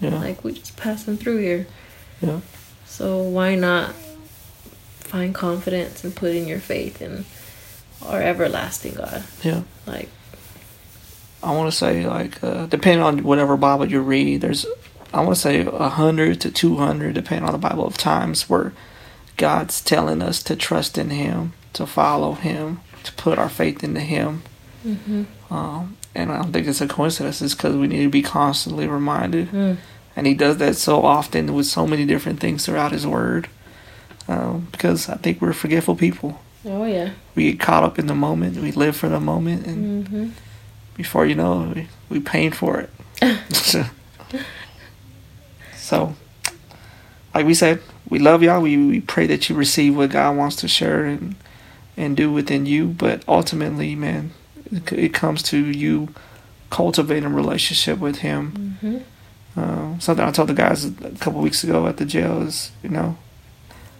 Yeah, 0.00 0.18
Like 0.18 0.44
we 0.44 0.52
just 0.52 0.76
passing 0.76 1.16
through 1.16 1.38
here. 1.38 1.66
yeah, 2.20 2.40
So 2.84 3.22
why 3.22 3.54
not 3.54 3.94
find 5.00 5.34
confidence 5.34 6.04
and 6.04 6.14
put 6.14 6.34
in 6.34 6.46
your 6.46 6.58
faith 6.60 7.00
in 7.00 7.24
our 8.02 8.20
everlasting 8.20 8.94
God? 8.94 9.24
yeah. 9.42 9.62
Like 9.86 10.08
I 11.42 11.52
want 11.52 11.70
to 11.70 11.76
say 11.76 12.06
like 12.06 12.42
uh, 12.42 12.66
depending 12.66 13.02
on 13.02 13.22
whatever 13.22 13.56
Bible 13.56 13.86
you 13.90 14.00
read, 14.00 14.40
there's 14.40 14.66
I 15.14 15.20
want 15.20 15.36
to 15.36 15.40
say 15.40 15.60
a 15.60 15.88
hundred 15.88 16.40
to 16.42 16.50
two 16.50 16.76
hundred, 16.76 17.14
depending 17.14 17.46
on 17.46 17.52
the 17.52 17.58
Bible, 17.68 17.86
of 17.86 17.96
times 17.96 18.50
where 18.50 18.72
God's 19.36 19.80
telling 19.80 20.20
us 20.22 20.42
to 20.42 20.56
trust 20.56 20.98
in 20.98 21.10
Him, 21.10 21.52
to 21.74 21.86
follow 21.86 22.32
Him, 22.32 22.80
to 23.04 23.12
put 23.12 23.38
our 23.38 23.48
faith 23.48 23.84
into 23.84 24.00
Him. 24.00 24.42
mm-hmm. 24.84 25.24
Um, 25.54 25.96
and 26.16 26.32
I 26.32 26.38
don't 26.42 26.52
think 26.52 26.66
it's 26.66 26.80
a 26.80 26.88
coincidence. 26.88 27.42
It's 27.42 27.54
because 27.54 27.76
we 27.76 27.86
need 27.86 28.02
to 28.02 28.08
be 28.08 28.22
constantly 28.22 28.86
reminded. 28.88 29.48
Mm. 29.50 29.76
And 30.16 30.26
he 30.26 30.34
does 30.34 30.56
that 30.56 30.76
so 30.76 31.02
often 31.02 31.52
with 31.54 31.66
so 31.66 31.86
many 31.86 32.06
different 32.06 32.40
things 32.40 32.64
throughout 32.64 32.92
his 32.92 33.06
word. 33.06 33.48
Um, 34.28 34.68
because 34.72 35.08
I 35.08 35.16
think 35.16 35.40
we're 35.40 35.52
forgetful 35.52 35.94
people. 35.94 36.40
Oh 36.64 36.84
yeah. 36.84 37.10
We 37.34 37.50
get 37.52 37.60
caught 37.60 37.84
up 37.84 37.98
in 37.98 38.06
the 38.06 38.14
moment. 38.14 38.56
We 38.56 38.72
live 38.72 38.96
for 38.96 39.08
the 39.08 39.20
moment, 39.20 39.66
and 39.66 40.06
Mm-hmm. 40.08 40.28
before 40.96 41.26
you 41.26 41.34
know 41.36 41.72
we 41.74 41.88
we 42.08 42.18
paying 42.20 42.50
for 42.52 42.80
it. 42.80 42.90
so, 45.76 46.14
like 47.34 47.46
we 47.46 47.54
said, 47.54 47.80
we 48.08 48.18
love 48.18 48.42
y'all. 48.42 48.62
We 48.62 48.76
we 48.76 49.00
pray 49.00 49.26
that 49.26 49.48
you 49.48 49.54
receive 49.54 49.96
what 49.96 50.10
God 50.10 50.36
wants 50.36 50.56
to 50.56 50.68
share 50.68 51.04
and 51.04 51.36
and 51.96 52.16
do 52.16 52.32
within 52.32 52.66
you. 52.66 52.86
But 52.88 53.22
ultimately, 53.28 53.94
man, 53.94 54.32
it, 54.70 55.14
comes 55.14 55.42
to 55.44 55.58
you 55.58 56.08
cultivating 56.70 57.24
a 57.24 57.34
relationship 57.34 57.98
with 57.98 58.18
Him. 58.18 58.78
Mm-hmm. 58.82 58.98
Uh, 59.58 59.98
something 59.98 60.24
I 60.24 60.30
told 60.32 60.48
the 60.48 60.54
guys 60.54 60.84
a 60.84 60.90
couple 61.18 61.40
weeks 61.40 61.64
ago 61.64 61.86
at 61.86 61.96
the 61.96 62.04
jail 62.04 62.42
is, 62.42 62.72
you 62.82 62.90
know, 62.90 63.16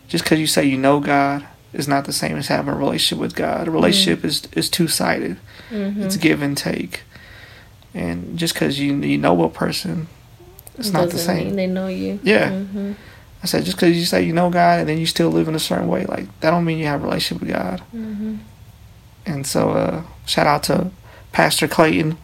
just 0.08 0.24
because 0.24 0.38
you 0.38 0.46
say 0.46 0.64
you 0.64 0.76
know 0.76 1.00
God 1.00 1.46
is 1.72 1.88
not 1.88 2.04
the 2.04 2.12
same 2.12 2.36
as 2.36 2.48
having 2.48 2.72
a 2.72 2.76
relationship 2.76 3.20
with 3.20 3.34
God. 3.34 3.68
A 3.68 3.70
relationship 3.70 4.24
is 4.24 4.48
is 4.52 4.68
two 4.68 4.88
sided. 4.88 5.38
Mm-hmm. 5.70 6.02
It's 6.02 6.16
give 6.16 6.42
and 6.42 6.56
take. 6.56 7.02
And 7.94 8.38
just 8.38 8.54
because 8.54 8.78
you 8.78 8.94
you 8.96 9.18
know 9.18 9.42
a 9.42 9.48
person, 9.48 10.08
it's 10.76 10.90
not 10.90 11.10
the 11.10 11.18
same. 11.18 11.48
mean 11.48 11.56
they 11.56 11.66
know 11.66 11.88
you. 11.88 12.20
Yeah. 12.22 12.50
Mm-hmm. 12.50 12.92
I 13.42 13.46
said 13.46 13.64
just 13.64 13.76
because 13.76 13.96
you 13.96 14.04
say 14.04 14.22
you 14.22 14.32
know 14.32 14.50
God 14.50 14.80
and 14.80 14.88
then 14.88 14.98
you 14.98 15.06
still 15.06 15.30
live 15.30 15.48
in 15.48 15.54
a 15.54 15.60
certain 15.60 15.88
way, 15.88 16.04
like 16.04 16.26
that 16.40 16.50
don't 16.50 16.64
mean 16.64 16.78
you 16.78 16.86
have 16.86 17.02
a 17.02 17.04
relationship 17.04 17.42
with 17.42 17.50
God. 17.50 17.82
Mm-hmm. 17.94 18.36
And 19.26 19.46
so, 19.46 19.70
uh, 19.70 20.02
shout 20.26 20.46
out 20.46 20.64
to 20.64 20.90
Pastor 21.32 21.66
Clayton. 21.66 22.18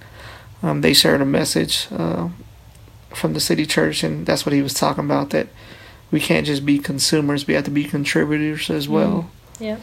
Um, 0.62 0.82
they 0.82 0.92
shared 0.92 1.20
a 1.20 1.24
message 1.26 1.88
uh, 1.90 2.28
from 3.10 3.32
the 3.32 3.40
city 3.40 3.64
church, 3.66 4.04
and 4.04 4.26
that's 4.26 4.44
what 4.44 4.52
he 4.52 4.62
was 4.62 4.74
talking 4.74 5.04
about. 5.04 5.30
That 5.30 5.48
we 6.10 6.20
can't 6.20 6.46
just 6.46 6.66
be 6.66 6.78
consumers; 6.78 7.46
we 7.46 7.54
have 7.54 7.64
to 7.64 7.70
be 7.70 7.84
contributors 7.84 8.68
as 8.68 8.88
well. 8.88 9.30
Yeah. 9.58 9.78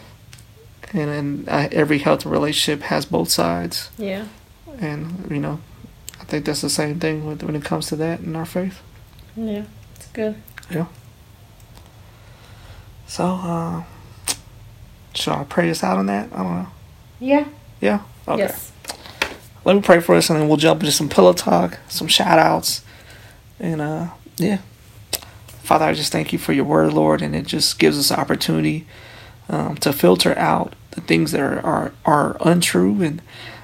And 0.93 1.09
and 1.09 1.49
uh, 1.49 1.69
every 1.71 1.99
healthy 1.99 2.29
relationship 2.29 2.83
has 2.83 3.05
both 3.05 3.29
sides. 3.29 3.89
Yeah. 3.97 4.25
And 4.79 5.27
you 5.29 5.39
know, 5.39 5.59
I 6.19 6.23
think 6.25 6.45
that's 6.45 6.61
the 6.61 6.69
same 6.69 6.99
thing 6.99 7.25
with, 7.25 7.43
when 7.43 7.55
it 7.55 7.65
comes 7.65 7.87
to 7.87 7.95
that 7.97 8.21
in 8.21 8.35
our 8.35 8.45
faith. 8.45 8.81
Yeah, 9.35 9.65
it's 9.95 10.07
good. 10.07 10.35
Yeah. 10.69 10.85
So, 13.07 13.25
uh, 13.25 13.83
should 15.15 15.33
I 15.33 15.43
pray 15.43 15.69
us 15.71 15.83
out 15.83 15.97
on 15.97 16.05
that? 16.05 16.29
I 16.31 16.37
don't 16.37 16.55
know. 16.55 16.67
Yeah. 17.19 17.45
Yeah? 17.81 18.01
Okay. 18.29 18.43
Yes. 18.43 18.71
Let 19.65 19.75
me 19.75 19.81
pray 19.81 19.99
for 19.99 20.15
us 20.15 20.29
and 20.29 20.39
then 20.39 20.47
we'll 20.47 20.57
jump 20.57 20.81
into 20.81 20.91
some 20.91 21.09
pillow 21.09 21.33
talk, 21.33 21.79
some 21.87 22.07
shout 22.07 22.39
outs. 22.39 22.83
And, 23.59 23.81
uh, 23.81 24.09
yeah. 24.37 24.59
Father, 25.63 25.85
I 25.85 25.93
just 25.93 26.11
thank 26.11 26.31
you 26.31 26.39
for 26.39 26.53
your 26.53 26.65
word, 26.65 26.93
Lord, 26.93 27.21
and 27.21 27.35
it 27.35 27.45
just 27.45 27.77
gives 27.77 27.97
us 27.99 28.11
opportunity 28.11 28.87
um, 29.49 29.75
to 29.77 29.91
filter 29.91 30.37
out 30.37 30.73
the 30.91 31.01
things 31.01 31.31
that 31.31 31.41
are, 31.41 31.59
are, 31.61 31.93
are 32.05 32.37
untrue 32.39 33.01
and 33.01 33.21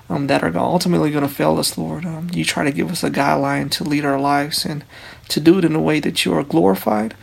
um, 0.09 0.27
that 0.27 0.43
are 0.43 0.55
ultimately 0.57 1.09
going 1.09 1.27
to 1.27 1.33
fail 1.33 1.57
us, 1.57 1.77
Lord. 1.77 2.05
Um, 2.05 2.29
you 2.33 2.45
try 2.45 2.63
to 2.63 2.71
give 2.71 2.91
us 2.91 3.03
a 3.03 3.09
guideline 3.09 3.71
to 3.71 3.83
lead 3.83 4.05
our 4.05 4.19
lives 4.19 4.65
and 4.65 4.83
to 5.29 5.39
do 5.39 5.57
it 5.57 5.65
in 5.65 5.75
a 5.75 5.81
way 5.81 5.99
that 5.99 6.25
you 6.25 6.33
are 6.33 6.43
glorified, 6.43 7.15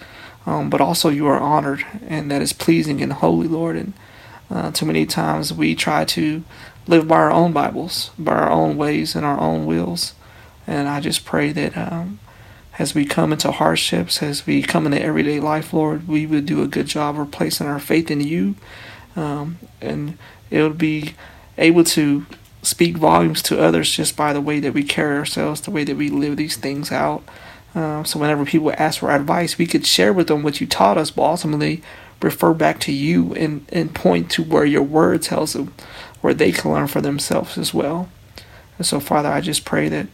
um, 0.46 0.68
but 0.68 0.80
also 0.80 1.08
you 1.08 1.26
are 1.26 1.38
honored 1.38 1.84
and 2.06 2.30
that 2.30 2.42
is 2.42 2.52
pleasing 2.52 3.00
and 3.00 3.12
holy, 3.12 3.46
Lord. 3.46 3.76
And 3.76 3.92
uh, 4.50 4.72
too 4.72 4.86
many 4.86 5.06
times 5.06 5.52
we 5.52 5.74
try 5.74 6.04
to 6.06 6.42
live 6.86 7.06
by 7.08 7.16
our 7.16 7.30
own 7.30 7.52
Bibles, 7.52 8.10
by 8.18 8.32
our 8.32 8.50
own 8.50 8.76
ways 8.76 9.14
and 9.14 9.24
our 9.24 9.38
own 9.38 9.66
wills. 9.66 10.14
And 10.66 10.88
I 10.88 11.00
just 11.00 11.24
pray 11.24 11.52
that 11.52 11.76
um, 11.76 12.18
as 12.78 12.94
we 12.94 13.04
come 13.04 13.32
into 13.32 13.50
hardships, 13.52 14.22
as 14.22 14.46
we 14.46 14.62
come 14.62 14.86
into 14.86 15.00
everyday 15.00 15.40
life, 15.40 15.72
Lord, 15.72 16.08
we 16.08 16.26
would 16.26 16.46
do 16.46 16.62
a 16.62 16.68
good 16.68 16.86
job 16.86 17.18
of 17.18 17.30
placing 17.30 17.66
our 17.66 17.80
faith 17.80 18.10
in 18.10 18.20
you. 18.20 18.54
Um, 19.14 19.58
and 19.80 20.18
it 20.50 20.62
would 20.62 20.78
be 20.78 21.14
able 21.58 21.84
to 21.84 22.26
speak 22.62 22.96
volumes 22.96 23.42
to 23.42 23.60
others 23.60 23.90
just 23.90 24.16
by 24.16 24.32
the 24.32 24.40
way 24.40 24.60
that 24.60 24.72
we 24.72 24.84
carry 24.84 25.16
ourselves, 25.16 25.60
the 25.60 25.70
way 25.70 25.84
that 25.84 25.96
we 25.96 26.08
live 26.08 26.36
these 26.36 26.56
things 26.56 26.92
out. 26.92 27.22
Um, 27.74 28.04
so 28.04 28.18
whenever 28.18 28.44
people 28.44 28.72
ask 28.76 29.00
for 29.00 29.10
advice, 29.10 29.58
we 29.58 29.66
could 29.66 29.86
share 29.86 30.12
with 30.12 30.28
them 30.28 30.42
what 30.42 30.60
you 30.60 30.66
taught 30.66 30.98
us, 30.98 31.10
but 31.10 31.22
ultimately 31.22 31.82
refer 32.22 32.54
back 32.54 32.80
to 32.80 32.92
you 32.92 33.34
and, 33.34 33.66
and 33.70 33.94
point 33.94 34.30
to 34.32 34.42
where 34.42 34.64
your 34.64 34.82
word 34.82 35.22
tells 35.22 35.52
them, 35.52 35.74
where 36.20 36.34
they 36.34 36.52
can 36.52 36.72
learn 36.72 36.86
for 36.86 37.00
themselves 37.00 37.58
as 37.58 37.74
well. 37.74 38.08
And 38.78 38.86
so, 38.86 39.00
Father, 39.00 39.28
I 39.28 39.40
just 39.40 39.64
pray 39.64 39.88
that 39.88 40.06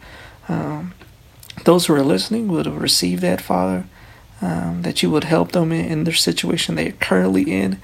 um, 0.49 0.95
those 1.65 1.87
who 1.87 1.95
are 1.95 2.03
listening 2.03 2.49
would 2.49 2.67
receive 2.67 3.21
that, 3.21 3.41
Father, 3.41 3.85
um, 4.41 4.83
that 4.83 5.03
you 5.03 5.11
would 5.11 5.25
help 5.25 5.53
them 5.53 5.73
in, 5.73 5.85
in, 5.85 6.05
their 6.05 6.15
situation 6.15 6.75
they 6.75 6.89
are 6.89 6.93
currently 6.93 7.43
in, 7.43 7.81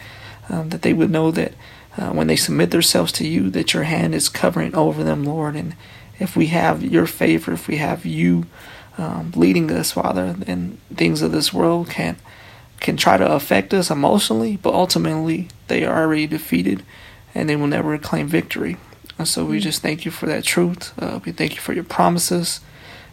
um, 0.49 0.69
that 0.71 0.83
they 0.83 0.93
would 0.93 1.11
know 1.11 1.31
that 1.31 1.53
uh, 1.97 2.11
when 2.11 2.27
they 2.27 2.37
submit 2.37 2.71
themselves 2.71 3.13
to 3.13 3.27
you, 3.27 3.51
that 3.51 3.75
your 3.75 3.85
hand 3.85 4.15
is 4.15 4.29
covering 4.29 4.75
over 4.75 5.05
them, 5.05 5.25
Lord. 5.25 5.57
And 5.57 5.75
if 6.19 6.37
we 6.37 6.47
have 6.47 6.83
your 6.83 7.07
favor, 7.07 7.53
if 7.53 7.69
we 7.69 7.77
have 7.77 8.05
you 8.05 8.47
um, 8.99 9.33
leading 9.35 9.71
us, 9.71 9.93
Father, 9.93 10.33
then 10.33 10.79
things 10.95 11.23
of 11.23 11.33
this 11.33 11.53
world 11.53 11.91
can 11.91 12.17
can 12.81 12.97
try 12.97 13.17
to 13.17 13.33
affect 13.33 13.73
us 13.73 13.91
emotionally, 13.91 14.57
but 14.57 14.75
ultimately 14.75 15.49
they 15.69 15.85
are 15.85 16.03
already 16.03 16.27
defeated, 16.27 16.85
and 17.35 17.49
they 17.49 17.57
will 17.57 17.67
never 17.67 17.97
claim 17.99 18.29
victory. 18.29 18.77
And 19.19 19.29
so 19.29 19.45
we 19.45 19.61
just 19.61 19.83
thank 19.83 20.05
you 20.05 20.11
for 20.11 20.27
that 20.27 20.45
truth. 20.45 20.93
Uh, 21.01 21.21
we 21.25 21.33
thank 21.33 21.55
you 21.55 21.61
for 21.61 21.73
your 21.73 21.85
promises. 21.85 22.61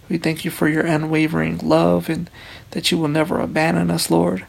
We 0.09 0.18
thank 0.18 0.43
you 0.43 0.51
for 0.51 0.68
your 0.68 0.86
unwavering 0.86 1.59
love 1.59 2.09
and 2.09 2.30
that 2.72 2.91
you 2.91 2.97
will 2.97 3.07
never 3.07 3.39
abandon 3.39 3.91
us, 3.91 4.09
Lord. 4.09 4.45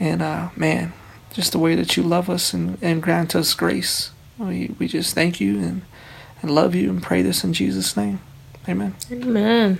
And 0.00 0.22
uh, 0.22 0.48
man, 0.56 0.94
just 1.32 1.52
the 1.52 1.58
way 1.58 1.74
that 1.74 1.96
you 1.96 2.02
love 2.02 2.30
us 2.30 2.54
and, 2.54 2.78
and 2.82 3.02
grant 3.02 3.36
us 3.36 3.54
grace. 3.54 4.10
We, 4.38 4.74
we 4.78 4.88
just 4.88 5.14
thank 5.14 5.40
you 5.40 5.58
and, 5.58 5.82
and 6.40 6.50
love 6.50 6.74
you 6.74 6.88
and 6.88 7.02
pray 7.02 7.22
this 7.22 7.44
in 7.44 7.52
Jesus' 7.52 7.96
name. 7.96 8.20
Amen. 8.68 8.96
Amen. 9.12 9.78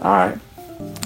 All 0.00 0.12
right. 0.12 0.38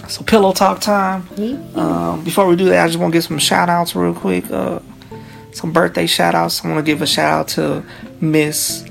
So 0.09 0.23
pillow 0.25 0.53
talk 0.53 0.81
time. 0.81 1.27
Um, 1.75 2.25
before 2.25 2.47
we 2.47 2.57
do 2.57 2.67
that, 2.67 2.85
I 2.85 2.87
just 2.87 2.99
want 2.99 3.13
to 3.13 3.17
give 3.17 3.25
some 3.25 3.39
shout 3.39 3.69
outs 3.69 3.95
real 3.97 4.15
quick. 4.15 4.51
Uh, 4.51 4.81
some 5.53 5.73
birthday 5.73 6.07
shout 6.07 6.35
outs. 6.35 6.65
I 6.65 6.69
want 6.69 6.85
to 6.85 6.91
give 6.91 7.03
a 7.03 7.07
shout 7.07 7.33
out 7.33 7.49
to 7.49 7.85
Miss 8.21 8.85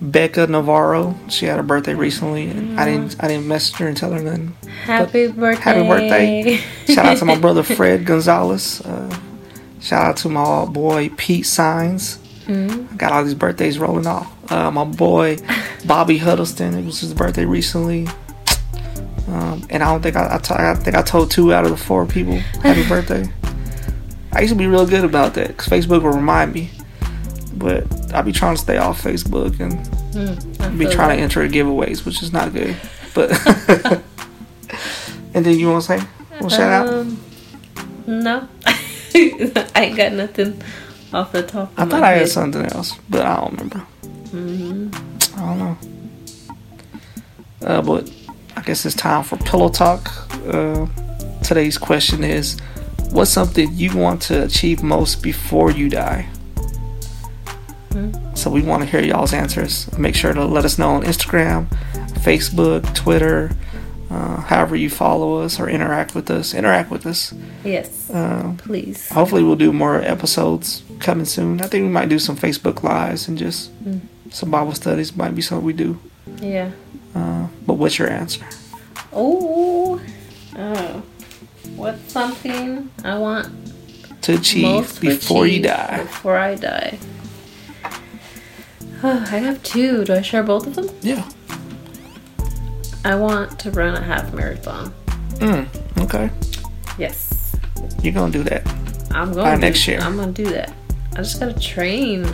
Becca 0.00 0.46
Navarro. 0.46 1.14
She 1.28 1.46
had 1.46 1.58
a 1.58 1.62
birthday 1.62 1.94
recently. 1.94 2.48
And 2.48 2.78
I 2.78 2.84
didn't 2.84 3.16
I 3.22 3.28
didn't 3.28 3.48
message 3.48 3.76
her 3.76 3.88
and 3.88 3.96
tell 3.96 4.12
her 4.12 4.20
nothing. 4.20 4.56
Happy 4.84 5.28
birthday. 5.28 5.62
Happy 5.62 5.88
birthday. 5.88 6.56
shout 6.92 7.06
out 7.06 7.18
to 7.18 7.24
my 7.24 7.38
brother 7.38 7.62
Fred 7.62 8.04
Gonzalez. 8.04 8.80
Uh, 8.82 9.18
shout 9.80 10.06
out 10.06 10.16
to 10.18 10.28
my 10.28 10.66
boy 10.66 11.10
Pete 11.16 11.46
Signs. 11.46 12.18
Mm-hmm. 12.46 12.94
I 12.94 12.96
got 12.96 13.12
all 13.12 13.24
these 13.24 13.34
birthdays 13.34 13.78
rolling 13.78 14.06
off. 14.06 14.50
Uh, 14.50 14.70
my 14.70 14.84
boy 14.84 15.36
Bobby 15.84 16.18
Huddleston. 16.18 16.74
It 16.74 16.84
was 16.84 17.00
his 17.00 17.12
birthday 17.12 17.44
recently. 17.44 18.06
Um, 19.28 19.66
and 19.68 19.82
I 19.82 19.92
don't 19.92 20.02
think 20.02 20.16
I, 20.16 20.36
I, 20.36 20.38
t- 20.38 20.54
I 20.54 20.74
think 20.74 20.96
I 20.96 21.02
told 21.02 21.30
two 21.30 21.52
out 21.52 21.64
of 21.64 21.70
the 21.70 21.76
four 21.76 22.06
people 22.06 22.36
happy 22.62 22.86
birthday. 22.88 23.30
I 24.32 24.40
used 24.40 24.52
to 24.52 24.58
be 24.58 24.66
real 24.66 24.86
good 24.86 25.04
about 25.04 25.34
that 25.34 25.48
because 25.48 25.68
Facebook 25.68 26.02
will 26.02 26.12
remind 26.12 26.54
me, 26.54 26.70
but 27.54 27.86
I 28.14 28.22
be 28.22 28.32
trying 28.32 28.56
to 28.56 28.60
stay 28.60 28.78
off 28.78 29.02
Facebook 29.02 29.60
and 29.60 29.72
mm, 30.12 30.78
be 30.78 30.86
trying 30.86 31.08
that. 31.08 31.16
to 31.16 31.22
enter 31.22 31.48
giveaways, 31.48 32.04
which 32.06 32.22
is 32.22 32.32
not 32.32 32.52
good. 32.52 32.76
But 33.14 33.30
and 35.34 35.44
then 35.44 35.58
you 35.58 35.70
want 35.70 35.84
to 35.84 35.98
say, 35.98 36.06
well, 36.40 36.48
shout 36.48 36.88
um, 36.88 37.20
out? 37.76 37.86
No, 38.06 38.48
I 38.66 39.70
ain't 39.76 39.96
got 39.96 40.12
nothing 40.12 40.62
off 41.12 41.32
the 41.32 41.42
top. 41.42 41.72
I 41.76 41.84
thought 41.84 42.02
I 42.02 42.12
had 42.12 42.28
something 42.28 42.64
else, 42.66 42.96
but 43.10 43.26
I 43.26 43.36
don't 43.36 43.52
remember. 43.52 43.86
Mm-hmm. 44.02 45.38
I 45.38 45.46
don't 45.46 45.58
know. 45.58 45.78
Uh, 47.66 47.82
but 47.82 48.10
I 48.58 48.62
guess 48.62 48.84
it's 48.84 48.96
time 48.96 49.22
for 49.22 49.36
pillow 49.36 49.68
talk. 49.68 50.10
Uh, 50.48 50.88
today's 51.44 51.78
question 51.78 52.24
is 52.24 52.58
What's 53.12 53.30
something 53.30 53.72
you 53.72 53.96
want 53.96 54.20
to 54.22 54.42
achieve 54.42 54.82
most 54.82 55.22
before 55.22 55.70
you 55.70 55.88
die? 55.88 56.28
Mm-hmm. 57.90 58.34
So 58.34 58.50
we 58.50 58.62
want 58.62 58.82
to 58.82 58.88
hear 58.90 59.00
y'all's 59.00 59.32
answers. 59.32 59.96
Make 59.96 60.16
sure 60.16 60.32
to 60.32 60.44
let 60.44 60.64
us 60.64 60.76
know 60.76 60.90
on 60.90 61.04
Instagram, 61.04 61.68
Facebook, 62.24 62.92
Twitter, 62.96 63.52
uh, 64.10 64.40
however 64.40 64.74
you 64.74 64.90
follow 64.90 65.38
us 65.38 65.60
or 65.60 65.70
interact 65.70 66.16
with 66.16 66.28
us. 66.28 66.52
Interact 66.52 66.90
with 66.90 67.06
us. 67.06 67.32
Yes. 67.62 68.10
Uh, 68.10 68.56
please. 68.58 69.08
Hopefully, 69.10 69.44
we'll 69.44 69.54
do 69.54 69.72
more 69.72 70.02
episodes 70.02 70.82
coming 70.98 71.26
soon. 71.26 71.60
I 71.60 71.68
think 71.68 71.84
we 71.84 71.90
might 71.90 72.08
do 72.08 72.18
some 72.18 72.36
Facebook 72.36 72.82
lives 72.82 73.28
and 73.28 73.38
just 73.38 73.72
mm. 73.84 74.00
some 74.30 74.50
Bible 74.50 74.74
studies. 74.74 75.14
Might 75.14 75.36
be 75.36 75.42
something 75.42 75.64
we 75.64 75.74
do. 75.74 76.00
Yeah. 76.40 76.72
Uh, 77.18 77.48
but 77.66 77.74
what's 77.74 77.98
your 77.98 78.08
answer? 78.08 78.46
Oh, 79.12 80.00
oh, 80.56 81.02
what's 81.74 82.12
something 82.12 82.90
I 83.02 83.18
want 83.18 83.48
to 84.22 84.34
achieve 84.34 85.00
before 85.00 85.44
achieve 85.44 85.56
you 85.56 85.62
die? 85.68 86.02
Before 86.02 86.36
I 86.36 86.54
die. 86.54 86.98
Oh, 89.02 89.26
I 89.32 89.38
have 89.38 89.60
two. 89.64 90.04
Do 90.04 90.14
I 90.14 90.22
share 90.22 90.44
both 90.44 90.68
of 90.68 90.76
them? 90.76 90.88
Yeah. 91.02 91.28
I 93.04 93.16
want 93.16 93.58
to 93.60 93.70
run 93.72 93.96
a 93.96 94.02
half 94.02 94.32
marathon. 94.32 94.94
Mm, 95.38 95.66
okay. 96.04 96.30
Yes. 96.98 97.56
You're 98.00 98.14
gonna 98.14 98.32
do 98.32 98.44
that. 98.44 98.66
I'm 99.10 99.32
going 99.32 99.44
By 99.44 99.56
next 99.56 99.88
year. 99.88 99.98
I'm 100.00 100.16
gonna 100.16 100.30
do 100.30 100.48
that. 100.50 100.72
I 101.14 101.16
just 101.16 101.40
gotta 101.40 101.58
train. 101.58 102.24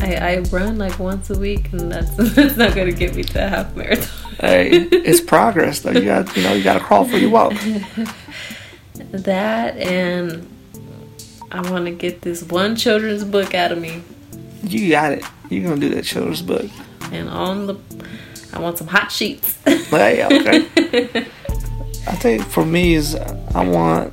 I, 0.00 0.14
I 0.14 0.38
run 0.50 0.78
like 0.78 0.98
once 0.98 1.30
a 1.30 1.38
week, 1.38 1.72
and 1.72 1.92
that's 1.92 2.10
that's 2.34 2.56
not 2.56 2.74
gonna 2.74 2.92
get 2.92 3.14
me 3.14 3.22
to 3.24 3.44
a 3.44 3.48
half 3.48 3.74
marathon. 3.74 4.34
hey, 4.40 4.70
it's 4.92 5.20
progress 5.20 5.80
though. 5.80 5.92
You 5.92 6.04
got 6.04 6.36
you 6.36 6.42
know 6.42 6.52
you 6.52 6.64
got 6.64 6.74
to 6.74 6.80
crawl 6.80 7.04
for 7.04 7.16
your 7.16 7.30
walk. 7.30 7.52
that 8.94 9.76
and 9.76 10.48
I 11.50 11.60
want 11.70 11.86
to 11.86 11.92
get 11.92 12.22
this 12.22 12.42
one 12.42 12.76
children's 12.76 13.24
book 13.24 13.54
out 13.54 13.72
of 13.72 13.78
me. 13.78 14.02
You 14.62 14.90
got 14.90 15.12
it. 15.12 15.24
You're 15.50 15.68
gonna 15.68 15.80
do 15.80 15.88
that 15.94 16.04
children's 16.04 16.42
book. 16.42 16.66
And 17.12 17.28
on 17.28 17.66
the, 17.66 17.76
I 18.52 18.60
want 18.60 18.78
some 18.78 18.88
hot 18.88 19.12
sheets. 19.12 19.58
hey, 19.64 20.24
okay. 20.24 21.26
I 22.06 22.16
think 22.16 22.42
for 22.42 22.64
me 22.64 22.94
is 22.94 23.14
I 23.14 23.64
want 23.64 24.12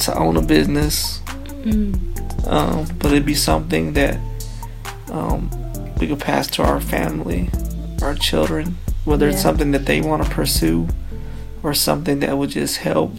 to 0.00 0.14
own 0.16 0.36
a 0.36 0.42
business, 0.42 1.20
mm. 1.62 2.46
um, 2.46 2.86
but 2.98 3.12
it'd 3.12 3.26
be 3.26 3.34
something 3.34 3.94
that 3.94 4.18
um, 5.14 5.48
we 6.00 6.08
could 6.08 6.18
pass 6.18 6.48
to 6.48 6.62
our 6.62 6.80
family, 6.80 7.48
our 8.02 8.14
children, 8.14 8.76
whether 9.04 9.26
yeah. 9.26 9.32
it's 9.32 9.42
something 9.42 9.70
that 9.70 9.86
they 9.86 10.00
want 10.00 10.24
to 10.24 10.30
pursue 10.30 10.88
or 11.62 11.72
something 11.72 12.18
that 12.20 12.36
would 12.36 12.50
just 12.50 12.78
help 12.78 13.12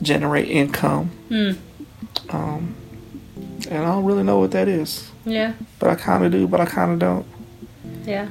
generate 0.00 0.48
income. 0.48 1.10
Mm. 1.28 1.58
Um, 2.30 2.74
and 3.70 3.84
I 3.84 3.92
don't 3.92 4.04
really 4.04 4.22
know 4.22 4.38
what 4.38 4.52
that 4.52 4.68
is. 4.68 5.10
Yeah. 5.26 5.52
But 5.78 5.90
I 5.90 5.94
kind 5.96 6.24
of 6.24 6.32
do, 6.32 6.48
but 6.48 6.60
I 6.60 6.66
kind 6.66 6.92
of 6.92 6.98
don't. 6.98 7.26
Yeah. 8.04 8.28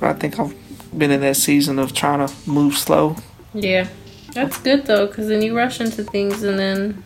But 0.00 0.08
I 0.08 0.12
think 0.14 0.40
I've 0.40 0.54
been 0.98 1.10
in 1.10 1.20
that 1.20 1.36
season 1.36 1.78
of 1.78 1.92
trying 1.92 2.26
to 2.26 2.32
move 2.48 2.78
slow. 2.78 3.16
Yeah. 3.52 3.88
That's 4.32 4.56
good 4.58 4.86
though, 4.86 5.06
because 5.06 5.28
then 5.28 5.42
you 5.42 5.54
rush 5.54 5.82
into 5.82 6.02
things 6.02 6.42
and 6.42 6.58
then 6.58 7.04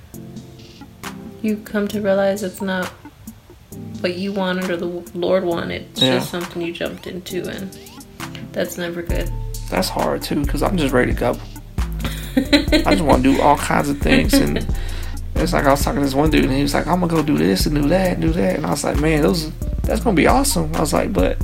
you 1.42 1.56
come 1.56 1.88
to 1.88 2.00
realize 2.00 2.44
it's 2.44 2.62
not 2.62 2.92
what 4.00 4.16
you 4.16 4.32
wanted 4.32 4.70
or 4.70 4.76
the 4.76 4.86
Lord 5.14 5.44
wanted. 5.44 5.82
It's 5.92 6.02
yeah. 6.02 6.18
just 6.18 6.30
something 6.30 6.62
you 6.62 6.72
jumped 6.72 7.06
into, 7.06 7.48
and 7.48 7.70
That's 8.52 8.78
never 8.78 9.02
good. 9.02 9.30
That's 9.70 9.88
hard 9.88 10.22
too, 10.22 10.42
because 10.42 10.62
I'm 10.62 10.76
just 10.76 10.92
ready 10.94 11.12
to 11.12 11.18
go. 11.18 11.38
I 12.36 12.94
just 12.94 13.02
want 13.02 13.22
to 13.22 13.34
do 13.34 13.40
all 13.42 13.56
kinds 13.56 13.88
of 13.88 13.98
things, 13.98 14.34
and 14.34 14.66
it's 15.34 15.52
like 15.52 15.64
I 15.64 15.70
was 15.70 15.82
talking 15.82 16.00
to 16.00 16.04
this 16.04 16.14
one 16.14 16.30
dude, 16.30 16.44
and 16.44 16.52
he 16.52 16.62
was 16.62 16.74
like, 16.74 16.86
"I'm 16.86 17.00
gonna 17.00 17.12
go 17.12 17.22
do 17.22 17.36
this 17.36 17.66
and 17.66 17.74
do 17.74 17.88
that 17.88 18.12
and 18.12 18.22
do 18.22 18.30
that," 18.32 18.56
and 18.56 18.66
I 18.66 18.70
was 18.70 18.84
like, 18.84 19.00
"Man, 19.00 19.22
those 19.22 19.50
that's 19.82 20.00
gonna 20.00 20.16
be 20.16 20.26
awesome." 20.26 20.74
I 20.74 20.80
was 20.80 20.92
like, 20.92 21.12
"But 21.12 21.38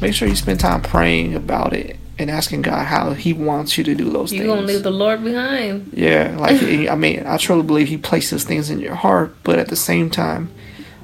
make 0.00 0.14
sure 0.14 0.28
you 0.28 0.36
spend 0.36 0.60
time 0.60 0.82
praying 0.82 1.34
about 1.34 1.72
it 1.72 1.96
and 2.18 2.30
asking 2.30 2.62
God 2.62 2.84
how 2.84 3.12
He 3.12 3.32
wants 3.32 3.78
you 3.78 3.84
to 3.84 3.94
do 3.94 4.10
those 4.10 4.30
things. 4.30 4.42
You 4.42 4.48
things." 4.48 4.54
gonna 4.54 4.66
leave 4.66 4.82
the 4.82 4.90
Lord 4.90 5.24
behind? 5.24 5.90
Yeah, 5.94 6.36
like 6.38 6.62
I 6.62 6.94
mean, 6.96 7.24
I 7.26 7.36
truly 7.36 7.62
believe 7.62 7.88
He 7.88 7.96
places 7.96 8.44
things 8.44 8.68
in 8.68 8.80
your 8.80 8.96
heart, 8.96 9.34
but 9.44 9.58
at 9.58 9.68
the 9.68 9.76
same 9.76 10.10
time, 10.10 10.50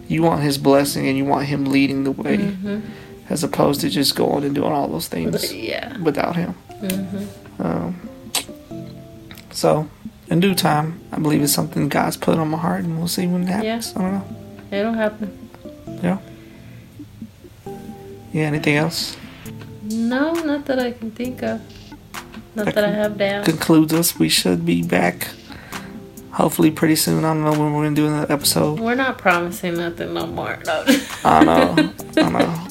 you 0.09 0.23
want 0.23 0.43
His 0.43 0.59
blessing 0.59 1.07
and 1.09 1.17
you 1.17 1.25
want 1.25 1.47
Him 1.47 1.65
leading 1.67 2.05
the 2.05 2.13
way, 2.13 2.37
Mm-hmm. 2.39 2.81
as 3.29 3.43
opposed 3.45 3.81
to 3.83 3.89
just 3.91 4.15
going 4.17 4.45
and 4.45 4.55
doing 4.55 4.73
all 4.73 4.89
those 4.89 5.09
things 5.09 5.53
Yeah. 5.73 5.97
without 5.99 6.37
Him. 6.37 6.55
Mm-hmm. 6.81 7.63
Um, 7.63 8.01
so, 9.51 9.89
in 10.29 10.41
due 10.41 10.55
time, 10.55 11.01
I 11.13 11.19
believe 11.19 11.43
it's 11.43 11.53
something 11.53 11.89
God's 11.89 12.17
put 12.17 12.39
on 12.39 12.49
my 12.49 12.59
heart, 12.59 12.85
and 12.85 12.99
we'll 12.99 13.09
see 13.09 13.27
when 13.27 13.43
it 13.45 13.49
happens. 13.49 13.95
I 13.97 14.03
don't 14.03 14.13
know. 14.13 14.25
It'll 14.71 14.93
happen. 14.93 15.49
Yeah. 16.03 16.19
Yeah. 18.33 18.43
Anything 18.47 18.77
else 18.77 19.17
No, 19.83 20.33
not 20.35 20.67
that 20.67 20.79
I 20.79 20.91
can 20.93 21.11
think 21.11 21.43
of. 21.43 21.61
Not 22.55 22.67
That 22.67 22.75
that 22.75 22.85
I 22.85 22.91
have 22.91 23.17
down. 23.17 23.45
concludes 23.45 23.93
us? 23.95 24.19
We 24.19 24.29
should 24.29 24.67
be 24.67 24.83
back. 24.83 25.29
Hopefully, 26.37 26.71
pretty 26.71 26.97
soon. 26.97 27.25
I 27.25 27.33
don't 27.33 27.45
know 27.45 27.51
when 27.53 27.73
we're 27.73 27.85
gonna 27.85 27.97
do 27.97 28.07
another 28.09 28.33
episode. 28.33 28.79
We're 28.79 28.95
not 28.95 29.17
promising 29.17 29.75
nothing 29.79 30.13
no 30.13 30.27
more. 30.27 30.59
No. 30.67 30.85
I 31.25 31.45
know. 31.45 31.93
I 32.19 32.29
know. 32.29 32.67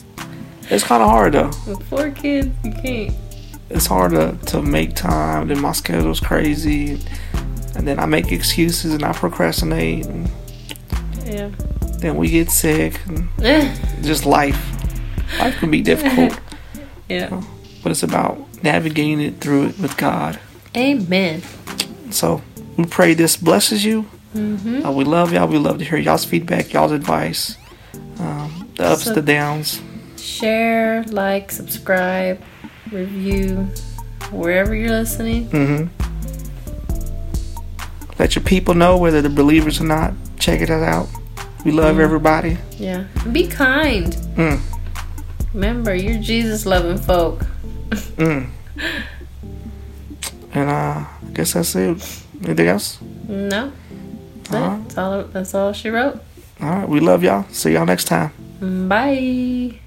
It's 0.70 0.84
kind 0.84 1.02
of 1.02 1.10
hard 1.10 1.34
though. 1.34 1.48
With 1.68 1.82
four 1.90 2.12
kids, 2.12 2.50
you 2.64 2.72
can't. 2.72 3.16
it's 3.72 3.88
hard 3.88 4.12
to, 4.12 4.38
to 4.52 4.62
make 4.62 4.94
time. 4.96 5.48
Then 5.48 5.62
my 5.62 5.72
schedule's 5.72 6.20
crazy, 6.20 7.00
and 7.76 7.88
then 7.88 7.98
I 8.00 8.06
make 8.06 8.32
excuses 8.32 8.94
and 8.94 9.04
I 9.04 9.14
procrastinate, 9.14 10.06
and 10.06 10.30
Yeah. 11.26 11.50
then 12.00 12.18
we 12.18 12.30
get 12.30 12.52
sick, 12.52 13.00
and 13.08 13.28
just 14.04 14.28
life. 14.28 14.60
Life 15.40 15.58
can 15.58 15.72
be 15.72 15.82
difficult, 15.82 16.40
yeah. 17.10 17.42
but 17.82 17.92
it's 17.92 18.04
about 18.04 18.38
navigating 18.64 19.20
it 19.22 19.42
through 19.42 19.70
it 19.70 19.80
with 19.80 19.98
God. 19.98 20.40
Amen. 20.78 21.42
So 22.12 22.44
we 22.78 22.86
pray 22.86 23.14
this 23.14 23.38
blesses 23.38 23.84
you. 23.86 24.06
Mm-hmm. 24.36 24.86
Uh, 24.86 24.92
we 24.92 25.04
love 25.06 25.32
y'all. 25.32 25.48
We 25.48 25.58
love 25.58 25.78
to 25.80 25.86
hear 25.86 25.98
y'all's 25.98 26.26
feedback, 26.26 26.74
y'all's 26.74 26.92
advice, 26.92 27.58
um, 28.20 28.70
the 28.78 28.86
ups, 28.86 29.04
So- 29.04 29.14
the 29.14 29.22
downs. 29.22 29.82
Share, 30.18 31.04
like, 31.04 31.52
subscribe, 31.52 32.42
review, 32.92 33.68
wherever 34.32 34.76
you're 34.76 34.90
listening. 34.90 35.46
hmm 35.52 35.86
Let 38.20 38.36
your 38.36 38.44
people 38.44 38.74
know 38.74 38.98
whether 38.98 39.22
they're 39.22 39.30
believers 39.30 39.80
or 39.80 39.86
not. 39.86 40.14
Check 40.40 40.62
it 40.62 40.70
out. 40.70 41.08
We 41.64 41.72
love 41.72 41.98
Mm. 41.98 42.02
everybody. 42.02 42.58
Yeah. 42.78 43.06
Be 43.32 43.48
kind. 43.48 44.14
Mm. 44.36 44.60
Remember, 45.54 45.94
you're 45.96 46.20
Jesus 46.22 46.66
loving 46.66 46.98
folk. 46.98 47.46
Mm. 48.18 48.50
And 50.54 50.70
uh, 50.70 50.74
I 51.06 51.08
guess 51.34 51.54
that's 51.54 51.76
it. 51.76 52.22
Anything 52.46 52.68
else? 52.68 53.00
No. 53.28 53.72
That's, 54.44 54.54
it. 54.54 54.56
Alright. 54.56 54.84
that's 54.84 54.98
all 54.98 55.24
that's 55.24 55.54
all 55.56 55.74
she 55.74 55.90
wrote. 55.90 56.22
All 56.62 56.70
right. 56.70 56.88
We 56.88 57.00
love 57.00 57.24
y'all. 57.24 57.46
See 57.52 57.74
y'all 57.74 57.86
next 57.86 58.06
time. 58.06 58.32
Bye. 58.88 59.80